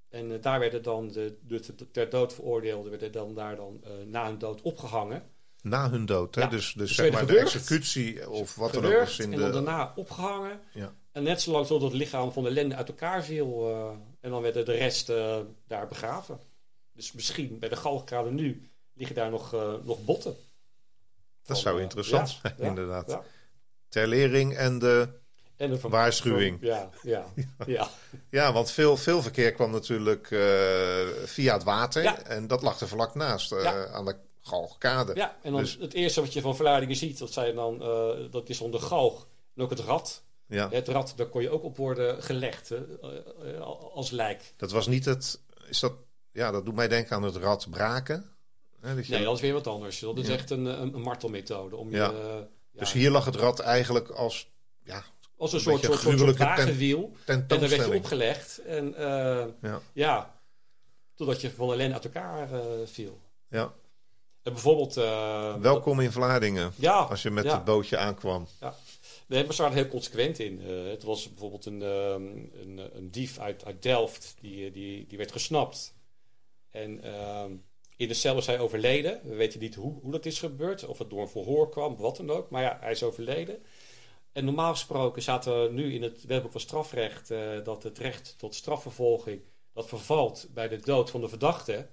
En 0.10 0.42
daar 0.42 0.60
werden 0.60 0.84
dan 0.84 1.08
de, 1.08 1.38
de 1.48 1.92
ter 1.92 2.10
dood 2.10 2.34
veroordeelden, 2.34 2.90
werden 2.90 3.12
dan 3.12 3.36
daar 3.36 3.56
dan 3.56 3.84
na 4.06 4.26
hun 4.26 4.38
dood 4.38 4.62
opgehangen. 4.62 5.24
Na 5.62 5.90
hun 5.90 6.06
dood, 6.06 6.36
hè? 6.36 6.42
Ja. 6.42 6.48
Dus, 6.48 6.74
dus, 6.74 6.96
zeg 6.96 7.12
maar 7.12 7.26
de 7.26 7.40
executie 7.40 8.30
of 8.30 8.56
wat 8.56 8.74
dan 8.74 8.86
ook. 8.86 9.08
in 9.08 9.34
en 9.34 9.40
dan 9.40 9.52
daarna 9.52 9.94
opgehangen. 9.96 10.60
Ja. 10.74 10.94
En 11.12 11.24
net 11.24 11.42
zolang 11.42 11.66
tot 11.66 11.82
het 11.82 11.94
lichaam 11.94 12.32
van 12.32 12.44
de 12.44 12.52
lende 12.52 12.76
uit 12.76 12.88
elkaar 12.88 13.24
viel. 13.24 13.70
Uh, 13.70 13.90
en 14.20 14.30
dan 14.30 14.42
werden 14.42 14.66
de 14.66 14.74
rest 14.74 15.10
uh, 15.10 15.38
daar 15.68 15.88
begraven. 15.88 16.40
Dus 16.94 17.12
misschien 17.12 17.60
bij 17.60 17.70
de 17.70 17.76
galgkade 17.76 18.32
nu 18.32 18.70
liggen 18.94 19.16
daar 19.16 19.30
nog, 19.30 19.54
uh, 19.54 19.74
nog 19.84 20.06
botten. 20.06 20.32
Dat 20.32 20.42
van, 21.44 21.56
zou 21.56 21.82
interessant 21.82 22.30
zijn, 22.42 22.56
inderdaad. 22.58 23.20
Ter 23.92 24.08
lering 24.08 24.56
en 24.56 24.80
de, 24.80 25.10
en 25.56 25.70
de 25.70 25.80
waarschuwing. 25.80 26.60
Van, 26.60 26.68
ja, 26.68 26.90
ja, 27.02 27.26
ja. 27.66 27.90
ja, 28.30 28.54
want 28.54 28.72
veel, 28.72 28.98
veel 28.98 29.22
verkeer 29.22 29.52
kwam 29.52 29.72
natuurlijk 29.72 30.28
via 31.26 31.54
het 31.54 31.64
water. 31.64 32.06
En 32.06 32.48
dat 32.48 32.62
lag 32.62 32.80
er 32.80 32.88
vlak 32.88 33.16
naast 33.16 33.66
aan 33.92 34.06
de 34.06 34.16
galgkade. 34.42 35.16
Ja, 35.16 35.38
en 35.42 35.52
dan 35.52 35.62
dus... 35.62 35.78
het 35.80 35.94
eerste 35.94 36.22
wat 36.22 36.34
je 36.34 36.42
van 36.42 36.56
verleidingen 36.56 36.96
ziet, 36.96 37.18
dat, 37.18 37.34
zijn 37.34 37.56
dan, 37.56 37.82
uh, 37.82 38.32
dat 38.32 38.50
is 38.50 38.62
onder 38.62 38.80
galg. 38.80 39.28
En 39.56 39.64
ook 39.64 39.70
het 39.70 39.80
rad. 39.80 40.24
Ja. 40.46 40.70
Het 40.70 40.88
rad, 40.88 41.14
daar 41.16 41.28
kon 41.28 41.42
je 41.42 41.50
ook 41.50 41.64
op 41.64 41.78
worden 41.78 42.24
gelegd 42.24 42.70
hè, 42.70 42.78
als 43.94 44.12
lijk. 44.12 44.54
Dat 44.58 44.72
was 44.72 44.88
niet 44.88 45.06
het... 45.06 45.40
Is 45.68 45.80
dat, 45.80 45.94
ja, 46.32 46.52
dat 46.52 46.66
doet 46.66 46.76
mij 46.76 46.88
denken 46.88 47.16
aan 47.16 47.24
het 47.24 47.36
rad 47.36 47.70
braken. 47.70 48.30
Hè, 48.80 48.96
dat 48.96 49.08
je... 49.08 49.14
Nee, 49.14 49.24
dat 49.24 49.36
is 49.36 49.42
weer 49.42 49.54
wat 49.54 49.68
anders. 49.68 50.00
Dat 50.00 50.18
is 50.18 50.30
echt 50.30 50.50
een, 50.50 50.66
een, 50.66 51.02
martelmethode. 51.02 51.76
Om 51.76 51.92
je, 51.92 52.48
dus 52.72 52.92
hier 52.92 53.12
lag 53.12 53.26
het 53.26 53.36
rad 53.36 53.60
eigenlijk 53.60 54.10
als... 54.10 54.50
Ja, 54.84 55.04
als 55.38 55.52
een, 55.52 55.58
een 55.58 55.80
soort, 55.80 56.00
soort, 56.20 56.38
wagenwiel. 56.38 57.12
En 57.26 57.48
dan 57.48 57.60
werd 57.60 57.76
je 57.76 57.96
opgelegd. 57.96 58.58
En 58.58 58.94
ja. 59.62 59.82
ja, 59.94 60.36
totdat 61.16 61.42
je 61.42 61.52
van 61.52 61.70
alleen 61.70 61.94
uit 61.94 62.04
elkaar 62.04 62.50
viel. 62.86 63.20
Ja. 63.48 63.74
En 64.44 64.54
bijvoorbeeld... 64.54 64.98
Uh, 64.98 65.56
Welkom 65.56 66.00
in 66.00 66.12
Vlaardingen, 66.12 66.72
ja, 66.76 67.00
als 67.00 67.22
je 67.22 67.30
met 67.30 67.52
het 67.52 67.64
bootje 67.64 67.98
aankwam. 67.98 68.48
Ja. 68.60 68.76
Nee, 69.28 69.46
maar 69.46 69.54
ze 69.54 69.62
waren 69.62 69.78
heel 69.78 69.88
consequent 69.88 70.40
in. 70.40 70.62
Uh, 70.62 70.90
het 70.90 71.04
was 71.04 71.30
bijvoorbeeld 71.30 71.66
een, 71.66 71.82
um, 71.82 72.52
een, 72.54 72.90
een, 72.98 73.12
dief 73.12 73.40
uit, 73.40 73.66
uit 73.66 73.82
Delft, 73.82 74.36
die, 74.40 74.72
die, 74.72 75.08
die 75.08 75.18
werd 75.18 75.32
gesnapt. 75.32 75.94
En 76.70 77.06
uh, 77.06 77.46
in 78.02 78.08
de 78.08 78.14
cel 78.14 78.38
is 78.38 78.46
hij 78.46 78.60
overleden. 78.60 79.22
We 79.24 79.36
weten 79.36 79.60
niet 79.60 79.76
hoe, 79.76 80.00
hoe 80.02 80.12
dat 80.12 80.26
is 80.26 80.40
gebeurd, 80.40 80.86
of 80.86 80.98
het 80.98 81.10
door 81.10 81.22
een 81.22 81.30
verhoor 81.30 81.70
kwam, 81.70 81.96
wat 81.98 82.18
dan 82.18 82.30
ook. 82.30 82.50
Maar 82.50 82.62
ja, 82.62 82.78
hij 82.82 82.92
is 82.92 83.04
overleden. 83.04 83.64
En 84.32 84.46
normaal 84.46 84.72
gesproken 84.72 85.22
zaten 85.22 85.64
we 85.64 85.72
nu 85.72 85.94
in 85.94 86.02
het 86.02 86.26
wetboek 86.26 86.52
van 86.52 86.62
strafrecht... 86.62 87.32
Uh, 87.32 87.64
dat 87.64 87.84
het 87.84 87.98
recht 87.98 88.36
tot 88.38 88.56
strafvervolging, 88.56 89.42
dat 89.74 89.88
vervalt 89.88 90.48
bij 90.54 90.68
de 90.68 90.80
dood 90.80 91.10
van 91.10 91.22
de 91.22 91.30
verdachte... 91.30 91.88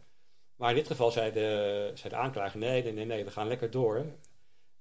Maar 0.58 0.70
in 0.70 0.76
dit 0.76 0.86
geval 0.86 1.10
zei 1.10 1.32
de, 1.32 1.90
zei 1.94 2.08
de 2.08 2.16
aanklager: 2.16 2.58
nee, 2.58 2.82
nee, 2.82 2.92
nee, 2.92 3.04
nee, 3.04 3.24
we 3.24 3.30
gaan 3.30 3.48
lekker 3.48 3.70
door. 3.70 4.06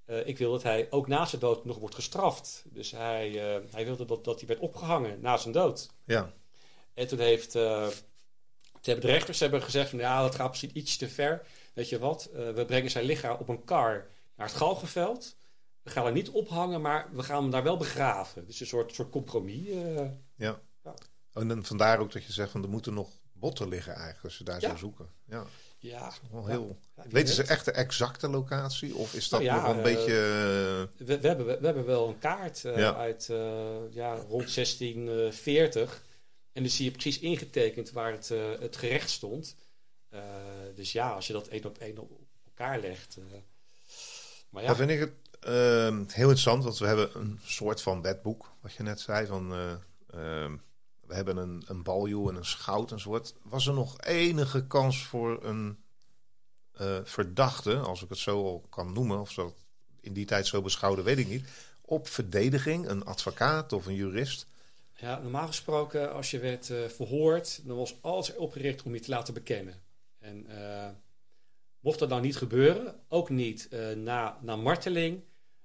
Uh, 0.06 0.28
ik 0.28 0.38
wil 0.38 0.52
dat 0.52 0.64
hij 0.64 0.88
ook 0.90 1.08
na 1.08 1.26
zijn 1.26 1.42
dood 1.42 1.66
nog 1.66 1.78
wordt 1.78 1.96
gestraft. 1.96 2.64
Dus 2.70 2.92
hij, 2.92 3.30
uh, 3.30 3.64
hij 3.72 3.86
wilde 3.86 4.06
dat, 4.06 4.24
dat 4.24 4.40
hij 4.40 4.48
werd 4.48 4.60
opgehangen 4.60 5.22
na 5.22 5.38
zijn 5.38 5.54
dood. 5.54 5.90
Ja. 6.06 6.34
En 6.94 7.08
toen 7.08 7.20
heeft. 7.20 7.56
Uh, 7.56 7.88
toen 8.82 8.94
hebben 8.94 9.06
de 9.06 9.16
rechters 9.16 9.40
hebben 9.40 9.62
gezegd: 9.62 9.90
van, 9.90 10.00
ja, 10.00 10.22
dat 10.22 10.36
gaat 10.36 10.50
misschien 10.50 10.78
iets 10.78 10.98
te 10.98 11.10
ver. 11.10 11.46
Weet 11.74 11.90
je 11.90 12.00
wat? 12.00 12.30
we 12.34 12.64
brengen 12.68 12.92
zijn 12.92 13.06
lichaam 13.06 13.38
op 13.40 13.50
een 13.50 13.64
kar 13.64 14.08
naar 14.36 14.48
het 14.48 14.56
Galgenveld. 14.56 15.36
We 15.82 15.90
gaan 15.90 16.06
hem 16.06 16.14
niet 16.14 16.30
ophangen, 16.30 16.82
maar 16.82 17.08
we 17.12 17.24
gaan 17.24 17.42
hem 17.42 17.52
daar 17.52 17.64
wel 17.64 17.78
begraven. 17.78 18.46
Dus 18.46 18.60
een 18.60 18.68
soort, 18.68 18.94
soort 18.94 19.10
compromis. 19.10 19.68
ja. 20.36 20.60
ja. 20.84 20.94
En 21.34 21.48
dan 21.48 21.66
vandaar 21.66 22.00
ook 22.00 22.12
dat 22.12 22.24
je 22.24 22.34
zegt: 22.34 22.52
van 22.52 22.64
er 22.64 22.70
moeten 22.70 22.94
nog 22.94 23.10
botten 23.34 23.68
liggen 23.68 23.94
eigenlijk 23.94 24.24
als 24.24 24.38
je 24.38 24.44
daar 24.44 24.62
ja. 24.62 24.76
zoeken. 24.76 25.10
Ja. 25.26 25.46
Ja. 25.80 26.12
Wel 26.32 26.46
heel... 26.46 26.80
Ja, 26.96 27.04
Weten 27.10 27.34
ze 27.34 27.44
echt 27.44 27.66
de 27.66 27.72
exacte 27.72 28.30
locatie? 28.30 28.96
Of 28.96 29.14
is 29.14 29.30
dat 29.30 29.42
nou 29.42 29.62
nog 29.62 29.70
een 29.70 29.78
uh, 29.78 29.84
beetje... 29.84 30.12
We, 30.98 31.20
we, 31.20 31.28
hebben, 31.28 31.46
we, 31.46 31.66
hebben 31.66 31.86
wel 31.86 32.08
een 32.08 32.20
kaart 32.20 32.64
uh, 32.64 32.98
uit 32.98 33.28
uh, 33.32 33.38
ja, 33.90 34.16
rond 34.16 34.56
1640. 34.56 36.04
En 36.58 36.64
dan 36.64 36.72
zie 36.72 36.86
je 36.86 36.92
precies 36.92 37.20
ingetekend 37.20 37.92
waar 37.92 38.12
het, 38.12 38.30
het 38.60 38.76
gerecht 38.78 39.10
stond. 39.10 39.56
dus 40.76 40.92
ja, 40.92 41.12
als 41.12 41.28
je 41.28 41.34
dat 41.34 41.48
één 41.48 41.66
op 41.66 41.78
één 41.78 41.98
op 41.98 42.12
elkaar 42.46 42.80
legt... 42.80 43.18
maar 44.50 44.62
ja. 44.62 44.68
Dan 44.68 44.78
vind 44.78 44.90
ik 44.90 45.00
het 45.00 45.14
ehm, 45.40 45.98
heel 45.98 46.30
interessant, 46.30 46.64
want 46.64 46.78
we 46.78 46.88
hebben 46.88 47.10
een 47.14 47.40
soort 47.44 47.82
van 47.82 48.02
wetboek, 48.02 48.52
wat 48.62 48.74
je 48.74 48.84
net 48.84 49.00
zei, 49.00 49.28
van... 49.28 49.54
Ehm, 50.10 50.56
we 51.08 51.14
hebben 51.14 51.38
een, 51.38 51.64
een 51.68 51.84
baljoe 51.84 52.30
en 52.30 52.36
een 52.36 52.46
schout. 52.46 52.94
Was 53.42 53.68
er 53.68 53.74
nog 53.74 54.02
enige 54.02 54.68
kans 54.68 55.06
voor 55.06 55.44
een 55.44 55.78
verdachte, 57.04 57.78
als 57.78 58.04
ik 58.04 58.10
het 58.10 58.18
zo 58.18 58.44
al 58.44 58.66
kan 58.70 58.94
noemen, 58.94 59.20
of 59.20 59.32
zo 59.32 59.56
in 60.02 60.14
die 60.14 60.26
tijd 60.26 60.48
zo 60.48 60.62
beschouwde, 60.62 61.02
weet 61.02 61.18
ik 61.18 61.28
niet, 61.28 61.48
op 61.82 62.08
verdediging, 62.08 62.88
een 62.88 63.06
advocaat 63.06 63.74
of 63.74 63.86
een 63.86 63.96
jurist? 63.96 64.48
Ja, 65.00 65.20
normaal 65.20 65.48
gesproken, 65.48 66.14
als 66.14 66.32
je 66.32 66.40
werd 66.40 66.70
uh, 66.70 66.86
verhoord, 66.86 67.68
dan 67.68 67.78
was 67.78 68.02
alles 68.02 68.36
opgericht 68.36 68.84
om 68.84 68.94
je 68.94 69.00
te 69.00 69.10
laten 69.10 69.34
bekennen. 69.34 69.82
En 70.20 70.46
uh, 70.50 70.90
mocht 71.80 72.00
dat 72.00 72.10
nou 72.10 72.22
niet 72.22 72.38
gebeuren, 72.38 73.00
ook 73.08 73.30
niet 73.30 73.70
na, 73.96 74.38
na 74.42 74.56
marteling, 74.56 75.24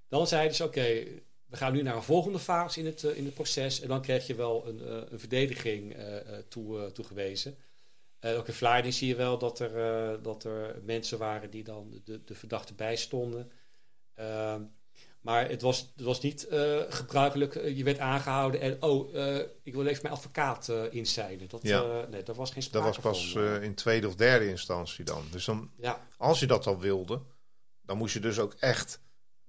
dan 0.08 0.26
zeiden 0.26 0.56
ze: 0.56 0.64
oké, 0.64 1.04
we 1.46 1.56
gaan 1.56 1.72
nu 1.72 1.82
naar 1.82 1.96
een 1.96 2.02
volgende 2.02 2.38
fase 2.38 2.80
in 2.80 2.86
het, 2.86 3.02
in 3.02 3.24
het 3.24 3.34
proces. 3.34 3.80
En 3.80 3.88
dan 3.88 4.02
krijg 4.02 4.26
je 4.26 4.34
wel 4.34 4.68
een, 4.68 5.12
een 5.12 5.18
verdediging 5.18 5.96
toe, 6.48 6.92
toegewezen. 6.92 7.56
ook 8.20 8.46
in 8.46 8.54
Vlaarding 8.54 8.94
zie 8.94 9.08
je 9.08 9.16
wel 9.16 9.38
dat 9.38 9.58
er, 9.58 10.22
dat 10.22 10.44
er 10.44 10.80
mensen 10.84 11.18
waren 11.18 11.50
die 11.50 11.64
dan 11.64 12.00
de, 12.04 12.24
de 12.24 12.34
verdachte 12.34 12.74
bijstonden. 12.74 13.52
Ehm, 15.24 15.34
maar 15.34 15.48
het 15.48 15.62
was, 15.62 15.92
het 15.96 16.04
was 16.04 16.20
niet 16.20 16.46
gebruikelijk. 16.88 17.54
je 17.54 17.84
werd 17.84 17.98
aangehouden 17.98 18.60
en 18.60 18.82
oh, 18.82 19.14
ik 19.62 19.74
wil 19.74 19.86
even 19.86 20.02
mijn 20.02 20.14
advocaat 20.14 20.68
inzijden. 20.90 21.48
Dat, 21.48 21.62
ja. 21.62 22.06
nee, 22.10 22.22
dat 22.22 22.36
was 22.36 22.50
geen 22.50 22.62
sprake 22.62 22.86
Dat 22.86 23.02
was 23.02 23.04
pas 23.04 23.34
in 23.60 23.74
tweede 23.74 24.08
of 24.08 24.14
derde 24.14 24.48
instantie 24.48 25.04
dan. 25.04 25.24
Dus 25.30 25.44
dan, 25.44 25.70
ja. 25.76 26.06
als 26.16 26.40
je 26.40 26.46
dat 26.46 26.66
al 26.66 26.78
wilde, 26.78 27.20
dan 27.82 27.96
moest 27.96 28.14
je 28.14 28.20
dus 28.20 28.38
ook 28.38 28.54
echt 28.58 29.00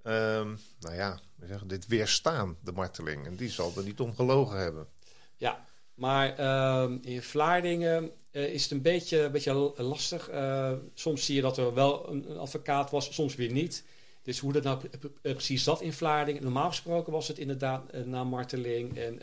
Um, 0.03 0.59
nou 0.79 0.95
ja, 0.95 1.19
dit 1.65 1.87
weerstaan, 1.87 2.57
de 2.63 2.71
marteling. 2.71 3.25
En 3.25 3.35
die 3.35 3.49
zal 3.49 3.71
er 3.77 3.83
niet 3.83 3.99
om 3.99 4.15
gelogen 4.15 4.57
hebben. 4.57 4.87
Ja, 5.35 5.65
maar 5.93 6.39
uh, 6.39 6.97
in 7.01 7.21
Vlaardingen 7.21 8.11
uh, 8.31 8.53
is 8.53 8.63
het 8.63 8.71
een 8.71 8.81
beetje, 8.81 9.19
een 9.19 9.31
beetje 9.31 9.73
lastig. 9.77 10.31
Uh, 10.31 10.71
soms 10.93 11.25
zie 11.25 11.35
je 11.35 11.41
dat 11.41 11.57
er 11.57 11.73
wel 11.73 12.09
een, 12.09 12.31
een, 12.31 12.37
advocaat 12.37 12.91
was, 12.91 13.13
soms 13.13 13.35
weer 13.35 13.51
niet. 13.51 13.85
Dus 14.23 14.39
hoe 14.39 14.53
dat 14.53 14.63
nou 14.63 14.79
precies 15.21 15.63
zat 15.63 15.81
in 15.81 15.93
Vlaardingen. 15.93 16.43
Normaal 16.43 16.69
gesproken 16.69 17.11
was 17.11 17.27
het 17.27 17.37
inderdaad 17.37 18.05
na 18.05 18.23
marteling. 18.23 18.97
En 18.97 19.19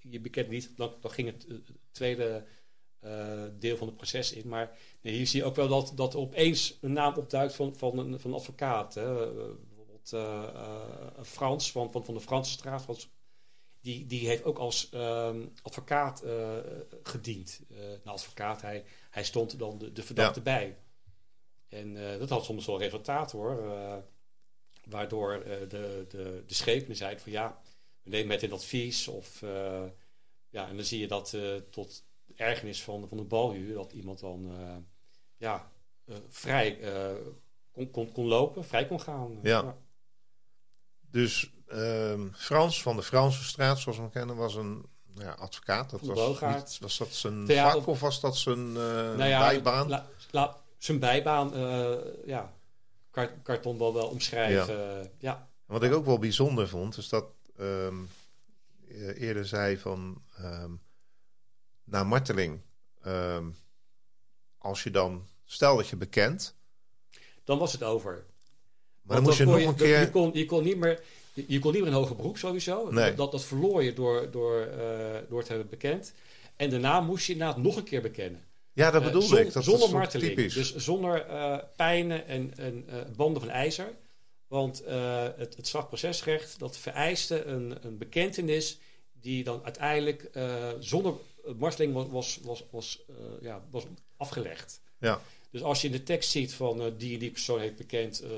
je 0.00 0.20
bekent 0.20 0.48
niet, 0.48 0.70
dan, 0.76 0.94
dan 1.00 1.10
ging 1.10 1.28
het 1.28 1.46
tweede 1.90 2.44
deel 3.58 3.76
van 3.76 3.86
het 3.86 3.96
proces 3.96 4.32
in. 4.32 4.48
Maar 4.48 4.78
nee, 5.00 5.14
hier 5.14 5.26
zie 5.26 5.40
je 5.40 5.46
ook 5.46 5.56
wel 5.56 5.68
dat, 5.68 5.92
dat 5.94 6.12
er 6.12 6.18
opeens 6.18 6.78
een 6.80 6.92
naam 6.92 7.14
opduikt 7.14 7.54
van, 7.54 7.76
van, 7.76 7.98
een, 7.98 8.20
van 8.20 8.30
een 8.30 8.36
advocaat. 8.36 8.94
Hè. 8.94 9.32
bijvoorbeeld 9.56 10.14
Frans 11.26 11.72
van, 11.72 11.92
van, 11.92 12.04
van 12.04 12.14
de 12.14 12.20
Franse 12.20 12.52
straat. 12.52 13.08
Die, 13.80 14.06
die 14.06 14.28
heeft 14.28 14.44
ook 14.44 14.58
als 14.58 14.88
ehm, 14.90 15.46
advocaat 15.62 16.22
gediend. 17.02 17.60
nou, 18.04 18.16
advocaat, 18.16 18.62
hij, 18.62 18.84
hij 19.10 19.24
stond 19.24 19.58
dan 19.58 19.78
de, 19.78 19.92
de 19.92 20.02
verdachte 20.02 20.40
bij. 20.40 20.76
En 21.68 22.18
dat 22.18 22.28
had 22.28 22.44
soms 22.44 22.66
wel 22.66 22.78
resultaat 22.78 23.32
hoor. 23.32 23.64
Waardoor 24.88 25.42
de, 25.44 25.66
de, 26.08 26.42
de 26.46 26.54
schepen 26.54 26.96
zeiden 26.96 27.22
van 27.22 27.32
ja, 27.32 27.60
we 28.02 28.10
nemen 28.10 28.26
met 28.26 28.42
een 28.42 28.52
advies. 28.52 29.08
Of, 29.08 29.40
ja, 30.48 30.68
en 30.68 30.76
dan 30.76 30.84
zie 30.84 31.00
je 31.00 31.08
dat 31.08 31.36
tot 31.70 32.04
ergernis 32.36 32.82
van, 32.82 33.08
van 33.08 33.16
de 33.16 33.24
balhuur, 33.24 33.74
dat 33.74 33.92
iemand 33.92 34.20
dan 34.20 34.52
ja, 35.36 35.70
vrij 36.28 36.78
kon, 37.72 37.90
kon, 37.90 38.12
kon 38.12 38.26
lopen, 38.26 38.64
vrij 38.64 38.86
kon 38.86 39.00
gaan. 39.00 39.38
Ja. 39.42 39.62
ja. 39.62 39.76
Dus 41.10 41.50
ehm, 41.66 42.28
Frans 42.32 42.82
van 42.82 42.96
de 42.96 43.02
Franse 43.02 43.44
straat, 43.44 43.78
zoals 43.78 43.96
we 43.96 44.02
hem 44.04 44.12
kennen, 44.12 44.36
was 44.36 44.54
een 44.54 44.86
ja, 45.14 45.32
advocaat. 45.32 45.90
Dat 45.90 46.00
was, 46.00 46.40
niet, 46.40 46.78
was 46.80 46.98
dat 46.98 47.14
zijn 47.14 47.46
vak 47.46 47.86
of 47.86 48.00
was 48.00 48.20
dat 48.20 48.36
zijn 48.36 48.72
nou 48.72 49.24
ja, 49.24 49.40
bijbaan? 49.40 49.88
La, 49.88 50.06
la, 50.30 50.56
zijn 50.78 50.98
bijbaan, 50.98 51.52
ja, 52.26 52.52
karton 53.42 53.78
wel 53.78 53.94
wel 53.94 54.06
omschrijven. 54.06 54.76
Ja. 54.76 55.10
ja. 55.18 55.48
Wat 55.66 55.82
ik 55.82 55.92
ook 55.92 56.04
wel 56.04 56.18
bijzonder 56.18 56.68
vond, 56.68 56.96
is 56.96 57.08
dat 57.08 57.24
um, 57.60 58.08
eerder 59.14 59.46
zei 59.46 59.78
van... 59.78 60.22
Um, 60.40 60.80
na 61.84 62.04
marteling, 62.04 62.60
ehm, 63.02 63.46
als 64.58 64.82
je 64.82 64.90
dan, 64.90 65.26
stel 65.44 65.76
dat 65.76 65.88
je 65.88 65.96
bekend. 65.96 66.54
Dan 67.44 67.58
was 67.58 67.72
het 67.72 67.82
over. 67.82 68.24
Maar 69.02 69.16
dan 69.16 69.24
moest 69.24 69.38
je 69.38 69.44
nog 69.44 69.56
een 69.56 69.74
keer. 69.74 70.00
Je 70.00 70.10
kon, 70.10 70.30
je 70.32 70.44
kon 70.44 70.62
niet 70.62 70.76
meer. 70.76 71.02
Je 71.32 71.58
kon 71.58 71.72
niet 71.72 71.82
meer 71.82 71.90
een 71.90 71.96
hoger 71.96 72.16
beroep 72.16 72.38
sowieso. 72.38 72.90
Nee. 72.90 73.14
Dat, 73.14 73.32
dat 73.32 73.44
verloor 73.44 73.82
je 73.82 73.92
door, 73.92 74.30
door, 74.30 74.66
uh, 74.66 75.16
door 75.28 75.38
het 75.38 75.48
hebben 75.48 75.68
bekend. 75.68 76.12
En 76.56 76.70
daarna 76.70 77.00
moest 77.00 77.26
je 77.26 77.32
inderdaad 77.32 77.56
nog 77.56 77.76
een 77.76 77.84
keer 77.84 78.02
bekennen. 78.02 78.44
Ja, 78.72 78.90
dat 78.90 79.02
bedoel 79.02 79.32
uh, 79.32 79.40
ik. 79.40 79.52
Dat 79.52 79.64
zonder 79.64 79.90
marteling. 79.90 80.34
Typisch. 80.34 80.54
Dus 80.54 80.76
zonder 80.76 81.26
uh, 81.30 81.58
pijnen 81.76 82.26
en, 82.26 82.52
en 82.56 82.86
banden 83.16 83.42
van 83.42 83.50
ijzer. 83.50 83.92
Want 84.46 84.82
het, 85.36 85.56
het 85.56 85.66
strafprocesrecht 85.66 86.58
dat 86.58 86.76
vereiste 86.76 87.44
een, 87.44 87.78
een 87.82 87.98
bekentenis 87.98 88.78
die 89.12 89.44
dan 89.44 89.60
uiteindelijk 89.64 90.30
zonder 90.78 91.14
marteling 91.56 91.94
was, 91.94 92.06
was, 92.10 92.40
was, 92.42 92.64
was, 92.70 93.02
ja, 93.40 93.62
was 93.70 93.84
afgelegd. 94.16 94.80
Ja. 94.98 95.20
Dus 95.52 95.62
als 95.62 95.80
je 95.80 95.86
in 95.86 95.92
de 95.92 96.02
tekst 96.02 96.30
ziet 96.30 96.54
van 96.54 96.80
uh, 96.80 96.92
die 96.96 97.18
die 97.18 97.30
persoon 97.30 97.60
heeft 97.60 97.76
bekend 97.76 98.22
uh, 98.22 98.30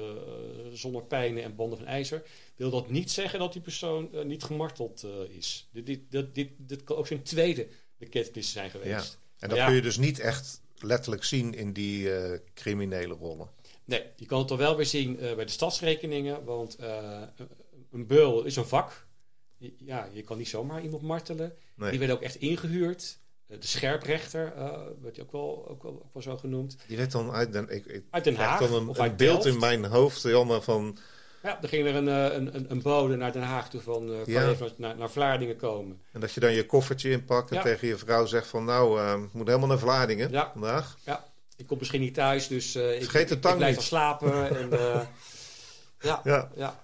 zonder 0.72 1.02
pijnen 1.02 1.42
en 1.42 1.54
banden 1.54 1.78
van 1.78 1.86
ijzer, 1.86 2.22
wil 2.56 2.70
dat 2.70 2.90
niet 2.90 3.10
zeggen 3.10 3.38
dat 3.38 3.52
die 3.52 3.62
persoon 3.62 4.10
niet 4.24 4.42
gemarteld 4.42 5.06
is. 5.28 5.68
Dit, 5.72 5.86
dit, 5.86 6.34
dit, 6.34 6.48
dit, 6.56 6.84
kan 6.84 6.96
ook 6.96 7.06
zijn 7.06 7.22
tweede 7.22 7.68
bekentenis 7.96 8.52
zijn 8.52 8.70
geweest. 8.70 9.18
Ja. 9.18 9.22
En 9.44 9.56
dat 9.56 9.66
kun 9.66 9.74
je 9.74 9.82
dus 9.82 9.96
niet 9.96 10.18
echt 10.18 10.60
letterlijk 10.78 11.24
zien 11.24 11.54
in 11.54 11.72
die 11.72 12.10
criminele 12.54 13.14
rollen. 13.14 13.48
Nee, 13.84 14.02
je 14.16 14.26
kan 14.26 14.38
het 14.38 14.48
toch 14.48 14.58
wel 14.58 14.76
weer 14.76 14.86
zien 14.86 15.16
bij 15.16 15.44
de 15.44 15.48
stadsrekeningen, 15.48 16.44
want 16.44 16.76
een 17.90 18.06
beul 18.06 18.44
is 18.44 18.56
een 18.56 18.66
vak 18.66 19.06
ja, 19.78 20.08
je 20.12 20.22
kan 20.22 20.38
niet 20.38 20.48
zomaar 20.48 20.82
iemand 20.82 21.02
martelen. 21.02 21.52
Die 21.76 21.98
werd 21.98 22.10
ook 22.10 22.22
echt 22.22 22.36
ingehuurd. 22.36 23.18
Eh, 23.46 23.60
de 23.60 23.66
scherprechter 23.66 24.52
uh, 24.56 24.80
werd 25.02 25.20
ook 25.20 25.32
wel, 25.32 25.68
ook, 25.68 25.82
wel, 25.82 25.92
ook 25.92 26.12
wel 26.12 26.22
zo 26.22 26.36
genoemd. 26.36 26.76
Die 26.86 26.96
werd 26.96 27.12
dan 27.12 27.30
uit 27.30 27.52
Den, 27.52 27.68
ik, 27.68 27.86
ik 27.86 28.04
uit 28.10 28.24
Den 28.24 28.34
Haag. 28.34 28.68
dan 28.68 28.88
een, 28.88 29.02
een 29.02 29.16
beeld 29.16 29.46
in 29.46 29.58
mijn 29.58 29.84
hoofd, 29.84 30.22
jammer 30.22 30.62
van. 30.62 30.98
Ja, 31.44 31.62
er 31.62 31.68
ging 31.68 31.86
er 31.86 31.94
een, 31.94 32.08
eh, 32.08 32.36
een, 32.36 32.54
een, 32.54 32.70
een 32.70 32.82
bode 32.82 33.16
naar 33.16 33.32
Den 33.32 33.42
Haag 33.42 33.70
toe 33.70 33.80
van 33.80 34.10
uh, 34.10 34.24
ja. 34.24 34.48
even 34.48 34.72
naar, 34.76 34.96
naar 34.96 35.10
Vlaardingen 35.10 35.56
komen. 35.56 36.00
En 36.12 36.20
dat 36.20 36.32
je 36.32 36.40
dan 36.40 36.52
je 36.52 36.66
koffertje 36.66 37.10
inpakt 37.10 37.50
en 37.50 37.62
tegen 37.62 37.88
je 37.88 37.96
vrouw 37.96 38.26
zegt 38.26 38.46
van 38.46 38.64
nou, 38.64 39.00
uh, 39.00 39.14
moet 39.32 39.46
helemaal 39.46 39.68
naar 39.68 39.78
Vlaardingen 39.78 40.30
ja. 40.30 40.50
vandaag. 40.52 40.98
Ja, 41.04 41.24
ik 41.56 41.66
kom 41.66 41.78
misschien 41.78 42.00
niet 42.00 42.14
thuis, 42.14 42.48
dus 42.48 42.76
uh, 42.76 42.94
ik, 42.94 43.12
ik, 43.12 43.30
ik, 43.30 43.40
blijf 43.40 43.74
wel 43.74 43.84
slapen. 43.84 44.48
en, 44.60 44.70
ja, 46.00 46.20
ja. 46.24 46.50
ja. 46.54 46.82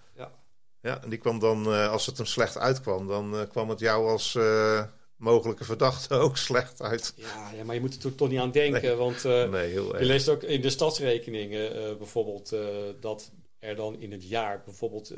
Ja, 0.83 1.03
en 1.03 1.11
die 1.11 1.19
kwam 1.19 1.39
dan, 1.39 1.69
uh, 1.69 1.91
als 1.91 2.07
het 2.07 2.17
hem 2.17 2.27
slecht 2.27 2.59
uitkwam, 2.59 3.07
dan 3.07 3.35
uh, 3.35 3.41
kwam 3.49 3.69
het 3.69 3.81
jou 3.81 4.09
als 4.09 4.35
uh, 4.35 4.83
mogelijke 5.17 5.65
verdachte 5.65 6.15
ook 6.15 6.37
slecht 6.49 6.83
uit. 6.83 7.13
Ja, 7.17 7.51
ja 7.57 7.65
maar 7.65 7.75
je 7.75 7.81
moet 7.81 8.05
er 8.05 8.15
toch 8.15 8.29
niet 8.29 8.41
aan 8.41 8.51
denken. 8.51 8.83
Nee. 8.83 8.95
Want 8.95 9.25
nee, 9.25 9.73
je 9.73 9.97
leest 9.99 10.29
ook 10.29 10.43
in 10.43 10.61
de 10.61 10.71
stadsrekeningen 10.71 11.99
bijvoorbeeld 11.99 12.57
dat 13.01 13.31
er 13.61 13.77
dan 13.77 14.01
in 14.01 14.13
het 14.13 14.29
jaar 14.29 14.63
bijvoorbeeld 14.65 15.11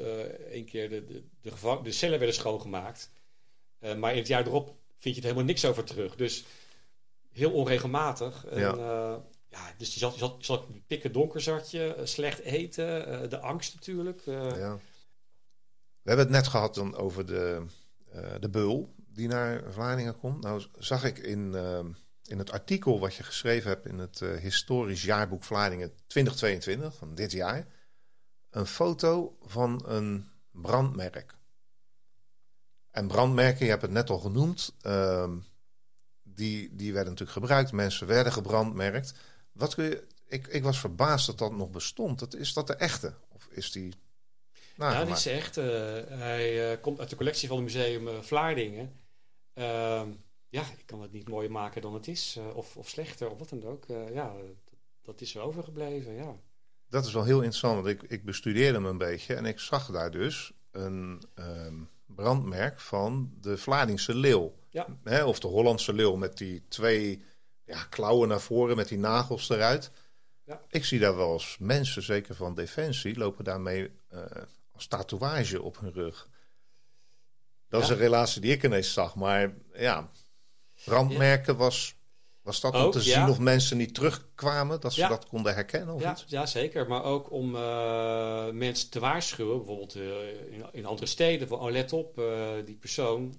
één 0.51 0.64
keer 0.64 0.88
de, 0.88 1.05
de, 1.05 1.22
de, 1.40 1.80
de, 1.82 1.93
cellen 1.93 2.18
werden 2.18 2.36
schoongemaakt. 2.36 3.11
maar 3.97 4.12
in 4.12 4.18
het 4.18 4.26
jaar 4.26 4.47
erop 4.47 4.74
vind 4.99 5.14
je 5.14 5.20
er 5.20 5.26
helemaal 5.26 5.47
niks 5.47 5.64
over 5.64 5.84
terug. 5.84 6.16
Dus 6.16 6.45
heel 7.32 7.53
onregelmatig. 7.53 8.47
En, 8.47 8.61
ja. 8.61 9.22
ja, 9.49 9.74
dus 9.76 9.93
je 9.93 9.99
zat, 9.99 10.12
je 10.12 10.18
zat, 10.18 10.34
je 10.38 10.45
zat 10.45 10.86
pikken 10.86 11.12
donker 11.12 11.40
zat 11.40 11.70
je, 11.70 12.01
slecht 12.03 12.38
eten, 12.38 13.30
de 13.30 13.38
angst 13.38 13.74
natuurlijk. 13.74 14.22
ja. 14.24 14.78
We 16.03 16.09
hebben 16.09 16.26
het 16.26 16.34
net 16.34 16.49
gehad 16.49 16.74
dan 16.74 16.97
over 16.97 17.26
de, 17.26 17.62
uh, 18.14 18.34
de 18.40 18.51
beul 18.51 18.95
die 18.97 19.28
naar 19.28 19.62
Vlaardingen 19.72 20.18
komt. 20.18 20.43
Nou 20.43 20.62
zag 20.78 21.05
ik 21.05 21.18
in, 21.18 21.53
uh, 21.55 21.78
in 22.24 22.38
het 22.38 22.51
artikel 22.51 23.01
wat 23.01 23.14
je 23.14 23.22
geschreven 23.22 23.70
hebt 23.70 23.86
in 23.86 23.99
het 23.99 24.20
uh, 24.20 24.36
historisch 24.36 25.03
jaarboek 25.03 25.45
Vlaardingen 25.45 25.93
2022 26.07 26.95
van 26.97 27.14
dit 27.14 27.32
jaar 27.32 27.66
een 28.53 28.67
foto 28.67 29.37
van 29.43 29.83
een 29.87 30.29
brandmerk. 30.51 31.35
En 32.91 33.07
brandmerken, 33.07 33.65
je 33.65 33.71
hebt 33.71 33.83
het 33.83 33.91
net 33.91 34.11
al 34.11 34.19
genoemd, 34.19 34.75
ehm, 34.81 35.37
die, 36.23 36.77
die 36.77 36.93
werden 36.93 37.13
natuurlijk 37.13 37.39
gebruikt. 37.39 37.73
Mensen 37.73 38.07
werden 38.07 38.33
gebrandmerkt. 38.33 39.15
Wat 39.53 39.75
kun 39.75 39.85
je, 39.85 40.07
ik, 40.27 40.47
ik 40.47 40.63
was 40.63 40.79
verbaasd 40.81 41.27
dat 41.27 41.39
dat 41.39 41.53
nog 41.53 41.71
bestond. 41.71 42.19
Dat, 42.19 42.35
is 42.35 42.53
dat 42.53 42.67
de 42.67 42.75
echte? 42.75 43.15
Of 43.29 43.47
is 43.51 43.71
die 43.71 43.95
nou, 44.77 44.93
ja, 44.93 45.05
dit 45.05 45.17
is 45.17 45.27
echt. 45.27 45.55
Hij 45.55 46.73
uh, 46.73 46.81
komt 46.81 47.01
uit 47.01 47.11
de 47.11 47.17
collectie 47.17 47.49
van 47.49 47.57
het 47.57 47.67
museum 47.67 48.09
uh, 48.09 48.21
Vlaardingen. 48.21 49.01
Ehm, 49.55 50.11
ja, 50.49 50.63
ik 50.63 50.87
kan 50.87 51.03
het 51.03 51.13
niet 51.13 51.29
mooier 51.29 51.51
maken 51.51 51.83
dan 51.83 51.95
het 51.95 52.09
is. 52.09 52.39
of, 52.55 52.77
of 52.77 52.89
slechter, 52.89 53.31
of 53.31 53.39
wat 53.39 53.49
dan 53.49 53.65
ook. 53.65 53.85
ja, 54.13 54.33
dat, 54.33 54.79
dat, 55.03 55.21
is 55.21 55.35
er 55.35 55.43
overgebleven, 55.43 56.15
ja. 56.15 56.37
Dat 56.93 57.07
is 57.07 57.12
wel 57.12 57.24
heel 57.24 57.36
interessant, 57.36 57.74
want 57.74 57.86
ik, 57.86 58.03
ik 58.11 58.24
bestudeerde 58.24 58.78
hem 58.78 58.86
een 58.86 58.99
beetje. 58.99 59.34
En 59.34 59.45
ik 59.45 59.59
zag 59.59 59.86
daar 59.86 60.11
dus 60.11 60.53
een 60.70 61.22
um, 61.34 61.88
brandmerk 62.07 62.80
van 62.80 63.32
de 63.40 63.57
Vlaardingse 63.57 64.14
leeuw. 64.14 64.55
Ja. 64.70 64.86
Hè, 65.05 65.24
of 65.24 65.40
de 65.40 65.47
Hollandse 65.47 65.93
leeuw 65.93 66.16
met 66.16 66.36
die 66.36 66.64
twee 66.68 67.24
ja, 67.64 67.84
klauwen 67.84 68.28
naar 68.28 68.40
voren 68.40 68.76
met 68.76 68.88
die 68.88 68.99
nagels 68.99 69.49
eruit. 69.49 69.90
Ja. 70.45 70.61
Ik 70.68 70.84
zie 70.84 70.99
daar 70.99 71.16
wel 71.16 71.32
eens 71.32 71.57
mensen, 71.59 72.03
zeker 72.03 72.34
van 72.34 72.55
Defensie, 72.55 73.18
lopen 73.18 73.45
daarmee 73.45 73.90
als 74.72 74.86
tatoeage 74.86 75.62
op 75.62 75.80
hun 75.80 75.93
rug. 75.93 76.28
Dat 77.68 77.82
is 77.82 77.88
een 77.88 77.97
relatie 77.97 78.40
die 78.40 78.53
ik 78.53 78.62
ineens 78.62 78.93
zag. 78.93 79.14
Maar 79.14 79.55
ja, 79.72 80.11
brandmerken 80.84 81.57
was, 81.57 81.95
was 82.43 82.61
dat 82.61 82.74
om 82.74 82.90
te 82.90 83.01
zien 83.01 83.28
of 83.28 83.38
mensen 83.38 83.76
niet 83.76 83.95
terugkwamen, 83.95 84.80
dat 84.80 84.93
ze 84.93 85.07
dat 85.09 85.26
konden 85.26 85.55
herkennen? 85.55 85.95
Of 85.95 86.03
ja, 86.03 86.12
iets? 86.12 86.24
ja, 86.28 86.47
zeker. 86.47 86.88
Maar 86.88 87.05
ook 87.05 87.30
om 87.30 87.55
uh, 87.55 88.49
mensen 88.51 88.90
te 88.90 89.01
waarschuwen, 89.01 89.57
bijvoorbeeld 89.57 89.97
uh, 89.97 90.03
in, 90.51 90.64
in, 90.72 90.86
andere 90.86 91.07
steden, 91.07 91.49
van 91.49 91.59
oh 91.59 91.70
let 91.70 91.93
op, 91.93 92.18
uh, 92.18 92.49
die 92.64 92.76
persoon, 92.76 93.34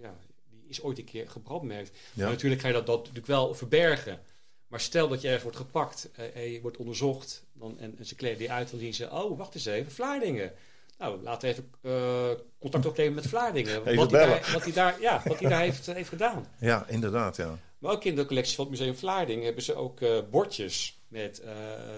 ja, 0.00 0.14
die 0.50 0.64
is 0.68 0.82
ooit 0.82 0.98
een 0.98 1.04
keer 1.04 1.30
gebrandmerkt. 1.30 1.98
Natuurlijk 2.12 2.60
ga 2.60 2.68
je 2.68 2.74
dat, 2.74 2.86
dat 2.86 2.98
natuurlijk 2.98 3.26
wel 3.26 3.54
verbergen. 3.54 4.20
Maar 4.66 4.80
stel 4.80 5.08
dat 5.08 5.20
je 5.20 5.26
ergens 5.26 5.44
wordt 5.44 5.58
gepakt 5.58 6.10
en 6.34 6.50
je 6.50 6.60
wordt 6.60 6.76
onderzocht 6.76 7.44
dan, 7.52 7.78
en, 7.78 7.98
en 7.98 8.06
ze 8.06 8.14
kleden 8.14 8.38
die 8.38 8.52
uit, 8.52 8.70
dan 8.70 8.80
zien 8.80 8.94
ze, 8.94 9.10
oh 9.10 9.38
wacht 9.38 9.54
eens 9.54 9.66
even, 9.66 9.92
Vlaardingen. 9.92 10.52
Nou, 10.98 11.22
laten 11.22 11.48
we 11.48 11.54
even 11.54 11.70
uh, 11.82 12.44
contact 12.58 12.86
opnemen 12.86 13.14
met 13.14 13.26
Vlaardingen. 13.26 13.84
wat, 13.96 14.10
hij 14.10 14.26
daar, 14.26 14.50
wat, 14.52 14.62
hij 14.62 14.72
daar, 14.72 15.00
ja, 15.00 15.22
wat 15.24 15.40
hij 15.40 15.48
daar 15.50 15.60
heeft, 15.60 15.86
heeft 15.86 16.08
gedaan. 16.08 16.46
Ja, 16.58 16.86
inderdaad, 16.88 17.36
ja. 17.36 17.58
Maar 17.78 17.92
ook 17.92 18.04
in 18.04 18.16
de 18.16 18.26
collectie 18.26 18.54
van 18.54 18.64
het 18.64 18.78
Museum 18.78 18.96
Vlaardingen 18.96 19.44
hebben 19.44 19.62
ze 19.62 19.74
ook 19.74 20.00
uh, 20.00 20.18
bordjes 20.30 21.00
met 21.08 21.42
uh, 21.44 21.52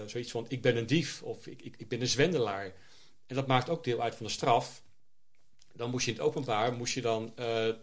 zoiets 0.05 0.31
van: 0.31 0.45
ik 0.47 0.61
ben 0.61 0.77
een 0.77 0.87
dief 0.87 1.23
of 1.23 1.47
ik, 1.47 1.61
ik, 1.61 1.75
ik, 1.77 1.87
ben 1.87 2.01
een 2.01 2.07
zwendelaar. 2.07 2.73
En 3.25 3.35
dat 3.35 3.47
maakt 3.47 3.69
ook 3.69 3.83
deel 3.83 4.01
uit 4.01 4.15
van 4.15 4.25
de 4.25 4.31
straf. 4.31 4.81
Dan 5.73 5.89
moest 5.89 6.05
je 6.05 6.11
in 6.11 6.17
het 6.17 6.25
openbaar 6.25 6.73
moest 6.73 6.93
je 6.93 7.01
dan 7.01 7.33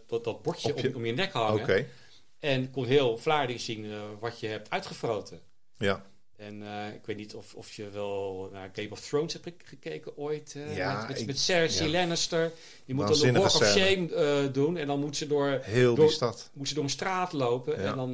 dat, 0.07 0.23
dat 0.23 0.41
bordje 0.41 0.75
om, 0.75 0.95
om, 0.95 1.05
je 1.05 1.13
nek 1.13 1.31
hangen. 1.31 1.61
Okay. 1.61 1.89
En 2.39 2.71
kon 2.71 2.85
heel 2.85 3.17
Vlaardingen 3.17 3.61
zien 3.61 4.19
wat 4.19 4.39
je 4.39 4.47
hebt 4.47 4.69
uitgefroten. 4.69 5.41
Ja. 5.77 6.05
En 6.37 6.61
uh, 6.61 6.93
ik 6.93 7.05
weet 7.05 7.17
niet 7.17 7.35
of, 7.35 7.55
of 7.55 7.71
je 7.71 7.89
wel 7.89 8.49
naar 8.51 8.69
Game 8.73 8.89
of 8.89 9.01
Thrones 9.01 9.33
hebt 9.33 9.49
gekeken 9.63 10.17
ooit. 10.17 10.53
Uh, 10.57 10.75
ja, 10.75 10.97
met, 10.97 11.07
met, 11.07 11.19
ik, 11.19 11.25
met 11.25 11.39
Cersei 11.39 11.89
ja. 11.89 11.99
Lannister. 11.99 12.51
Die 12.85 12.95
moet 12.95 13.07
dan 13.07 13.19
de 13.19 13.31
Walk 13.31 13.45
of 13.45 13.65
Shame 13.65 14.09
uh, 14.09 14.53
doen. 14.53 14.77
En 14.77 14.87
dan 14.87 14.99
moet 14.99 15.17
ze 15.17 15.27
door, 15.27 15.59
Heel 15.61 15.95
door, 15.95 16.05
die 16.05 16.13
stad. 16.13 16.49
moet 16.53 16.67
ze 16.67 16.73
door 16.73 16.83
een 16.83 16.89
straat 16.89 17.33
lopen. 17.33 17.81
Ja. 17.81 17.89
En 17.89 17.95
dan 17.95 18.13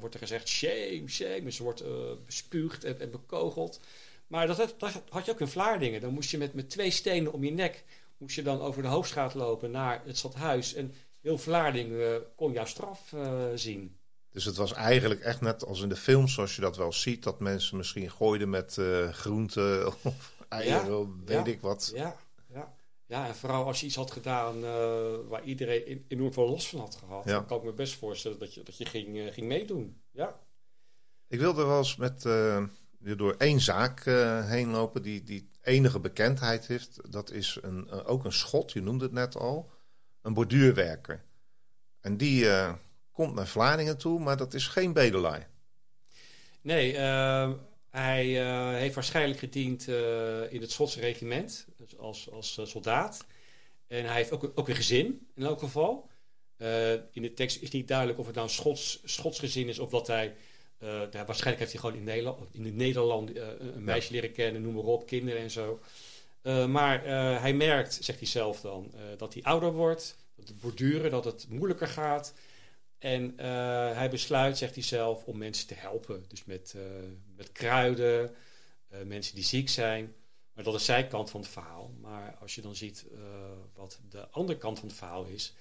wordt 0.00 0.14
er 0.14 0.20
gezegd 0.20 0.48
shame, 0.48 1.02
shame. 1.06 1.42
En 1.44 1.52
ze 1.52 1.62
wordt 1.62 1.84
bespuugd 2.26 2.84
en, 2.84 3.00
en, 3.00 3.10
bekogeld. 3.10 3.80
Maar 4.26 4.46
dat, 4.46 4.74
dat, 4.78 5.02
had 5.08 5.24
je 5.24 5.30
ook 5.30 5.40
in 5.40 5.48
Vlaardingen. 5.48 6.00
Dan 6.00 6.12
moest 6.12 6.30
je 6.30 6.38
met, 6.38 6.54
met 6.54 6.70
twee 6.70 6.90
stenen 6.90 7.32
om 7.32 7.44
je 7.44 7.52
nek... 7.52 7.84
moest 8.18 8.36
je 8.36 8.42
dan 8.42 8.60
over 8.60 8.82
de 8.82 8.88
hoofdstraat 8.88 9.34
lopen 9.34 9.70
naar 9.70 10.02
het 10.04 10.18
stadhuis. 10.18 10.74
En 10.74 10.94
heel 11.20 11.38
Vlaardingen 11.38 12.22
kon 12.36 12.52
jouw 12.52 12.66
straf 12.66 13.14
zien. 13.54 13.96
Dus 14.34 14.44
het 14.44 14.56
was 14.56 14.72
eigenlijk 14.72 15.20
echt 15.20 15.40
net 15.40 15.64
als 15.64 15.80
in 15.80 15.88
de 15.88 15.96
films, 15.96 16.34
zoals 16.34 16.54
je 16.54 16.60
dat 16.60 16.76
wel 16.76 16.92
ziet, 16.92 17.22
dat 17.22 17.40
mensen 17.40 17.76
misschien 17.76 18.10
gooiden 18.10 18.50
met 18.50 18.76
uh, 18.76 19.08
groenten 19.08 19.86
of 20.02 20.34
eieren, 20.48 20.98
ja, 20.98 21.06
weet 21.24 21.46
ja, 21.46 21.52
ik 21.52 21.60
wat. 21.60 21.92
Ja, 21.94 22.16
ja. 22.46 22.74
ja, 23.06 23.26
en 23.26 23.34
vooral 23.34 23.64
als 23.64 23.80
je 23.80 23.86
iets 23.86 23.96
had 23.96 24.10
gedaan 24.10 24.56
uh, 24.56 25.16
waar 25.28 25.44
iedereen 25.44 26.04
enorm 26.08 26.32
veel 26.32 26.48
los 26.48 26.68
van 26.68 26.80
had 26.80 26.94
gehad, 26.94 27.24
dan 27.24 27.46
kan 27.46 27.58
ik 27.58 27.64
me 27.64 27.72
best 27.72 27.94
voorstellen 27.94 28.38
dat 28.38 28.54
je, 28.54 28.62
dat 28.62 28.76
je 28.76 28.84
ging, 28.84 29.16
uh, 29.16 29.32
ging 29.32 29.46
meedoen. 29.46 30.00
Ja. 30.10 30.40
Ik 31.28 31.38
wilde 31.38 31.64
wel 31.64 31.78
eens 31.78 31.96
met 31.96 32.22
door 32.98 33.34
één 33.38 33.60
zaak 33.60 34.04
heen 34.44 34.68
lopen 34.68 35.02
die, 35.02 35.22
die 35.22 35.50
enige 35.62 36.00
bekendheid 36.00 36.66
heeft. 36.66 37.12
Dat 37.12 37.30
is 37.30 37.58
een, 37.62 37.90
ook 37.90 38.24
een 38.24 38.32
schot, 38.32 38.72
je 38.72 38.82
noemde 38.82 39.04
het 39.04 39.12
net 39.12 39.36
al, 39.36 39.70
een 40.22 40.34
borduurwerker. 40.34 41.24
En 42.00 42.16
die 42.16 42.46
komt 43.14 43.34
naar 43.34 43.46
Vlaardingen 43.46 43.98
toe, 43.98 44.20
maar 44.20 44.36
dat 44.36 44.54
is 44.54 44.66
geen 44.66 44.92
bedelaar. 44.92 45.48
Nee, 46.60 46.92
uh, 46.92 47.50
hij 47.90 48.26
uh, 48.26 48.78
heeft 48.78 48.94
waarschijnlijk 48.94 49.38
gediend 49.38 49.88
uh, 49.88 50.52
in 50.52 50.60
het 50.60 50.70
Schotse 50.70 51.00
regiment 51.00 51.66
dus 51.76 51.98
als, 51.98 52.30
als 52.30 52.60
soldaat. 52.62 53.24
En 53.86 54.04
hij 54.04 54.14
heeft 54.14 54.32
ook, 54.32 54.52
ook 54.54 54.68
een 54.68 54.74
gezin 54.74 55.26
in 55.34 55.44
elk 55.44 55.58
geval. 55.58 56.08
in 57.12 57.22
de 57.22 57.32
tekst 57.34 57.62
is 57.62 57.70
niet 57.70 57.88
duidelijk 57.88 58.18
of 58.18 58.26
het 58.26 58.34
nou 58.34 58.46
een 58.46 58.54
Schots, 58.54 59.00
Schots 59.04 59.38
gezin 59.38 59.68
is 59.68 59.78
of 59.78 59.90
dat 59.90 60.06
hij. 60.06 60.34
nou, 60.78 61.08
waarschijnlijk 61.10 61.58
heeft 61.58 61.72
hij 61.72 61.80
gewoon 61.80 61.96
in 61.96 62.04
Nederland, 62.04 62.38
in 62.52 62.76
Nederland 62.76 63.36
een 63.36 63.84
meisje 63.84 64.12
leren 64.12 64.32
kennen, 64.32 64.62
noem 64.62 64.74
maar 64.74 64.82
op, 64.82 65.06
kinderen 65.06 65.40
en 65.40 65.50
zo. 65.50 65.80
maar 66.68 67.04
hij 67.40 67.54
merkt, 67.54 67.98
zegt 68.00 68.18
hij 68.18 68.28
zelf 68.28 68.60
dan, 68.60 68.92
dat 69.16 69.34
hij 69.34 69.42
ouder 69.42 69.72
wordt, 69.72 70.16
dat 70.36 70.48
het 70.48 70.60
borduren, 70.60 71.10
dat 71.10 71.24
het 71.24 71.46
moeilijker 71.48 71.88
gaat. 71.88 72.34
En 73.04 73.32
uh, 73.36 73.46
hij 73.96 74.10
besluit, 74.10 74.58
zegt 74.58 74.74
hij 74.74 74.84
zelf, 74.84 75.24
om 75.24 75.38
mensen 75.38 75.66
te 75.66 75.74
helpen. 75.74 76.24
Dus 76.28 76.44
met, 76.44 76.74
uh, 76.76 76.82
met 77.36 77.52
kruiden, 77.52 78.34
uh, 78.92 79.02
mensen 79.02 79.34
die 79.34 79.44
ziek 79.44 79.68
zijn. 79.68 80.14
Maar 80.52 80.64
dat 80.64 80.74
is 80.74 80.84
zijn 80.84 81.08
kant 81.08 81.30
van 81.30 81.40
het 81.40 81.50
verhaal. 81.50 81.94
Maar 82.00 82.36
als 82.40 82.54
je 82.54 82.60
dan 82.60 82.74
ziet 82.74 83.06
wat 83.74 84.00
de 84.08 84.28
andere 84.28 84.58
kant 84.58 84.78
van 84.78 84.88
het 84.88 84.96
verhaal 84.96 85.24
is, 85.24 85.54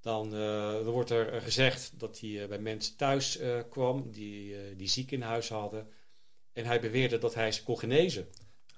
dan, 0.00 0.30
dan 0.30 0.84
wordt 0.84 1.10
er 1.10 1.42
gezegd 1.42 1.92
dat 1.96 2.20
hij 2.20 2.48
bij 2.48 2.58
mensen 2.58 2.96
thuis 2.96 3.38
kwam 3.70 4.10
die, 4.10 4.76
die 4.76 4.88
ziek 4.88 5.10
in 5.10 5.22
huis 5.22 5.48
hadden. 5.48 5.88
En 6.52 6.64
hij 6.64 6.80
beweerde 6.80 7.18
dat 7.18 7.34
hij 7.34 7.52
ze 7.52 7.62
kon 7.62 7.78
genezen. 7.78 8.28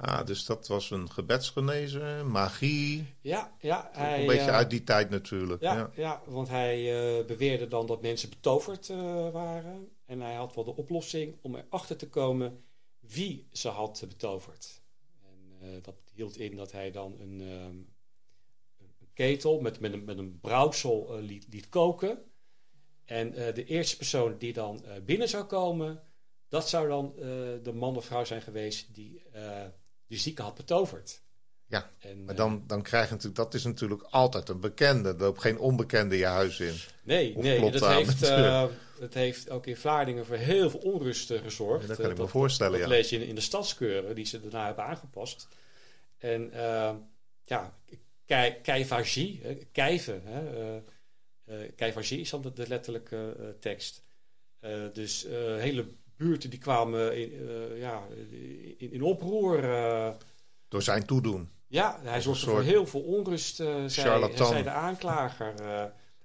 Ah, 0.01 0.27
dus 0.27 0.45
dat 0.45 0.67
was 0.67 0.91
een 0.91 1.11
gebedsgenezer, 1.11 2.27
magie. 2.27 3.15
Ja, 3.21 3.57
ja. 3.61 3.91
Hij, 3.93 4.21
een 4.21 4.27
beetje 4.27 4.51
uit 4.51 4.71
die 4.71 4.85
tijd 4.85 5.11
natuurlijk. 5.11 5.63
Ja, 5.63 5.77
ja. 5.77 5.91
ja 5.95 6.23
want 6.27 6.49
hij 6.49 6.81
uh, 7.19 7.27
beweerde 7.27 7.69
dan 7.69 7.87
dat 7.87 8.03
mensen 8.03 8.29
betoverd 8.29 8.89
uh, 8.89 9.31
waren. 9.31 9.89
En 10.07 10.21
hij 10.21 10.35
had 10.35 10.55
wel 10.55 10.65
de 10.65 10.77
oplossing 10.77 11.37
om 11.43 11.55
erachter 11.55 11.97
te 11.97 12.09
komen 12.09 12.65
wie 13.01 13.49
ze 13.53 13.69
had 13.69 14.05
betoverd. 14.09 14.83
En 15.23 15.69
uh, 15.69 15.83
dat 15.83 15.95
hield 16.15 16.37
in 16.37 16.57
dat 16.57 16.73
hij 16.73 16.91
dan 16.91 17.17
een, 17.21 17.41
um, 17.41 17.89
een 18.79 19.09
ketel 19.13 19.61
met, 19.61 19.81
met, 19.81 19.93
een, 19.93 20.05
met 20.05 20.19
een 20.19 20.41
brouwsel 20.41 21.19
liet, 21.21 21.47
liet, 21.51 21.69
koken. 21.69 22.19
En 23.05 23.31
de 23.31 23.65
eerste 23.65 23.97
persoon 23.97 24.39
die 24.39 24.53
dan 24.53 24.85
binnen 25.05 25.29
zou 25.29 25.45
komen, 25.45 26.03
dat 26.49 26.69
zou 26.69 26.89
dan 26.89 27.13
de 27.63 27.73
man 27.75 27.97
of 27.97 28.05
vrouw 28.05 28.25
zijn 28.25 28.43
geweest 28.43 28.95
die 28.95 29.23
de 30.09 30.17
zieke 30.17 30.43
had 30.43 30.55
betoverd. 30.55 31.23
Ja, 31.67 31.91
en, 31.99 32.25
maar 32.25 32.35
dan, 32.35 32.65
dan 32.67 32.83
krijg 32.83 33.05
je 33.05 33.11
natuurlijk, 33.11 33.37
dat 33.37 33.55
is 33.55 33.65
natuurlijk 33.65 34.03
altijd 34.03 34.49
een 34.49 34.61
bekende. 34.61 35.09
Er 35.09 35.19
loopt 35.19 35.41
geen 35.41 35.59
onbekende 35.59 36.17
je 36.17 36.27
huis 36.27 36.61
in. 36.61 36.75
Nee, 37.03 37.37
Of 37.37 37.43
nee, 37.43 37.71
dat 37.71 37.87
heeft, 37.87 38.23
uh, 38.23 38.65
dat 38.99 39.15
heeft 39.15 39.51
ook 39.51 39.67
in 39.67 39.77
Vlaardingen 39.77 40.27
voor 40.27 40.37
heel 40.37 40.71
veel 40.71 40.81
onrust 40.81 41.31
uh, 41.31 41.41
gezorgd. 41.41 41.83
Ja, 41.83 41.89
dat 41.89 41.97
kan 41.97 42.11
ik 42.11 42.19
me 42.19 42.29
voorstellen, 42.29 42.73
dat 42.73 42.89
ja. 42.89 42.95
lees 42.95 43.11
je 43.11 43.17
in, 43.17 43.27
in 43.27 43.35
de 43.35 43.41
stadskeuren 43.41 44.15
die 44.15 44.25
ze 44.25 44.41
daarna 44.41 44.67
hebben 44.67 44.85
aangepast. 44.85 45.49
En 46.19 46.51
uh, 46.55 46.95
ja, 47.45 47.75
hè, 48.27 48.51
kijven. 49.73 50.23
Hè, 50.25 50.83
uh, 51.79 51.97
is 51.97 52.31
dan 52.31 52.43
de, 52.43 52.53
de 52.53 52.69
letterlijke 52.69 53.57
tekst. 53.61 54.03
Dus 54.93 55.27
hele 55.59 55.87
buurten 56.19 56.51
die 56.51 56.59
kwamen 56.59 57.17
in, 57.17 57.33
uh, 57.33 57.79
ja, 57.81 58.03
in, 58.79 58.93
in 58.93 59.03
oproer. 59.03 59.65
Uh, 59.65 60.11
Door 60.69 60.83
zijn 60.83 61.07
toedoen. 61.07 61.51
ja, 61.67 61.99
hij 62.03 62.21
zorgde 62.21 62.47
voor 62.47 62.63
heel 62.63 62.87
veel 62.87 63.01
onrust, 63.01 63.61
uh, 63.61 63.85
zei, 63.87 64.63
de 64.63 64.71
aanklager. 64.71 65.55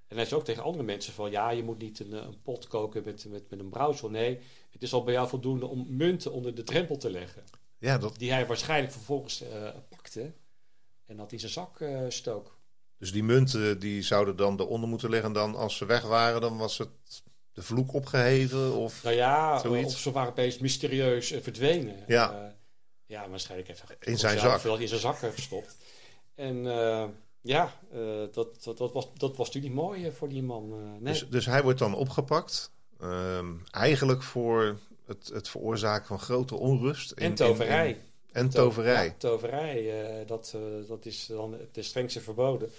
en 0.08 0.16
hij 0.16 0.26
zei 0.26 0.40
ook 0.40 0.46
tegen 0.46 0.64
andere 0.64 0.84
mensen 0.84 1.14
van... 1.14 1.32
ja, 1.32 1.50
je 1.50 1.64
moet 1.64 1.78
niet 1.78 2.00
een, 2.00 2.12
een 2.12 2.42
pot 2.42 2.68
koken 2.68 3.04
met, 3.06 3.26
met, 3.30 3.50
met 3.50 3.60
een 3.60 3.70
brouwsel. 3.70 4.10
Nee, 4.10 4.40
het 4.72 4.84
is 4.84 4.94
al 4.94 5.04
bij 5.04 5.14
jou 5.14 5.28
voldoende 5.28 5.66
om 5.66 5.86
munten 5.90 6.32
onder 6.32 6.56
de 6.56 6.64
drempel 6.64 6.98
te 6.98 7.10
leggen. 7.10 7.44
Ja, 7.78 7.98
dat, 7.98 8.18
Die 8.18 8.32
hij 8.32 8.48
waarschijnlijk 8.48 8.94
vervolgens 8.94 9.44
pakte 9.90 10.34
en 11.06 11.18
dat 11.18 11.32
in 11.32 11.40
zijn 11.40 11.52
zak 11.52 11.84
stook. 12.10 12.58
dus 12.98 13.12
die 13.12 13.24
munten 13.24 13.80
die 13.80 14.02
zouden 14.02 14.36
dan 14.36 14.60
eronder 14.60 14.90
moeten 14.90 15.10
liggen. 15.10 15.28
En 15.28 15.34
dan 15.34 15.56
als 15.56 15.78
ze 15.78 15.86
weg 15.86 16.02
waren, 16.04 16.42
dan 16.42 16.58
was 16.58 16.78
het 16.78 17.24
de 17.54 17.64
vloek 17.64 17.94
opgeheven. 17.94 18.74
Of, 18.76 19.04
Nou 19.04 19.16
ja, 19.16 19.60
Zoiets. 19.60 19.94
of 19.94 20.00
ze 20.00 20.12
waren 20.12 20.30
opeens 20.30 20.58
mysterieus 20.58 21.32
uh, 21.32 21.42
verdwenen. 21.42 21.96
Ja. 22.08 22.32
Uh, 22.44 22.48
ja, 23.06 23.30
waarschijnlijk 23.30 23.68
heeft 23.70 23.84
hij 23.88 23.96
In 24.00 24.18
zijn 24.18 24.40
zak. 24.40 24.60
veel 24.60 24.78
in 24.78 24.88
zijn 24.88 25.00
zak 25.00 25.18
gestopt. 25.18 25.76
En 26.36 26.56
uh, 26.66 27.04
ja, 27.42 27.74
uh, 27.94 28.00
dat, 28.32 28.64
dat, 28.64 28.78
dat, 28.78 28.92
was, 28.94 29.08
dat 29.18 29.38
was 29.38 29.48
natuurlijk 29.48 29.74
niet 29.74 29.84
mooi 29.84 30.12
voor 30.12 30.30
die 30.30 30.44
man. 30.44 30.70
Nee. 31.02 31.14
dus, 31.14 31.28
dus 31.30 31.46
hij 31.46 31.64
wordt 31.64 31.80
dan 31.80 31.96
opgepakt. 31.96 32.72
ehm, 33.00 33.52
eigenlijk 33.72 34.24
voor 34.24 34.78
het, 35.06 35.30
het 35.34 35.50
veroorzaken 35.50 36.08
van 36.08 36.20
grote 36.20 36.56
onrust. 36.56 37.12
in- 37.12 37.24
en 37.26 37.34
toverij. 37.36 37.90
in- 37.90 37.96
in- 37.96 38.02
en 38.32 38.50
toverij. 38.50 39.06
Ja, 39.06 39.14
toverij, 39.18 40.24
dat, 40.26 40.56
dat 40.88 41.06
is 41.06 41.26
dan 41.26 41.54
het 41.74 41.86
strengste 41.86 42.22
verboden. 42.22 42.72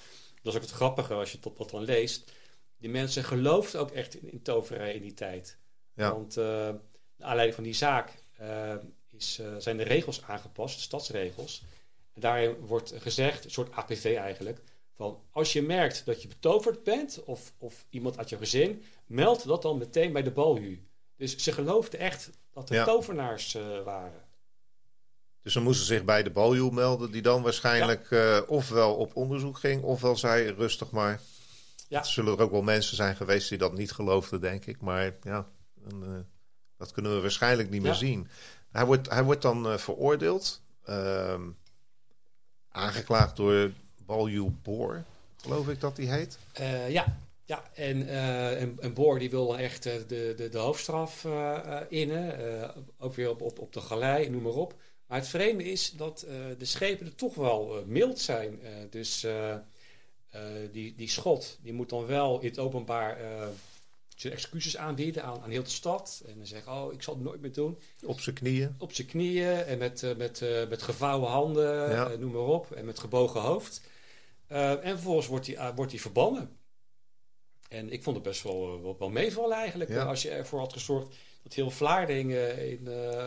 Dat 0.42 0.52
is 0.52 0.58
ook 0.58 0.66
het 0.66 0.74
grappige 0.76 1.14
als 1.14 1.32
je 1.32 1.38
dat, 1.40 1.56
dat 1.58 1.70
dan 1.70 1.82
leest. 1.82 2.32
Die 2.78 2.90
mensen 2.90 3.24
geloofden 3.24 3.80
ook 3.80 3.90
echt 3.90 4.14
in, 4.14 4.32
in 4.32 4.42
toverij 4.42 4.94
in 4.94 5.02
die 5.02 5.14
tijd. 5.14 5.58
Ja. 5.94 6.12
Want 6.12 6.36
uh, 6.36 6.44
naar 6.44 6.78
aanleiding 7.18 7.54
van 7.54 7.64
die 7.64 7.74
zaak 7.74 8.12
uh, 8.40 8.74
is, 9.10 9.38
uh, 9.40 9.46
zijn 9.58 9.76
de 9.76 9.82
regels 9.82 10.22
aangepast, 10.22 10.76
de 10.76 10.82
stadsregels. 10.82 11.64
En 12.12 12.20
daarin 12.20 12.56
wordt 12.56 12.94
gezegd, 12.96 13.44
een 13.44 13.50
soort 13.50 13.72
APV 13.72 14.14
eigenlijk, 14.18 14.60
van 14.92 15.22
als 15.30 15.52
je 15.52 15.62
merkt 15.62 16.04
dat 16.04 16.22
je 16.22 16.28
betoverd 16.28 16.82
bent 16.82 17.22
of, 17.24 17.52
of 17.58 17.86
iemand 17.90 18.18
uit 18.18 18.28
je 18.28 18.36
gezin, 18.36 18.82
meld 19.06 19.44
dat 19.44 19.62
dan 19.62 19.78
meteen 19.78 20.12
bij 20.12 20.22
de 20.22 20.30
balhu. 20.30 20.86
Dus 21.16 21.36
ze 21.36 21.52
geloofden 21.52 22.00
echt 22.00 22.30
dat 22.52 22.68
er 22.68 22.74
Ja. 22.74 22.84
tovenaars 22.84 23.52
waren. 23.84 24.22
Dus 25.42 25.52
ze 25.52 25.60
moesten 25.60 25.86
zich 25.86 26.04
bij 26.04 26.22
de 26.22 26.30
baljoe 26.30 26.70
melden, 26.72 27.10
die 27.10 27.22
dan 27.22 27.42
waarschijnlijk 27.42 28.10
eh, 28.10 28.40
ofwel 28.46 28.94
op 28.94 29.16
onderzoek 29.16 29.58
ging, 29.58 29.82
ofwel 29.82 30.16
zei 30.16 30.50
rustig 30.50 30.90
maar. 30.90 31.20
Ja. 31.94 32.00
Er 32.00 32.06
zullen 32.06 32.36
er 32.36 32.42
ook 32.42 32.50
wel 32.50 32.62
mensen 32.62 32.96
zijn 32.96 33.16
geweest 33.16 33.48
die 33.48 33.58
dat 33.58 33.72
niet 33.72 33.92
geloofden, 33.92 34.40
denk 34.40 34.66
ik. 34.66 34.80
Maar 34.80 35.14
ja, 35.22 35.46
eh, 35.88 36.08
dat 36.76 36.92
kunnen 36.92 37.14
we 37.14 37.20
waarschijnlijk 37.20 37.70
niet 37.70 37.82
meer 37.82 37.94
zien. 37.94 38.28
Hij 38.70 38.84
wordt, 38.84 39.10
hij 39.10 39.24
wordt 39.24 39.42
dan 39.42 39.66
eh, 39.66 39.78
veroordeeld, 39.78 40.62
ehm, 40.84 41.42
aangeklaagd 42.68 43.36
door 43.36 43.70
Baljoe 44.06 44.50
Boor, 44.62 45.04
geloof 45.36 45.68
ik 45.68 45.80
dat 45.80 45.96
hij 45.96 46.06
heet. 46.06 46.38
Uh, 46.60 46.90
ja. 46.90 47.16
Ja, 47.46 47.70
en, 47.74 48.02
uh, 48.02 48.62
en, 48.62 48.76
en 48.80 48.94
Boor 48.94 49.18
die 49.18 49.30
wil 49.30 49.58
echt 49.58 49.86
uh, 49.86 49.92
de, 50.06 50.34
de, 50.36 50.48
de 50.48 50.58
hoofdstraf 50.58 51.24
uh, 51.24 51.80
innen. 51.88 52.36
ook 52.98 53.14
weer 53.14 53.30
op, 53.30 53.42
op, 53.42 53.58
op 53.58 53.72
de 53.72 53.80
galei, 53.80 54.30
noem 54.30 54.42
maar 54.42 54.52
op. 54.52 54.74
Maar 55.06 55.18
het 55.18 55.28
vreemde 55.28 55.64
is 55.64 55.90
dat 55.90 56.26
de 56.58 56.64
schepen 56.64 57.06
er 57.06 57.14
toch 57.14 57.34
wel 57.34 57.84
mild 57.86 58.18
zijn. 58.18 58.58
dus 58.90 59.26
die, 60.72 60.94
die 60.96 61.08
schot 61.08 61.58
die 61.62 61.72
moet 61.72 61.88
dan 61.88 62.06
wel 62.06 62.40
in 62.40 62.48
het 62.48 62.58
openbaar 62.58 63.18
zijn 64.16 64.32
excuses 64.32 64.76
aanbieden 64.76 65.22
aan, 65.24 65.40
aan 65.42 65.50
heel 65.50 65.62
de 65.62 65.68
stad. 65.70 66.22
En 66.26 66.34
dan 66.36 66.46
zeggen, 66.46 66.72
oh, 66.72 66.92
ik 66.92 67.02
zal 67.02 67.14
het 67.14 67.22
nooit 67.22 67.40
meer 67.40 67.52
doen. 67.52 67.78
Op 68.04 68.20
zijn 68.20 68.34
knieën. 68.34 68.74
Op 68.78 68.92
zijn 68.92 69.06
knieën 69.06 69.56
en 69.64 69.78
met, 69.78 70.14
met, 70.16 70.44
met 70.68 70.82
gevouwen 70.82 71.30
handen, 71.30 71.90
Ja. 71.90 72.08
noem 72.18 72.32
maar 72.32 72.40
op. 72.42 72.72
En 72.72 72.84
met 72.84 72.98
gebogen 72.98 73.40
hoofd. 73.40 73.80
en 74.46 74.80
vervolgens 74.82 75.26
wordt 75.26 75.46
hij 75.46 75.74
wordt 75.74 75.90
hij 75.92 76.00
verbannen. 76.00 76.56
En 77.68 77.92
ik 77.92 78.02
vond 78.02 78.16
het 78.16 78.24
best 78.24 78.42
wel, 78.42 78.82
wel, 78.82 78.96
wel 78.98 79.10
meevallen 79.10 79.56
eigenlijk. 79.56 79.96
als 79.96 80.22
je 80.22 80.30
ervoor 80.30 80.58
had 80.58 80.72
gezorgd 80.72 81.16
dat 81.42 81.52
heel 81.54 81.70
Vlaardingen 81.70 82.70
in, 82.70 82.86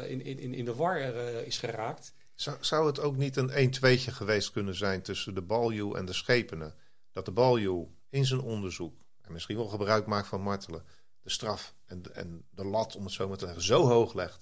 in, 0.09 0.39
in, 0.39 0.53
in 0.53 0.65
de 0.65 0.75
war 0.75 0.99
is 1.45 1.57
geraakt. 1.57 2.13
Zou, 2.35 2.57
zou 2.59 2.87
het 2.87 2.99
ook 2.99 3.17
niet 3.17 3.35
een 3.37 3.49
1-2'tje 3.49 4.11
geweest 4.11 4.51
kunnen 4.51 4.75
zijn 4.75 5.01
tussen 5.01 5.33
de 5.35 5.41
baljuw 5.41 5.95
en 5.95 6.05
de 6.05 6.13
schepenen? 6.13 6.75
Dat 7.17 7.25
de 7.25 7.31
baljuw 7.31 7.91
in 8.09 8.25
zijn 8.25 8.41
onderzoek, 8.41 9.01
en 9.21 9.31
misschien 9.31 9.55
wel 9.55 9.67
gebruik 9.67 10.05
maakt 10.05 10.27
van 10.27 10.41
martelen, 10.41 10.83
de 11.21 11.29
straf 11.29 11.75
en 11.85 12.01
de, 12.01 12.11
en 12.11 12.45
de 12.49 12.65
lat, 12.65 12.95
om 12.95 13.03
het 13.03 13.13
zo 13.13 13.27
maar 13.27 13.37
te 13.37 13.45
zeggen, 13.45 13.63
zo 13.63 13.87
hoog 13.87 14.13
legt 14.13 14.41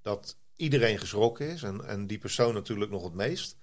dat 0.00 0.36
iedereen 0.56 0.98
geschrokken 0.98 1.48
is. 1.48 1.62
En, 1.62 1.84
en 1.86 2.06
die 2.06 2.18
persoon 2.18 2.54
natuurlijk 2.54 2.90
nog 2.90 3.02
het 3.02 3.14
meest. 3.14 3.56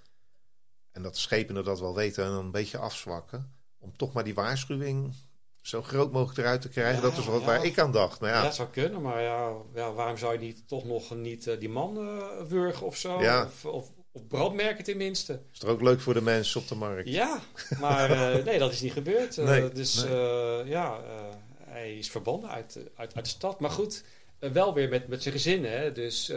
En 0.91 1.01
dat 1.01 1.13
de 1.13 1.19
schepenen 1.19 1.63
dat 1.63 1.79
wel 1.79 1.95
weten 1.95 2.25
en 2.25 2.31
een 2.31 2.51
beetje 2.51 2.77
afzwakken. 2.77 3.53
Om 3.79 3.97
toch 3.97 4.13
maar 4.13 4.23
die 4.23 4.33
waarschuwing 4.33 5.15
zo 5.61 5.81
groot 5.81 6.11
mogelijk 6.11 6.39
eruit 6.39 6.61
te 6.61 6.69
krijgen. 6.69 7.01
dat 7.01 7.17
is 7.17 7.25
wat 7.25 7.43
waar 7.43 7.65
ik 7.65 7.79
aan 7.79 7.91
dacht. 7.91 8.19
Nou 8.19 8.33
ja. 8.33 8.43
Dat 8.43 8.55
zou 8.55 8.69
kunnen, 8.69 9.01
maar 9.01 9.21
ja, 9.21 9.55
ja, 9.73 9.93
waarom 9.93 10.17
zou 10.17 10.33
je 10.33 10.39
niet, 10.39 10.67
toch 10.67 10.83
nog 10.83 11.15
niet 11.15 11.47
uh, 11.47 11.59
die 11.59 11.69
man 11.69 11.97
uh, 11.97 12.41
wurgen 12.41 12.85
of 12.85 12.95
zo? 12.95 13.15
Of, 13.15 13.65
of, 13.65 13.91
of 14.11 14.27
brandmerken 14.27 14.83
tenminste. 14.83 15.41
Is 15.53 15.61
er 15.61 15.69
ook 15.69 15.81
leuk 15.81 16.01
voor 16.01 16.13
de 16.13 16.21
mensen 16.21 16.61
op 16.61 16.67
de 16.67 16.75
markt? 16.75 17.09
Ja, 17.09 17.39
maar 17.79 18.11
uh, 18.11 18.43
nee, 18.45 18.59
dat 18.59 18.71
is 18.71 18.81
niet 18.81 18.91
gebeurd. 18.91 19.37
Nee, 19.37 19.69
dus 19.69 20.03
nee. 20.03 20.65
ja, 20.65 21.03
hij 21.57 21.97
is 21.97 22.09
verbonden 22.09 22.49
uit, 22.49 22.77
uit, 22.95 23.15
uit 23.15 23.25
de 23.25 23.31
stad. 23.31 23.59
Maar 23.59 23.69
goed, 23.69 24.03
wel 24.39 24.73
weer 24.73 24.89
met, 24.89 25.07
met 25.07 25.21
zijn 25.21 25.33
gezin. 25.33 25.65
Hè? 25.65 25.91
Dus 25.91 26.27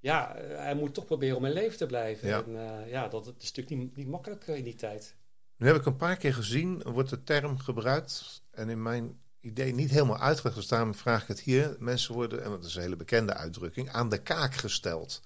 ja, 0.00 0.36
hij 0.38 0.74
moet 0.74 0.94
toch 0.94 1.06
proberen 1.06 1.36
om 1.36 1.44
in 1.44 1.52
leven 1.52 1.78
te 1.78 1.86
blijven. 1.86 2.28
Ja, 2.28 2.44
en, 2.44 2.88
ja 2.88 3.08
dat, 3.08 3.24
dat, 3.24 3.34
is 3.38 3.52
natuurlijk 3.52 3.76
niet, 3.76 3.96
niet 3.96 4.08
makkelijk 4.08 4.46
in 4.46 4.64
die 4.64 4.74
tijd. 4.74 5.14
Nu 5.56 5.66
heb 5.66 5.76
ik 5.76 5.86
een 5.86 5.96
paar 5.96 6.16
keer 6.16 6.34
gezien, 6.34 6.82
wordt 6.82 7.10
de 7.10 7.22
term 7.22 7.58
gebruikt 7.58 8.42
en 8.50 8.68
in 8.68 8.82
mijn 8.82 9.18
idee 9.40 9.74
niet 9.74 9.90
helemaal 9.90 10.18
uitgelegd. 10.18 10.56
Dus 10.56 10.68
daarom 10.68 10.94
vraag 10.94 11.22
ik 11.22 11.28
het 11.28 11.40
hier. 11.40 11.76
Mensen 11.78 12.14
worden, 12.14 12.44
en 12.44 12.50
dat 12.50 12.64
is 12.64 12.74
een 12.74 12.82
hele 12.82 12.96
bekende 12.96 13.34
uitdrukking, 13.34 13.90
aan 13.90 14.08
de 14.08 14.22
kaak 14.22 14.54
gesteld. 14.54 15.22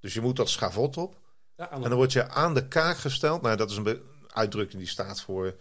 Dus 0.00 0.14
je 0.14 0.20
moet 0.20 0.36
dat 0.36 0.48
schavot 0.48 0.96
op. 0.96 1.18
Ja, 1.56 1.70
en 1.70 1.80
dan 1.80 1.94
word 1.94 2.12
je 2.12 2.28
aan 2.28 2.54
de 2.54 2.68
kaak 2.68 2.96
gesteld. 2.96 3.42
Nou, 3.42 3.56
dat 3.56 3.70
is 3.70 3.76
een 3.76 4.02
uitdrukking 4.26 4.78
die 4.78 4.90
staat 4.90 5.20
voor 5.20 5.56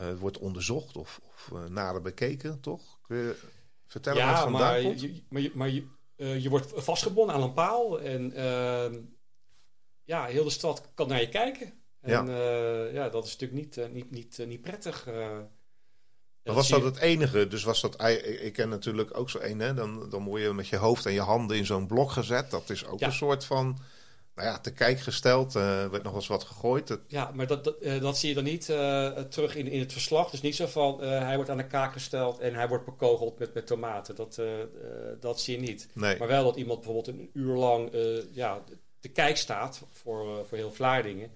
uh, 0.00 0.14
wordt 0.18 0.38
onderzocht 0.38 0.96
of, 0.96 1.20
of 1.22 1.50
uh, 1.52 1.64
nader 1.64 2.02
bekeken, 2.02 2.60
toch? 2.60 2.98
Kun 3.02 3.16
je 3.16 3.36
vertellen 3.86 4.18
ja, 4.18 4.30
wat 4.30 4.42
vandaan 4.42 4.72
maar 4.72 4.82
komt? 4.82 5.00
Je, 5.00 5.22
maar 5.28 5.42
je, 5.42 5.50
maar 5.54 5.68
je, 5.68 5.86
uh, 6.16 6.42
je 6.42 6.48
wordt 6.48 6.72
vastgebonden 6.74 7.34
aan 7.34 7.42
een 7.42 7.52
paal 7.52 8.00
en 8.00 8.32
ehm, 8.32 9.00
ja, 10.04 10.24
heel 10.24 10.44
de 10.44 10.50
stad 10.50 10.88
kan 10.94 11.08
naar 11.08 11.20
je 11.20 11.28
kijken. 11.28 11.72
En 12.00 12.26
ja, 12.26 12.84
ja 12.84 13.08
dat 13.08 13.24
is 13.24 13.36
natuurlijk 13.36 13.76
niet, 13.76 13.92
niet, 13.92 14.10
niet, 14.10 14.46
niet 14.46 14.60
prettig. 14.60 15.08
Maar 16.44 16.54
was 16.54 16.68
dat 16.68 16.82
het 16.82 16.98
enige? 16.98 17.48
Dus 17.48 17.64
was 17.64 17.80
dat, 17.80 18.04
ik 18.40 18.52
ken 18.52 18.68
natuurlijk 18.68 19.18
ook 19.18 19.30
zo 19.30 19.38
een, 19.40 19.58
hè? 19.58 19.74
Dan, 19.74 20.10
dan 20.10 20.24
word 20.24 20.42
je 20.42 20.52
met 20.52 20.68
je 20.68 20.76
hoofd 20.76 21.06
en 21.06 21.12
je 21.12 21.20
handen 21.20 21.56
in 21.56 21.66
zo'n 21.66 21.86
blok 21.86 22.10
gezet. 22.10 22.50
Dat 22.50 22.70
is 22.70 22.86
ook 22.86 23.00
ja. 23.00 23.06
een 23.06 23.12
soort 23.12 23.44
van, 23.44 23.78
nou 24.34 24.48
ja, 24.48 24.58
te 24.58 24.72
kijk 24.72 25.00
gesteld. 25.00 25.54
Er 25.54 25.90
werd 25.90 26.02
nog 26.02 26.12
wel 26.12 26.14
eens 26.14 26.26
wat 26.26 26.44
gegooid. 26.44 26.86
Dat... 26.86 27.00
Ja, 27.06 27.30
maar 27.34 27.46
dat, 27.46 27.64
dat, 27.64 28.00
dat, 28.00 28.18
zie 28.18 28.28
je 28.28 28.34
dan 28.34 28.44
niet 28.44 28.64
terug 29.30 29.56
in, 29.56 29.68
in 29.68 29.80
het 29.80 29.92
verslag. 29.92 30.30
Dus 30.30 30.40
niet 30.40 30.56
zo 30.56 30.66
van, 30.66 31.00
hij 31.02 31.36
wordt 31.36 31.50
aan 31.50 31.56
de 31.56 31.66
kaak 31.66 31.92
gesteld 31.92 32.38
en 32.38 32.54
hij 32.54 32.68
wordt 32.68 32.84
bekogeld 32.84 33.38
met, 33.38 33.54
met 33.54 33.66
tomaten. 33.66 34.14
Dat, 34.14 34.40
dat 35.20 35.40
zie 35.40 35.60
je 35.60 35.66
niet. 35.66 35.88
Nee. 35.92 36.18
Maar 36.18 36.28
wel 36.28 36.44
dat 36.44 36.56
iemand 36.56 36.80
bijvoorbeeld 36.80 37.16
een 37.16 37.30
uur 37.32 37.54
lang 37.54 37.90
ja, 38.32 38.62
te 39.00 39.08
kijk 39.08 39.36
staat 39.36 39.82
voor, 39.92 40.46
voor 40.46 40.58
heel 40.58 40.72
Vlaardingen 40.72 41.30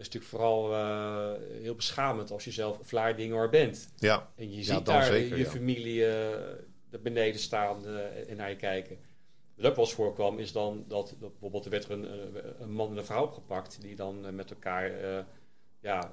is 0.00 0.06
natuurlijk 0.06 0.32
vooral 0.32 0.72
uh, 0.72 1.32
heel 1.62 1.74
beschamend 1.74 2.30
als 2.30 2.44
je 2.44 2.50
zelf 2.50 2.78
Vlaardingenaar 2.82 3.50
bent. 3.50 3.88
Ja. 3.96 4.32
En 4.36 4.52
je 4.52 4.62
ziet 4.62 4.86
daar 4.86 5.04
zeker, 5.04 5.36
je 5.36 5.44
ja. 5.44 5.50
familie 5.50 6.06
uh, 6.06 7.00
beneden 7.02 7.40
staan 7.40 7.82
uh, 7.86 8.30
en 8.30 8.36
naar 8.36 8.48
je 8.48 8.56
kijken. 8.56 8.98
Wat 9.54 9.66
ook 9.66 9.76
wel 9.76 9.84
eens 9.84 9.94
voorkwam 9.94 10.38
is 10.38 10.52
dan 10.52 10.84
dat, 10.88 11.16
dat 11.18 11.30
bijvoorbeeld 11.30 11.64
er 11.64 11.70
werd 11.70 11.84
er 11.84 11.90
een, 11.90 12.62
een, 12.62 12.72
man 12.72 12.90
en 12.90 12.96
een 12.96 13.04
vrouw 13.04 13.24
opgepakt 13.24 13.80
die 13.80 13.96
dan 13.96 14.34
met 14.34 14.50
elkaar 14.50 14.92
ja, 15.80 16.12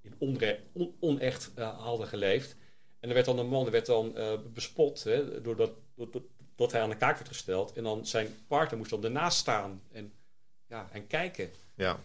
in 0.00 0.14
onre 0.18 0.58
on 0.72 0.94
onecht 1.00 1.50
hadden 1.56 2.06
geleefd. 2.06 2.56
En 3.00 3.08
er 3.08 3.14
werd 3.14 3.26
dan 3.26 3.38
een 3.38 3.48
man 3.48 3.66
er 3.66 3.72
werd 3.72 3.86
dan 3.86 4.16
bespot 4.52 5.04
hè, 5.04 5.40
doordat, 5.40 5.72
doordat, 5.94 6.22
doordat 6.38 6.72
hij 6.72 6.82
aan 6.82 6.90
de 6.90 6.96
kaak 6.96 7.16
werd 7.16 7.28
gesteld. 7.28 7.72
En 7.72 7.82
dan 7.82 8.06
zijn 8.06 8.28
partner 8.46 8.78
moest 8.78 8.90
dan 8.90 9.04
ernaast 9.04 9.38
staan 9.38 9.82
en, 9.92 10.12
ja, 10.66 10.88
en 10.92 11.06
kijken. 11.06 11.50
Ja. 11.74 12.00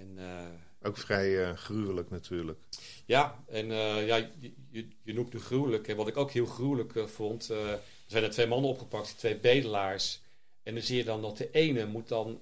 En, 0.00 0.16
uh, 0.18 0.46
ook 0.82 0.96
vrij 0.96 1.28
uh, 1.30 1.56
gruwelijk 1.56 2.10
natuurlijk. 2.10 2.58
Ja, 3.06 3.44
en 3.48 3.66
uh, 3.66 4.06
ja, 4.06 4.16
je, 4.16 4.52
je, 4.70 4.88
je, 5.02 5.12
noemt 5.12 5.32
nu 5.32 5.40
gruwelijk. 5.40 5.88
En 5.88 5.96
wat 5.96 6.08
ik 6.08 6.16
ook 6.16 6.30
heel 6.30 6.46
gruwelijk 6.46 6.92
vond, 7.08 7.48
er 7.48 7.80
zijn 8.06 8.24
er 8.24 8.30
twee 8.30 8.46
mannen 8.46 8.70
opgepakt, 8.70 9.18
twee 9.18 9.36
bedelaars. 9.36 10.22
En 10.62 10.74
dan 10.74 10.82
zie 10.82 10.96
je 10.96 11.04
dan 11.04 11.22
dat 11.22 11.36
de 11.36 11.50
ene 11.50 11.86
moet 11.86 12.08
dan 12.08 12.40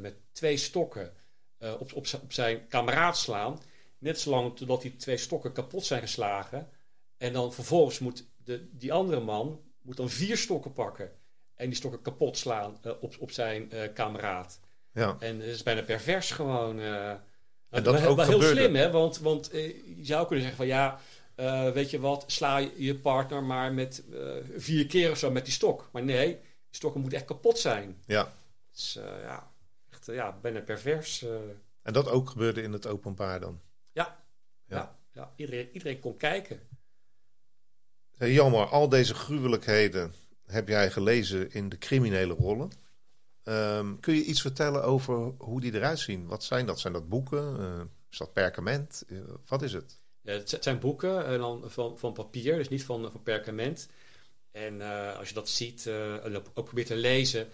met 0.00 0.14
twee 0.32 0.56
stokken 0.56 1.12
op, 1.58 1.92
op, 1.92 2.06
op, 2.22 2.32
zijn 2.32 2.68
kameraad 2.68 3.18
slaan. 3.18 3.60
Net 3.98 4.20
zolang 4.20 4.56
totdat 4.56 4.82
die 4.82 4.96
twee 4.96 5.16
stokken 5.16 5.52
kapot 5.52 5.84
zijn 5.84 6.00
geslagen. 6.00 6.68
En 7.16 7.32
dan 7.32 7.52
vervolgens 7.52 7.98
moet 7.98 8.24
de, 8.44 8.68
die 8.72 8.92
andere 8.92 9.20
man 9.20 9.60
moet 9.82 9.96
dan 9.96 10.10
vier 10.10 10.36
stokken 10.36 10.72
pakken. 10.72 11.10
En 11.54 11.66
die 11.66 11.76
stokken 11.76 12.02
kapot 12.02 12.38
slaan 12.38 12.78
op, 13.00 13.16
op 13.18 13.30
zijn 13.30 13.70
kameraad. 13.94 14.60
Ja. 14.92 15.16
En 15.18 15.40
het 15.40 15.48
is 15.48 15.62
bijna 15.62 15.82
pervers 15.82 16.30
gewoon. 16.30 16.78
Uh, 16.78 17.10
en 17.68 17.82
dat 17.82 18.00
wel, 18.00 18.08
ook 18.08 18.16
wel 18.16 18.26
heel 18.26 18.42
slim, 18.42 18.74
hè? 18.74 18.90
Want, 18.90 19.18
want 19.18 19.54
uh, 19.54 19.66
je 19.96 20.04
zou 20.04 20.26
kunnen 20.26 20.44
zeggen 20.44 20.56
van 20.56 20.66
ja, 20.66 21.00
uh, 21.36 21.70
weet 21.70 21.90
je 21.90 22.00
wat, 22.00 22.24
sla 22.26 22.56
je 22.76 22.94
partner 22.94 23.42
maar 23.42 23.72
met 23.72 24.04
vier 24.56 24.86
keer 24.86 25.10
of 25.10 25.18
zo 25.18 25.30
met 25.30 25.44
die 25.44 25.54
stok. 25.54 25.88
Maar 25.92 26.02
nee, 26.02 26.26
die 26.36 26.40
stokken 26.70 27.00
moeten 27.00 27.18
echt 27.18 27.28
kapot 27.28 27.58
zijn. 27.58 28.02
Ja. 28.06 28.32
Dus 28.70 28.98
ja, 29.22 29.50
echt 29.90 30.06
ja, 30.06 30.38
bijna 30.40 30.60
pervers. 30.60 31.24
En 31.82 31.92
dat 31.92 32.08
ook 32.08 32.30
gebeurde 32.30 32.62
in 32.62 32.72
het 32.72 32.86
openbaar 32.86 33.40
dan? 33.40 33.60
Ja, 33.92 34.24
ja. 34.66 34.76
ja, 34.76 34.98
ja. 35.12 35.32
Iedereen, 35.36 35.68
iedereen 35.72 36.00
kon 36.00 36.16
kijken. 36.16 36.60
Hey, 38.16 38.32
jammer, 38.32 38.66
al 38.66 38.88
deze 38.88 39.14
gruwelijkheden 39.14 40.12
heb 40.46 40.68
jij 40.68 40.90
gelezen 40.90 41.52
in 41.52 41.68
de 41.68 41.78
criminele 41.78 42.34
rollen. 42.34 42.70
Um, 43.48 44.00
kun 44.00 44.14
je 44.14 44.24
iets 44.24 44.40
vertellen 44.40 44.84
over 44.84 45.32
hoe 45.38 45.60
die 45.60 45.74
eruit 45.74 45.98
zien? 45.98 46.26
Wat 46.26 46.44
zijn 46.44 46.66
dat? 46.66 46.80
Zijn 46.80 46.92
dat 46.92 47.08
boeken? 47.08 47.60
Uh, 47.60 47.80
is 48.10 48.18
dat 48.18 48.32
perkament? 48.32 49.04
Uh, 49.06 49.20
wat 49.46 49.62
is 49.62 49.72
het? 49.72 50.00
Ja, 50.20 50.32
het 50.32 50.56
zijn 50.60 50.78
boeken 50.78 51.26
en 51.26 51.38
dan 51.38 51.62
van, 51.66 51.98
van 51.98 52.12
papier, 52.12 52.56
dus 52.56 52.68
niet 52.68 52.84
van, 52.84 53.10
van 53.10 53.22
perkament. 53.22 53.88
En 54.50 54.80
als 55.16 55.28
je 55.28 55.34
dat 55.34 55.48
ziet 55.48 55.86
en 55.86 56.36
ook 56.36 56.64
probeert 56.64 56.86
te 56.86 56.96
lezen, 56.96 57.48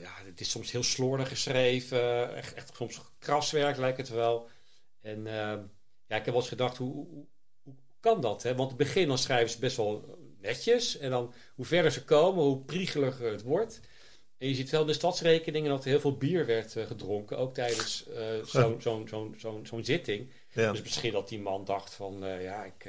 ja, 0.00 0.12
het 0.24 0.40
is 0.40 0.50
soms 0.50 0.70
heel 0.70 0.82
slordig 0.82 1.28
geschreven, 1.28 2.34
echt, 2.34 2.54
echt 2.54 2.70
soms 2.76 3.00
kraswerk 3.18 3.76
lijkt 3.76 3.96
het 3.96 4.08
wel. 4.08 4.48
En 5.00 5.26
ehm, 5.26 5.62
ja, 6.06 6.16
ik 6.16 6.24
heb 6.24 6.24
wel 6.24 6.36
eens 6.36 6.48
gedacht, 6.48 6.76
hoe, 6.76 6.92
hoe, 6.92 7.26
hoe 7.62 7.74
kan 8.00 8.20
dat? 8.20 8.42
Hè? 8.42 8.54
Want 8.54 8.70
in 8.70 8.76
het 8.76 8.86
begin 8.86 9.18
schrijven 9.18 9.50
ze 9.50 9.58
best 9.58 9.76
wel 9.76 10.18
netjes 10.40 10.98
en 10.98 11.10
dan 11.10 11.32
hoe 11.54 11.64
verder 11.64 11.92
ze 11.92 12.04
komen, 12.04 12.44
hoe 12.44 12.64
priegeliger 12.64 13.30
het 13.30 13.42
wordt. 13.42 13.80
En 14.44 14.50
je 14.50 14.56
ziet 14.56 14.70
wel 14.70 14.80
in 14.80 14.86
de 14.86 14.92
stadsrekeningen 14.92 15.70
dat 15.70 15.84
er 15.84 15.90
heel 15.90 16.00
veel 16.00 16.16
bier 16.16 16.46
werd 16.46 16.76
uh, 16.76 16.86
gedronken, 16.86 17.38
ook 17.38 17.54
tijdens 17.54 18.04
uh, 18.08 18.44
zo'n 18.44 18.80
zo 18.80 19.32
zo 19.36 19.60
zo 19.64 19.82
zitting. 19.82 20.30
Ja. 20.52 20.72
Dus 20.72 20.82
misschien 20.82 21.12
dat 21.12 21.28
die 21.28 21.40
man 21.40 21.64
dacht 21.64 21.94
van, 21.94 22.24
uh, 22.24 22.42
ja, 22.42 22.64
ik, 22.64 22.88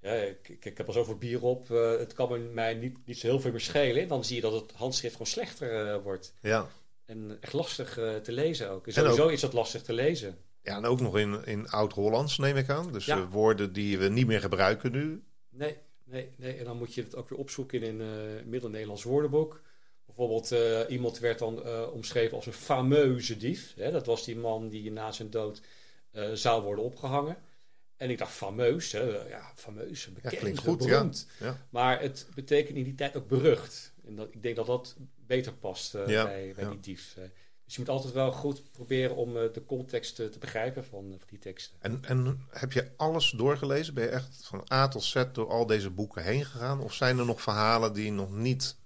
ja 0.00 0.12
ik, 0.12 0.48
ik, 0.48 0.64
ik, 0.64 0.76
heb 0.78 0.86
al 0.86 0.92
zoveel 0.92 1.16
bier 1.16 1.42
op, 1.42 1.68
het 1.98 2.12
kan 2.12 2.30
me 2.30 2.38
mij 2.38 2.74
niet, 2.74 2.96
niet 3.06 3.18
zo 3.18 3.26
heel 3.26 3.40
veel 3.40 3.50
meer 3.50 3.60
schelen. 3.60 4.02
En 4.02 4.08
dan 4.08 4.24
zie 4.24 4.36
je 4.36 4.42
dat 4.42 4.52
het 4.52 4.72
handschrift 4.72 5.12
gewoon 5.12 5.32
slechter 5.32 6.02
wordt. 6.02 6.34
Ja. 6.40 6.68
En 7.04 7.36
echt 7.40 7.52
lastig 7.52 7.92
te 8.22 8.32
lezen 8.32 8.70
ook. 8.70 8.86
En 8.86 8.92
sowieso 8.92 9.24
ook, 9.24 9.30
is 9.30 9.40
dat 9.40 9.52
lastig 9.52 9.82
te 9.82 9.92
lezen. 9.92 10.38
Ja, 10.62 10.76
en 10.76 10.84
ook 10.84 11.00
nog 11.00 11.18
in, 11.18 11.44
in 11.44 11.68
Oud-Hollands 11.68 12.38
neem 12.38 12.56
ik 12.56 12.68
aan. 12.68 12.92
Dus 12.92 13.04
ja. 13.04 13.28
woorden 13.28 13.72
die 13.72 13.98
we 13.98 14.08
niet 14.08 14.26
meer 14.26 14.40
gebruiken 14.40 14.92
nu. 14.92 15.22
Nee, 15.50 15.76
nee, 16.04 16.30
nee. 16.36 16.54
En 16.54 16.64
dan 16.64 16.76
moet 16.76 16.94
je 16.94 17.02
het 17.02 17.16
ook 17.16 17.28
weer 17.28 17.38
opzoeken 17.38 17.82
in 17.82 18.00
een 18.00 18.48
Middel-Nederlands 18.48 19.02
woordenboek. 19.02 19.60
Bijvoorbeeld, 20.18 20.52
uh, 20.52 20.90
iemand 20.90 21.18
werd 21.18 21.38
dan 21.38 21.62
uh, 21.66 21.92
omschreven 21.92 22.36
als 22.36 22.46
een 22.46 22.52
fameuze 22.52 23.36
dief. 23.36 23.74
Hè? 23.76 23.90
Dat 23.90 24.06
was 24.06 24.24
die 24.24 24.36
man 24.36 24.68
die 24.68 24.92
na 24.92 25.12
zijn 25.12 25.30
dood 25.30 25.60
uh, 26.12 26.32
zou 26.32 26.62
worden 26.62 26.84
opgehangen. 26.84 27.36
En 27.96 28.10
ik 28.10 28.18
dacht, 28.18 28.32
fameus, 28.32 28.92
hè? 28.92 29.28
ja, 29.28 29.52
fameus, 29.54 30.12
bekend, 30.12 30.32
ja, 30.32 30.38
klinkt 30.38 30.58
goed, 30.58 30.78
beroemd. 30.78 31.26
Ja. 31.38 31.46
Ja. 31.46 31.66
Maar 31.70 32.00
het 32.00 32.26
betekent 32.34 32.76
in 32.76 32.84
die 32.84 32.94
tijd 32.94 33.16
ook 33.16 33.28
berucht. 33.28 33.92
En 34.06 34.16
dat, 34.16 34.28
ik 34.30 34.42
denk 34.42 34.56
dat 34.56 34.66
dat 34.66 34.96
beter 35.26 35.52
past 35.52 35.92
bij, 35.92 36.52
bij 36.56 36.68
die 36.68 36.80
dief. 36.80 37.14
Dus 37.64 37.74
je 37.74 37.80
moet 37.80 37.88
altijd 37.88 38.14
wel 38.14 38.32
goed 38.32 38.72
proberen 38.72 39.16
om 39.16 39.32
de 39.32 39.62
context 39.66 40.14
te 40.14 40.36
begrijpen 40.40 40.84
van, 40.84 41.14
van, 41.18 41.28
die 41.28 41.38
teksten. 41.38 41.76
En, 41.80 42.04
en 42.04 42.46
heb 42.50 42.72
je 42.72 42.90
alles 42.96 43.30
doorgelezen? 43.30 43.94
Ben 43.94 44.04
je 44.04 44.10
echt 44.10 44.46
van 44.46 44.66
A 44.72 44.88
tot 44.88 45.02
Z 45.02 45.24
door 45.32 45.48
al 45.48 45.66
deze 45.66 45.90
boeken 45.90 46.22
heen 46.22 46.44
gegaan? 46.44 46.80
Of 46.80 46.94
zijn 46.94 47.18
er 47.18 47.26
nog 47.26 47.42
verhalen 47.42 47.92
die 47.92 48.12
nog 48.12 48.30
niet 48.30 48.76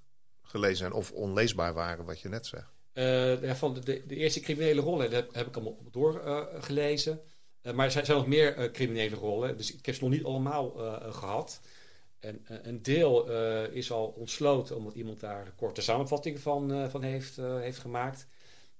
gelezen 0.52 0.76
zijn 0.76 0.92
of 0.92 1.12
onleesbaar 1.12 1.74
waren, 1.74 2.04
wat 2.04 2.20
je 2.20 2.28
net 2.28 2.46
zegt? 2.46 2.72
Uh, 2.94 3.42
ja, 3.42 3.56
van 3.56 3.74
de, 3.74 4.02
de, 4.06 4.16
eerste 4.16 4.40
criminele 4.40 4.80
rollen 4.80 5.10
heb, 5.10 5.34
heb 5.34 5.46
ik 5.46 5.54
allemaal 5.54 5.78
doorgelezen. 5.90 7.20
maar 7.74 7.84
er 7.84 7.90
zijn, 7.90 8.04
zijn 8.04 8.18
nog 8.18 8.26
meer 8.26 8.70
criminele 8.70 9.16
rollen. 9.16 9.56
Dus 9.56 9.74
ik 9.74 9.86
heb 9.86 9.94
ze 9.94 10.02
nog 10.02 10.12
niet 10.12 10.24
allemaal 10.24 10.70
gehad. 11.12 11.60
En 12.18 12.44
een 12.46 12.82
deel 12.82 13.30
is 13.70 13.90
al 13.90 14.06
ontsloten 14.06 14.76
omdat 14.76 14.94
iemand 14.94 15.20
daar 15.20 15.46
een 15.46 15.54
korte 15.54 15.82
samenvatting 15.82 16.40
van, 16.40 16.90
van 16.90 17.02
heeft, 17.02 17.36
heeft 17.36 17.78
gemaakt. 17.78 18.26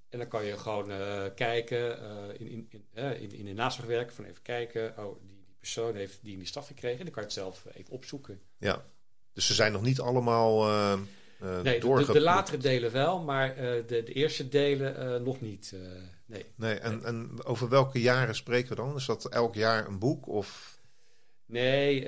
En 0.09 0.19
dan 0.19 0.27
kan 0.27 0.45
je 0.45 0.57
gewoon 0.57 0.91
kijken 1.35 1.97
in, 2.39 2.47
in, 2.47 2.67
in, 2.69 3.19
in, 3.19 3.31
in 3.31 3.45
de 3.45 3.53
nazorgwerk 3.53 4.11
van 4.11 4.25
even 4.25 4.41
kijken. 4.41 4.93
Oh, 4.97 5.19
die, 5.21 5.29
die 5.45 5.55
persoon 5.59 5.95
heeft 5.95 6.19
die 6.21 6.33
in 6.33 6.39
die 6.39 6.47
staf 6.47 6.67
gekregen. 6.67 6.99
En 6.99 7.05
dan 7.05 7.13
kan 7.13 7.23
je 7.23 7.29
het 7.29 7.37
zelf 7.37 7.65
even 7.73 7.93
opzoeken. 7.93 8.41
Ja, 8.57 8.85
dus 9.33 9.45
ze 9.47 9.53
zijn 9.53 9.71
nog 9.71 9.81
niet 9.81 9.99
allemaal 9.99 10.67
uh, 11.43 11.61
nee, 11.61 11.79
de, 11.79 12.11
de, 12.11 12.21
latere 12.21 12.57
delen 12.57 12.91
wel, 12.91 13.19
maar 13.19 13.49
uh, 13.49 13.55
de, 13.55 13.83
de, 13.85 14.13
eerste 14.13 14.49
delen 14.49 15.13
uh, 15.13 15.25
nog 15.25 15.41
niet. 15.41 15.75
nee. 16.25 16.45
nee 16.55 16.79
en, 16.79 17.03
en 17.03 17.43
over 17.43 17.69
welke 17.69 18.01
jaren 18.01 18.35
spreken 18.35 18.69
we 18.69 18.75
dan? 18.75 18.95
Is 18.95 19.05
dat 19.05 19.29
elk 19.29 19.55
jaar 19.55 19.87
een 19.87 19.99
boek? 19.99 20.27
Of? 20.27 20.79
Nee, 21.45 22.07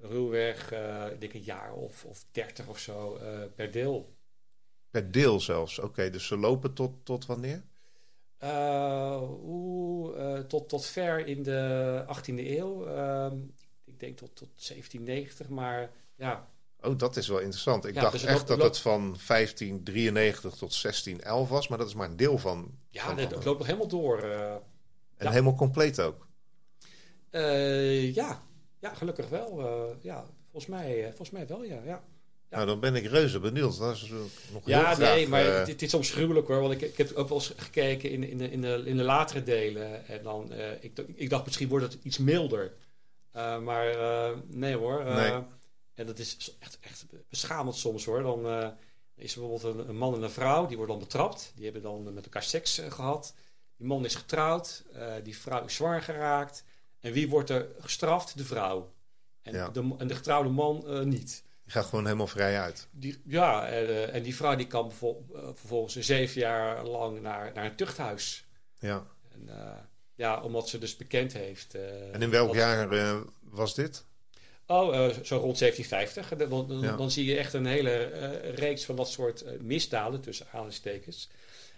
ruwweg, 0.00 0.72
ik 1.12 1.20
denk 1.20 1.32
een 1.32 1.42
jaar 1.42 1.72
of, 1.72 2.04
of 2.04 2.24
dertig 2.30 2.68
of 2.68 2.78
zo 2.78 3.18
per 3.54 3.70
deel. 3.70 4.14
Per 4.90 5.10
deel 5.10 5.40
zelfs, 5.40 5.78
oké. 5.78 6.10
dus 6.10 6.26
ze 6.26 6.36
lopen 6.36 6.72
tot, 6.72 7.04
tot 7.04 7.26
wanneer? 7.26 7.62
Oeh, 9.44 10.38
tot, 10.38 10.68
tot 10.68 10.86
ver 10.86 11.26
in 11.26 11.42
de 11.42 12.04
18e 12.06 12.34
eeuw. 12.34 12.86
Ehm, 12.86 13.36
ik 13.84 14.00
denk 14.00 14.16
tot, 14.16 14.36
tot 14.36 14.48
1790, 14.54 15.48
maar 15.48 15.90
ja, 16.14 16.48
Oh, 16.82 16.98
dat 16.98 17.16
is 17.16 17.28
wel 17.28 17.38
interessant. 17.38 17.84
Ik 17.84 17.94
dacht 17.94 18.12
dus 18.12 18.24
echt 18.24 18.46
dat 18.46 18.62
het 18.62 18.78
van 18.78 19.00
1593 19.00 20.50
tot 20.50 20.82
1611 20.82 21.48
was, 21.48 21.68
maar 21.68 21.78
dat 21.78 21.88
is 21.88 21.94
maar 21.94 22.08
een 22.08 22.16
deel 22.16 22.38
van. 22.38 22.70
Ja, 22.90 23.16
het 23.16 23.44
loopt 23.44 23.58
nog 23.58 23.66
helemaal 23.66 23.88
door. 23.88 24.24
Uh, 24.24 24.52
en 25.16 25.28
helemaal 25.28 25.54
compleet 25.54 26.00
ook. 26.00 26.26
Uh, 27.30 28.14
ja. 28.14 28.42
ja, 28.80 28.94
gelukkig 28.94 29.28
wel. 29.28 29.60
Uh, 29.60 30.02
ja, 30.02 30.24
volgens 30.50 30.72
mij, 30.72 31.04
volgens 31.06 31.30
mij 31.30 31.46
wel, 31.46 31.64
ja. 31.64 31.80
ja. 31.84 32.02
Nou, 32.50 32.66
dan 32.66 32.80
ben 32.80 32.94
ik 32.94 33.06
reuze 33.06 33.40
benieuwd. 33.40 33.78
Dat 33.78 33.94
is 33.94 34.10
nog 34.52 34.62
ja, 34.64 34.88
heel 34.88 34.98
nee, 34.98 35.28
maar 35.28 35.44
het, 35.44 35.68
het, 35.68 35.82
is 35.82 35.90
soms 35.90 36.10
gruwelijk 36.10 36.46
hoor. 36.46 36.60
Want 36.60 36.72
ik, 36.72 36.80
ik 36.80 36.96
heb 36.96 37.12
ook 37.12 37.28
wel 37.28 37.38
eens 37.38 37.52
gekeken 37.56 38.10
in, 38.10 38.28
in, 38.28 38.38
de, 38.38 38.50
in, 38.50 38.60
de, 38.60 38.82
in 38.84 38.96
de 38.96 39.02
latere 39.02 39.42
delen. 39.42 40.06
En 40.06 40.22
dan, 40.22 40.52
ik, 40.80 40.98
ik 41.14 41.30
dacht 41.30 41.44
misschien 41.44 41.68
wordt 41.68 41.92
het 41.92 41.98
iets 42.02 42.18
milder. 42.18 42.72
maar 43.62 43.96
nee 44.46 44.76
hoor. 44.76 45.04
Nee. 45.04 45.32
En 45.94 46.06
dat 46.06 46.18
is 46.18 46.56
echt, 46.58 46.78
echt 46.80 47.06
beschamend 47.28 47.76
soms 47.76 48.04
hoor. 48.04 48.22
Dan 48.22 48.46
uh, 48.46 48.68
is 49.14 49.34
er 49.34 49.40
bijvoorbeeld 49.40 49.74
een, 49.74 49.88
een, 49.88 49.96
man 49.96 50.14
en 50.14 50.22
een 50.22 50.30
vrouw, 50.30 50.66
die 50.66 50.76
worden 50.76 50.98
dan 50.98 51.04
betrapt. 51.04 51.52
Die 51.54 51.64
hebben 51.64 51.82
dan 51.82 52.14
met 52.14 52.24
elkaar 52.24 52.42
seks 52.42 52.78
uh, 52.78 52.90
gehad. 52.90 53.34
Die 53.76 53.86
man 53.86 54.04
is 54.04 54.14
getrouwd, 54.14 54.84
uh, 54.94 55.14
die 55.22 55.38
vrouw 55.38 55.64
is 55.64 55.74
zwaar 55.74 56.02
geraakt. 56.02 56.64
En 57.00 57.12
wie 57.12 57.28
wordt 57.28 57.50
er 57.50 57.68
gestraft? 57.78 58.36
De 58.36 58.44
vrouw. 58.44 58.92
En, 59.42 59.52
ja. 59.52 59.68
de, 59.68 59.94
en 59.98 60.06
de 60.06 60.14
getrouwde 60.14 60.50
man 60.50 61.08
niet. 61.08 61.44
Die 61.62 61.72
gaat 61.72 61.84
gewoon 61.84 62.04
helemaal 62.04 62.26
vrij 62.26 62.60
uit. 62.60 62.88
Die, 62.90 63.20
ja, 63.24 63.66
en, 63.66 64.12
en 64.12 64.22
die 64.22 64.36
vrouw 64.36 64.56
die 64.56 64.66
kan 64.66 64.92
vervolgens 64.92 65.96
zeven 65.96 66.40
jaar 66.40 66.84
lang 66.84 67.20
naar, 67.20 67.52
naar 67.54 67.64
een 67.64 67.76
tuchthuis. 67.76 68.46
Ja. 68.78 69.06
En, 69.28 69.48
ja, 70.14 70.42
omdat 70.42 70.68
ze 70.68 70.78
dus 70.78 70.96
bekend 70.96 71.32
heeft. 71.32 71.74
en 72.12 72.22
in 72.22 72.30
welk 72.30 72.54
jaar 72.54 73.22
was 73.40 73.74
dit? 73.74 74.04
Oh, 74.66 74.94
uh, 74.94 75.08
zo 75.08 75.36
rond 75.36 75.58
1750. 75.58 76.28
Dan, 76.28 76.68
dan, 76.68 76.96
dan, 76.96 77.10
zie 77.10 77.24
je 77.24 77.36
echt 77.36 77.52
een 77.52 77.66
hele 77.66 78.10
uh, 78.12 78.54
reeks 78.54 78.84
van 78.84 78.96
dat 78.96 79.10
soort 79.10 79.44
uh, 79.44 79.60
misdaden 79.60 80.20
tussen 80.20 80.46
aanhalingstekens. 80.46 81.28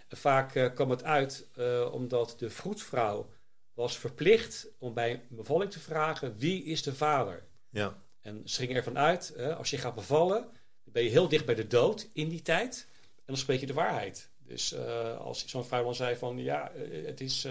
Vaak 0.09 0.73
kwam 0.75 0.91
het 0.91 1.05
uit 1.05 1.47
omdat 1.93 2.35
de 2.39 2.51
vroedvrouw 2.51 3.31
was 3.75 3.99
verplicht 3.99 4.67
om 4.79 4.95
bij 4.95 5.13
een 5.13 5.23
bevalling 5.29 5.71
te 5.71 5.81
vragen 5.81 6.37
wie 6.39 6.65
is 6.65 6.83
de 6.83 6.95
vader. 6.95 7.43
Ja. 7.71 8.03
En 8.21 8.43
ze 8.45 8.61
gingen 8.61 8.77
ervan 8.77 8.99
uit, 8.99 9.37
als 9.57 9.71
je 9.71 9.79
gaat 9.79 9.95
bevallen, 9.95 10.41
dan 10.85 10.93
ben 10.93 11.03
je 11.03 11.11
heel 11.11 11.29
dicht 11.29 11.45
bij 11.45 11.55
de 11.55 11.67
dood 11.67 12.09
in 12.13 12.29
die 12.29 12.43
tijd. 12.43 12.87
En 13.17 13.23
dan 13.27 13.37
spreek 13.37 13.61
je 13.61 13.67
de 13.67 13.73
waarheid. 13.73 14.31
Dus 14.39 14.77
als 15.19 15.47
zo'n 15.47 15.65
vrouw 15.65 15.85
dan 15.85 15.95
zei 15.95 16.17
van 16.17 16.39
ja, 16.39 16.73
het 17.05 17.21
is 17.21 17.47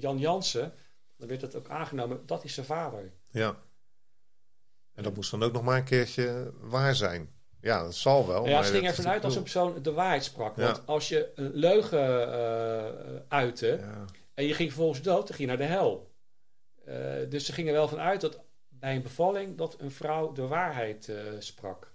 Jan 0.00 0.18
Jansen, 0.18 0.72
dan 1.16 1.28
werd 1.28 1.40
het 1.40 1.54
ook 1.54 1.68
aangenomen, 1.68 2.22
dat 2.26 2.44
is 2.44 2.54
zijn 2.54 2.66
vader. 2.66 3.12
Ja. 3.30 3.62
En 4.98 5.04
dat 5.04 5.14
moest 5.14 5.30
dan 5.30 5.42
ook 5.42 5.52
nog 5.52 5.62
maar 5.62 5.76
een 5.76 5.84
keertje 5.84 6.52
waar 6.60 6.94
zijn. 6.94 7.30
Ja, 7.60 7.82
dat 7.82 7.94
zal 7.94 8.26
wel. 8.26 8.48
Ja, 8.48 8.62
ze 8.62 8.72
ging 8.72 8.86
ervan 8.86 9.08
uit 9.08 9.24
als 9.24 9.36
een 9.36 9.42
persoon 9.42 9.82
de 9.82 9.92
waarheid 9.92 10.24
sprak. 10.24 10.56
Want 10.56 10.86
als 10.86 11.08
je 11.08 11.32
een 11.34 11.50
leugen 11.54 12.28
uh, 12.28 13.20
uitte 13.28 13.80
en 14.34 14.44
je 14.44 14.54
ging 14.54 14.68
vervolgens 14.68 15.02
dood, 15.02 15.26
dan 15.26 15.36
ging 15.36 15.50
je 15.50 15.56
naar 15.56 15.66
de 15.66 15.72
hel. 15.72 16.10
Uh, 16.88 16.94
dus 17.28 17.46
ze 17.46 17.52
gingen 17.52 17.72
wel 17.72 17.88
vanuit 17.88 18.20
dat 18.20 18.40
bij 18.68 18.94
een 18.94 19.02
bevalling 19.02 19.56
dat 19.56 19.76
een 19.78 19.90
vrouw 19.90 20.32
de 20.32 20.46
waarheid 20.46 21.08
uh, 21.08 21.16
sprak. 21.38 21.92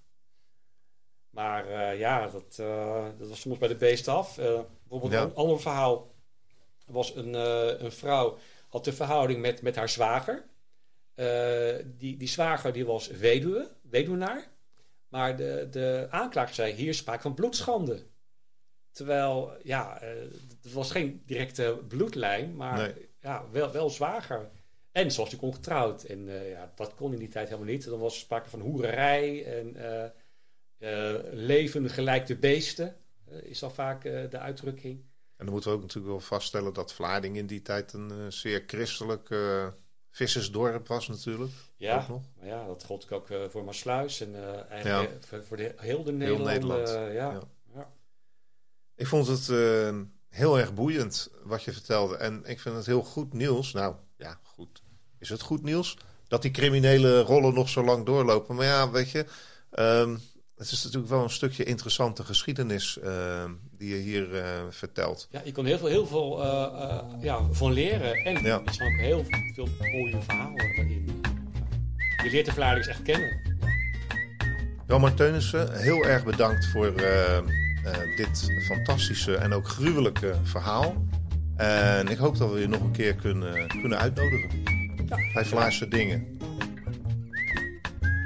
Maar 1.29 1.95
ja, 1.95 2.27
dat, 2.27 2.55
dat 3.17 3.29
was 3.29 3.39
soms 3.39 3.57
bij 3.57 3.67
de 3.67 3.75
beest 3.75 4.07
af. 4.07 4.35
bijvoorbeeld 4.35 5.13
een 5.13 5.35
ander 5.35 5.61
verhaal 5.61 6.11
was 6.85 7.15
een, 7.15 7.33
een 7.83 7.91
vrouw 7.91 8.37
had 8.69 8.85
de 8.85 8.93
verhouding 8.93 9.41
met, 9.41 9.61
met 9.61 9.75
haar 9.75 9.89
zwager. 9.89 10.51
Uh, 11.15 11.75
die, 11.97 12.17
die 12.17 12.27
zwager 12.27 12.73
die 12.73 12.85
was 12.85 13.07
weduwe, 13.07 13.71
weduwnaar. 13.81 14.51
Maar 15.07 15.37
de, 15.37 15.67
de 15.71 16.07
aanklager 16.09 16.55
zei, 16.55 16.73
hier 16.73 16.93
sprake 16.93 17.21
van 17.21 17.33
bloedschande. 17.33 18.05
Terwijl, 18.91 19.53
ja, 19.63 20.03
uh, 20.03 20.09
het 20.61 20.73
was 20.73 20.91
geen 20.91 21.21
directe 21.25 21.79
bloedlijn, 21.87 22.55
maar 22.55 22.93
ja, 23.19 23.49
wel, 23.51 23.71
wel 23.71 23.89
zwager. 23.89 24.49
En 24.91 25.11
ze 25.11 25.17
was 25.17 25.31
natuurlijk 25.31 25.53
ongetrouwd. 25.53 26.03
En 26.03 26.27
uh, 26.27 26.49
ja, 26.49 26.71
dat 26.75 26.95
kon 26.95 27.13
in 27.13 27.19
die 27.19 27.27
tijd 27.27 27.47
helemaal 27.49 27.71
niet. 27.71 27.85
Dan 27.85 27.99
was 27.99 28.13
er 28.13 28.19
sprake 28.19 28.49
van 28.49 28.59
hoererij 28.59 29.45
en 29.45 29.75
leven 31.31 31.89
gelijk 31.89 32.25
de 32.25 32.37
beesten, 32.37 32.95
is 33.41 33.63
al 33.63 33.71
vaak 33.71 34.01
de 34.01 34.39
uitdrukking. 34.39 34.99
En 35.37 35.45
dan 35.45 35.49
moeten 35.53 35.69
we 35.69 35.75
ook 35.75 35.81
natuurlijk 35.81 36.13
wel 36.13 36.19
vaststellen 36.19 36.73
dat 36.73 36.93
Vlaarding 36.93 37.37
in 37.37 37.47
die 37.47 37.61
tijd 37.61 37.93
een 37.93 38.31
zeer 38.31 38.63
christelijk 38.67 39.29
vissersdorp 40.13 40.87
was 40.87 41.07
natuurlijk. 41.07 41.51
Ja, 41.75 42.05
nog. 42.09 42.23
ja 42.41 42.65
dat 42.65 42.83
gold 42.83 43.11
ook 43.11 43.29
uh, 43.29 43.37
voor 43.49 43.63
Maasluis 43.63 44.21
en 44.21 44.29
uh, 44.29 44.69
eigenlijk 44.69 45.23
voor, 45.25 45.43
voor, 45.43 45.57
de, 45.57 45.73
heel 45.77 46.03
de 46.03 46.11
Nederland. 46.11 46.49
Heel 46.49 46.53
Nederland. 46.53 46.89
Uh, 46.89 47.13
ja. 47.13 47.39
ja. 47.73 47.91
Ik 48.95 49.07
vond 49.07 49.27
het 49.27 49.47
heel 50.29 50.59
erg 50.59 50.73
boeiend 50.73 51.29
wat 51.43 51.63
je 51.63 51.71
vertelde. 51.71 52.15
En 52.17 52.41
ik 52.45 52.59
vind 52.59 52.75
het 52.75 52.85
heel 52.85 53.03
goed 53.03 53.33
nieuws. 53.33 53.73
Nou, 53.73 53.95
ja, 54.17 54.39
goed. 54.43 54.81
Is 55.19 55.29
het 55.29 55.41
goed 55.41 55.63
nieuws? 55.63 55.97
Dat 56.27 56.41
die 56.41 56.51
criminele 56.51 57.21
rollen 57.21 57.53
nog 57.53 57.69
zo 57.69 57.83
lang 57.83 58.05
doorlopen. 58.05 58.55
Maar 58.55 58.65
ja, 58.65 58.91
weet 58.91 59.11
je... 59.11 59.25
Um, 59.79 60.19
het 60.63 60.71
is 60.71 60.83
natuurlijk 60.83 61.11
wel 61.11 61.23
een 61.23 61.29
stukje 61.29 61.63
interessante 61.63 62.23
geschiedenis 62.23 62.97
uh, 63.03 63.43
die 63.77 63.89
je 63.89 64.01
hier 64.01 64.35
uh, 64.35 64.43
vertelt. 64.69 65.27
Ja, 65.31 65.41
je 65.45 65.51
kan 65.51 65.65
heel 65.65 65.77
veel, 65.77 65.87
heel 65.87 66.07
veel 66.07 66.43
uh, 66.43 66.99
ja, 67.21 67.41
van 67.51 67.71
leren. 67.71 68.13
En 68.13 68.43
ja. 68.43 68.61
er 68.65 68.73
staan 68.73 68.87
ook 68.87 68.99
heel 68.99 69.25
veel 69.53 69.67
mooie 69.79 70.21
verhalen 70.21 70.75
in. 70.75 71.21
Je 72.23 72.29
leert 72.31 72.45
de 72.45 72.51
Vlaardings 72.51 72.87
echt 72.87 73.01
kennen. 73.01 73.41
Jan 74.87 75.01
Marteunissen, 75.01 75.81
heel 75.81 76.03
erg 76.03 76.23
bedankt 76.23 76.65
voor 76.65 76.93
dit 78.15 78.51
fantastische 78.67 79.35
en 79.35 79.53
ook 79.53 79.67
gruwelijke 79.67 80.35
verhaal. 80.43 81.05
En 81.55 82.07
ik 82.07 82.17
hoop 82.17 82.37
dat 82.37 82.51
we 82.51 82.59
je 82.59 82.67
nog 82.67 82.81
een 82.81 82.91
keer 82.91 83.15
kunnen, 83.15 83.67
kunnen 83.67 83.97
uitnodigen. 83.97 84.49
Ja. 85.07 85.17
Bij 85.33 85.45
Vlaarse 85.45 85.87
Dingen. 85.87 86.32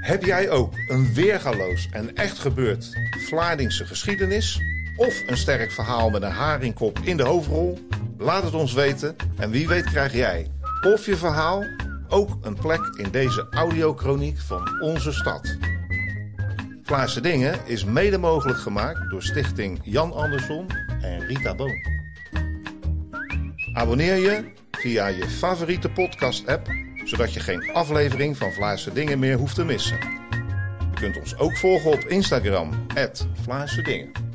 Heb 0.08 0.24
jij 0.24 0.50
ook 0.50 0.74
een 0.88 1.14
weergaloos 1.14 1.88
en 1.92 2.16
echt 2.16 2.40
gebeurd 2.40 2.98
Vlaardingse 3.28 3.86
geschiedenis? 3.86 4.62
Of 4.96 5.24
een 5.28 5.38
sterk 5.38 5.72
verhaal 5.72 6.10
met 6.10 6.22
een 6.22 6.32
haringkop 6.32 7.00
in 7.04 7.18
de 7.18 7.24
hoofdrol? 7.24 7.80
Laat 8.18 8.44
het 8.44 8.54
ons 8.54 8.74
weten 8.74 9.16
en 9.38 9.50
wie 9.50 9.68
weet 9.68 9.84
krijg 9.84 10.14
jij 10.14 10.48
of 10.82 11.06
je 11.06 11.18
verhaal 11.18 11.64
ook 12.08 12.38
een 12.42 12.56
plek 12.56 12.80
in 12.98 13.12
deze 13.12 13.48
audiochroniek 13.50 14.40
van 14.40 14.82
onze 14.82 15.12
stad. 15.12 15.58
Vlaarse 16.84 17.22
Dingen 17.22 17.60
is 17.66 17.86
mede 17.86 18.18
mogelijk 18.18 18.60
gemaakt 18.60 19.10
door 19.10 19.24
stichting 19.24 19.80
Jan 19.84 20.14
Andersson 20.14 20.68
en 21.02 21.26
Rita 21.26 21.56
Boon. 21.56 21.78
Abonneer 23.74 24.16
je 24.16 24.52
via 24.72 25.08
je 25.08 25.28
favoriete 25.30 25.90
podcast-app 25.90 26.87
zodat 27.08 27.34
je 27.34 27.40
geen 27.40 27.72
aflevering 27.74 28.38
van 28.38 28.52
Vlaarse 28.52 28.94
Dingen 28.94 29.20
meer 29.20 29.38
hoeft 29.38 29.56
te 29.56 29.64
missen. 29.64 30.00
Je 30.80 31.00
kunt 31.00 31.20
ons 31.20 31.38
ook 31.38 31.58
volgen 31.58 31.92
op 31.92 32.00
Instagram, 32.00 32.70
Vlaarse 33.44 33.82
Dingen. 33.82 34.27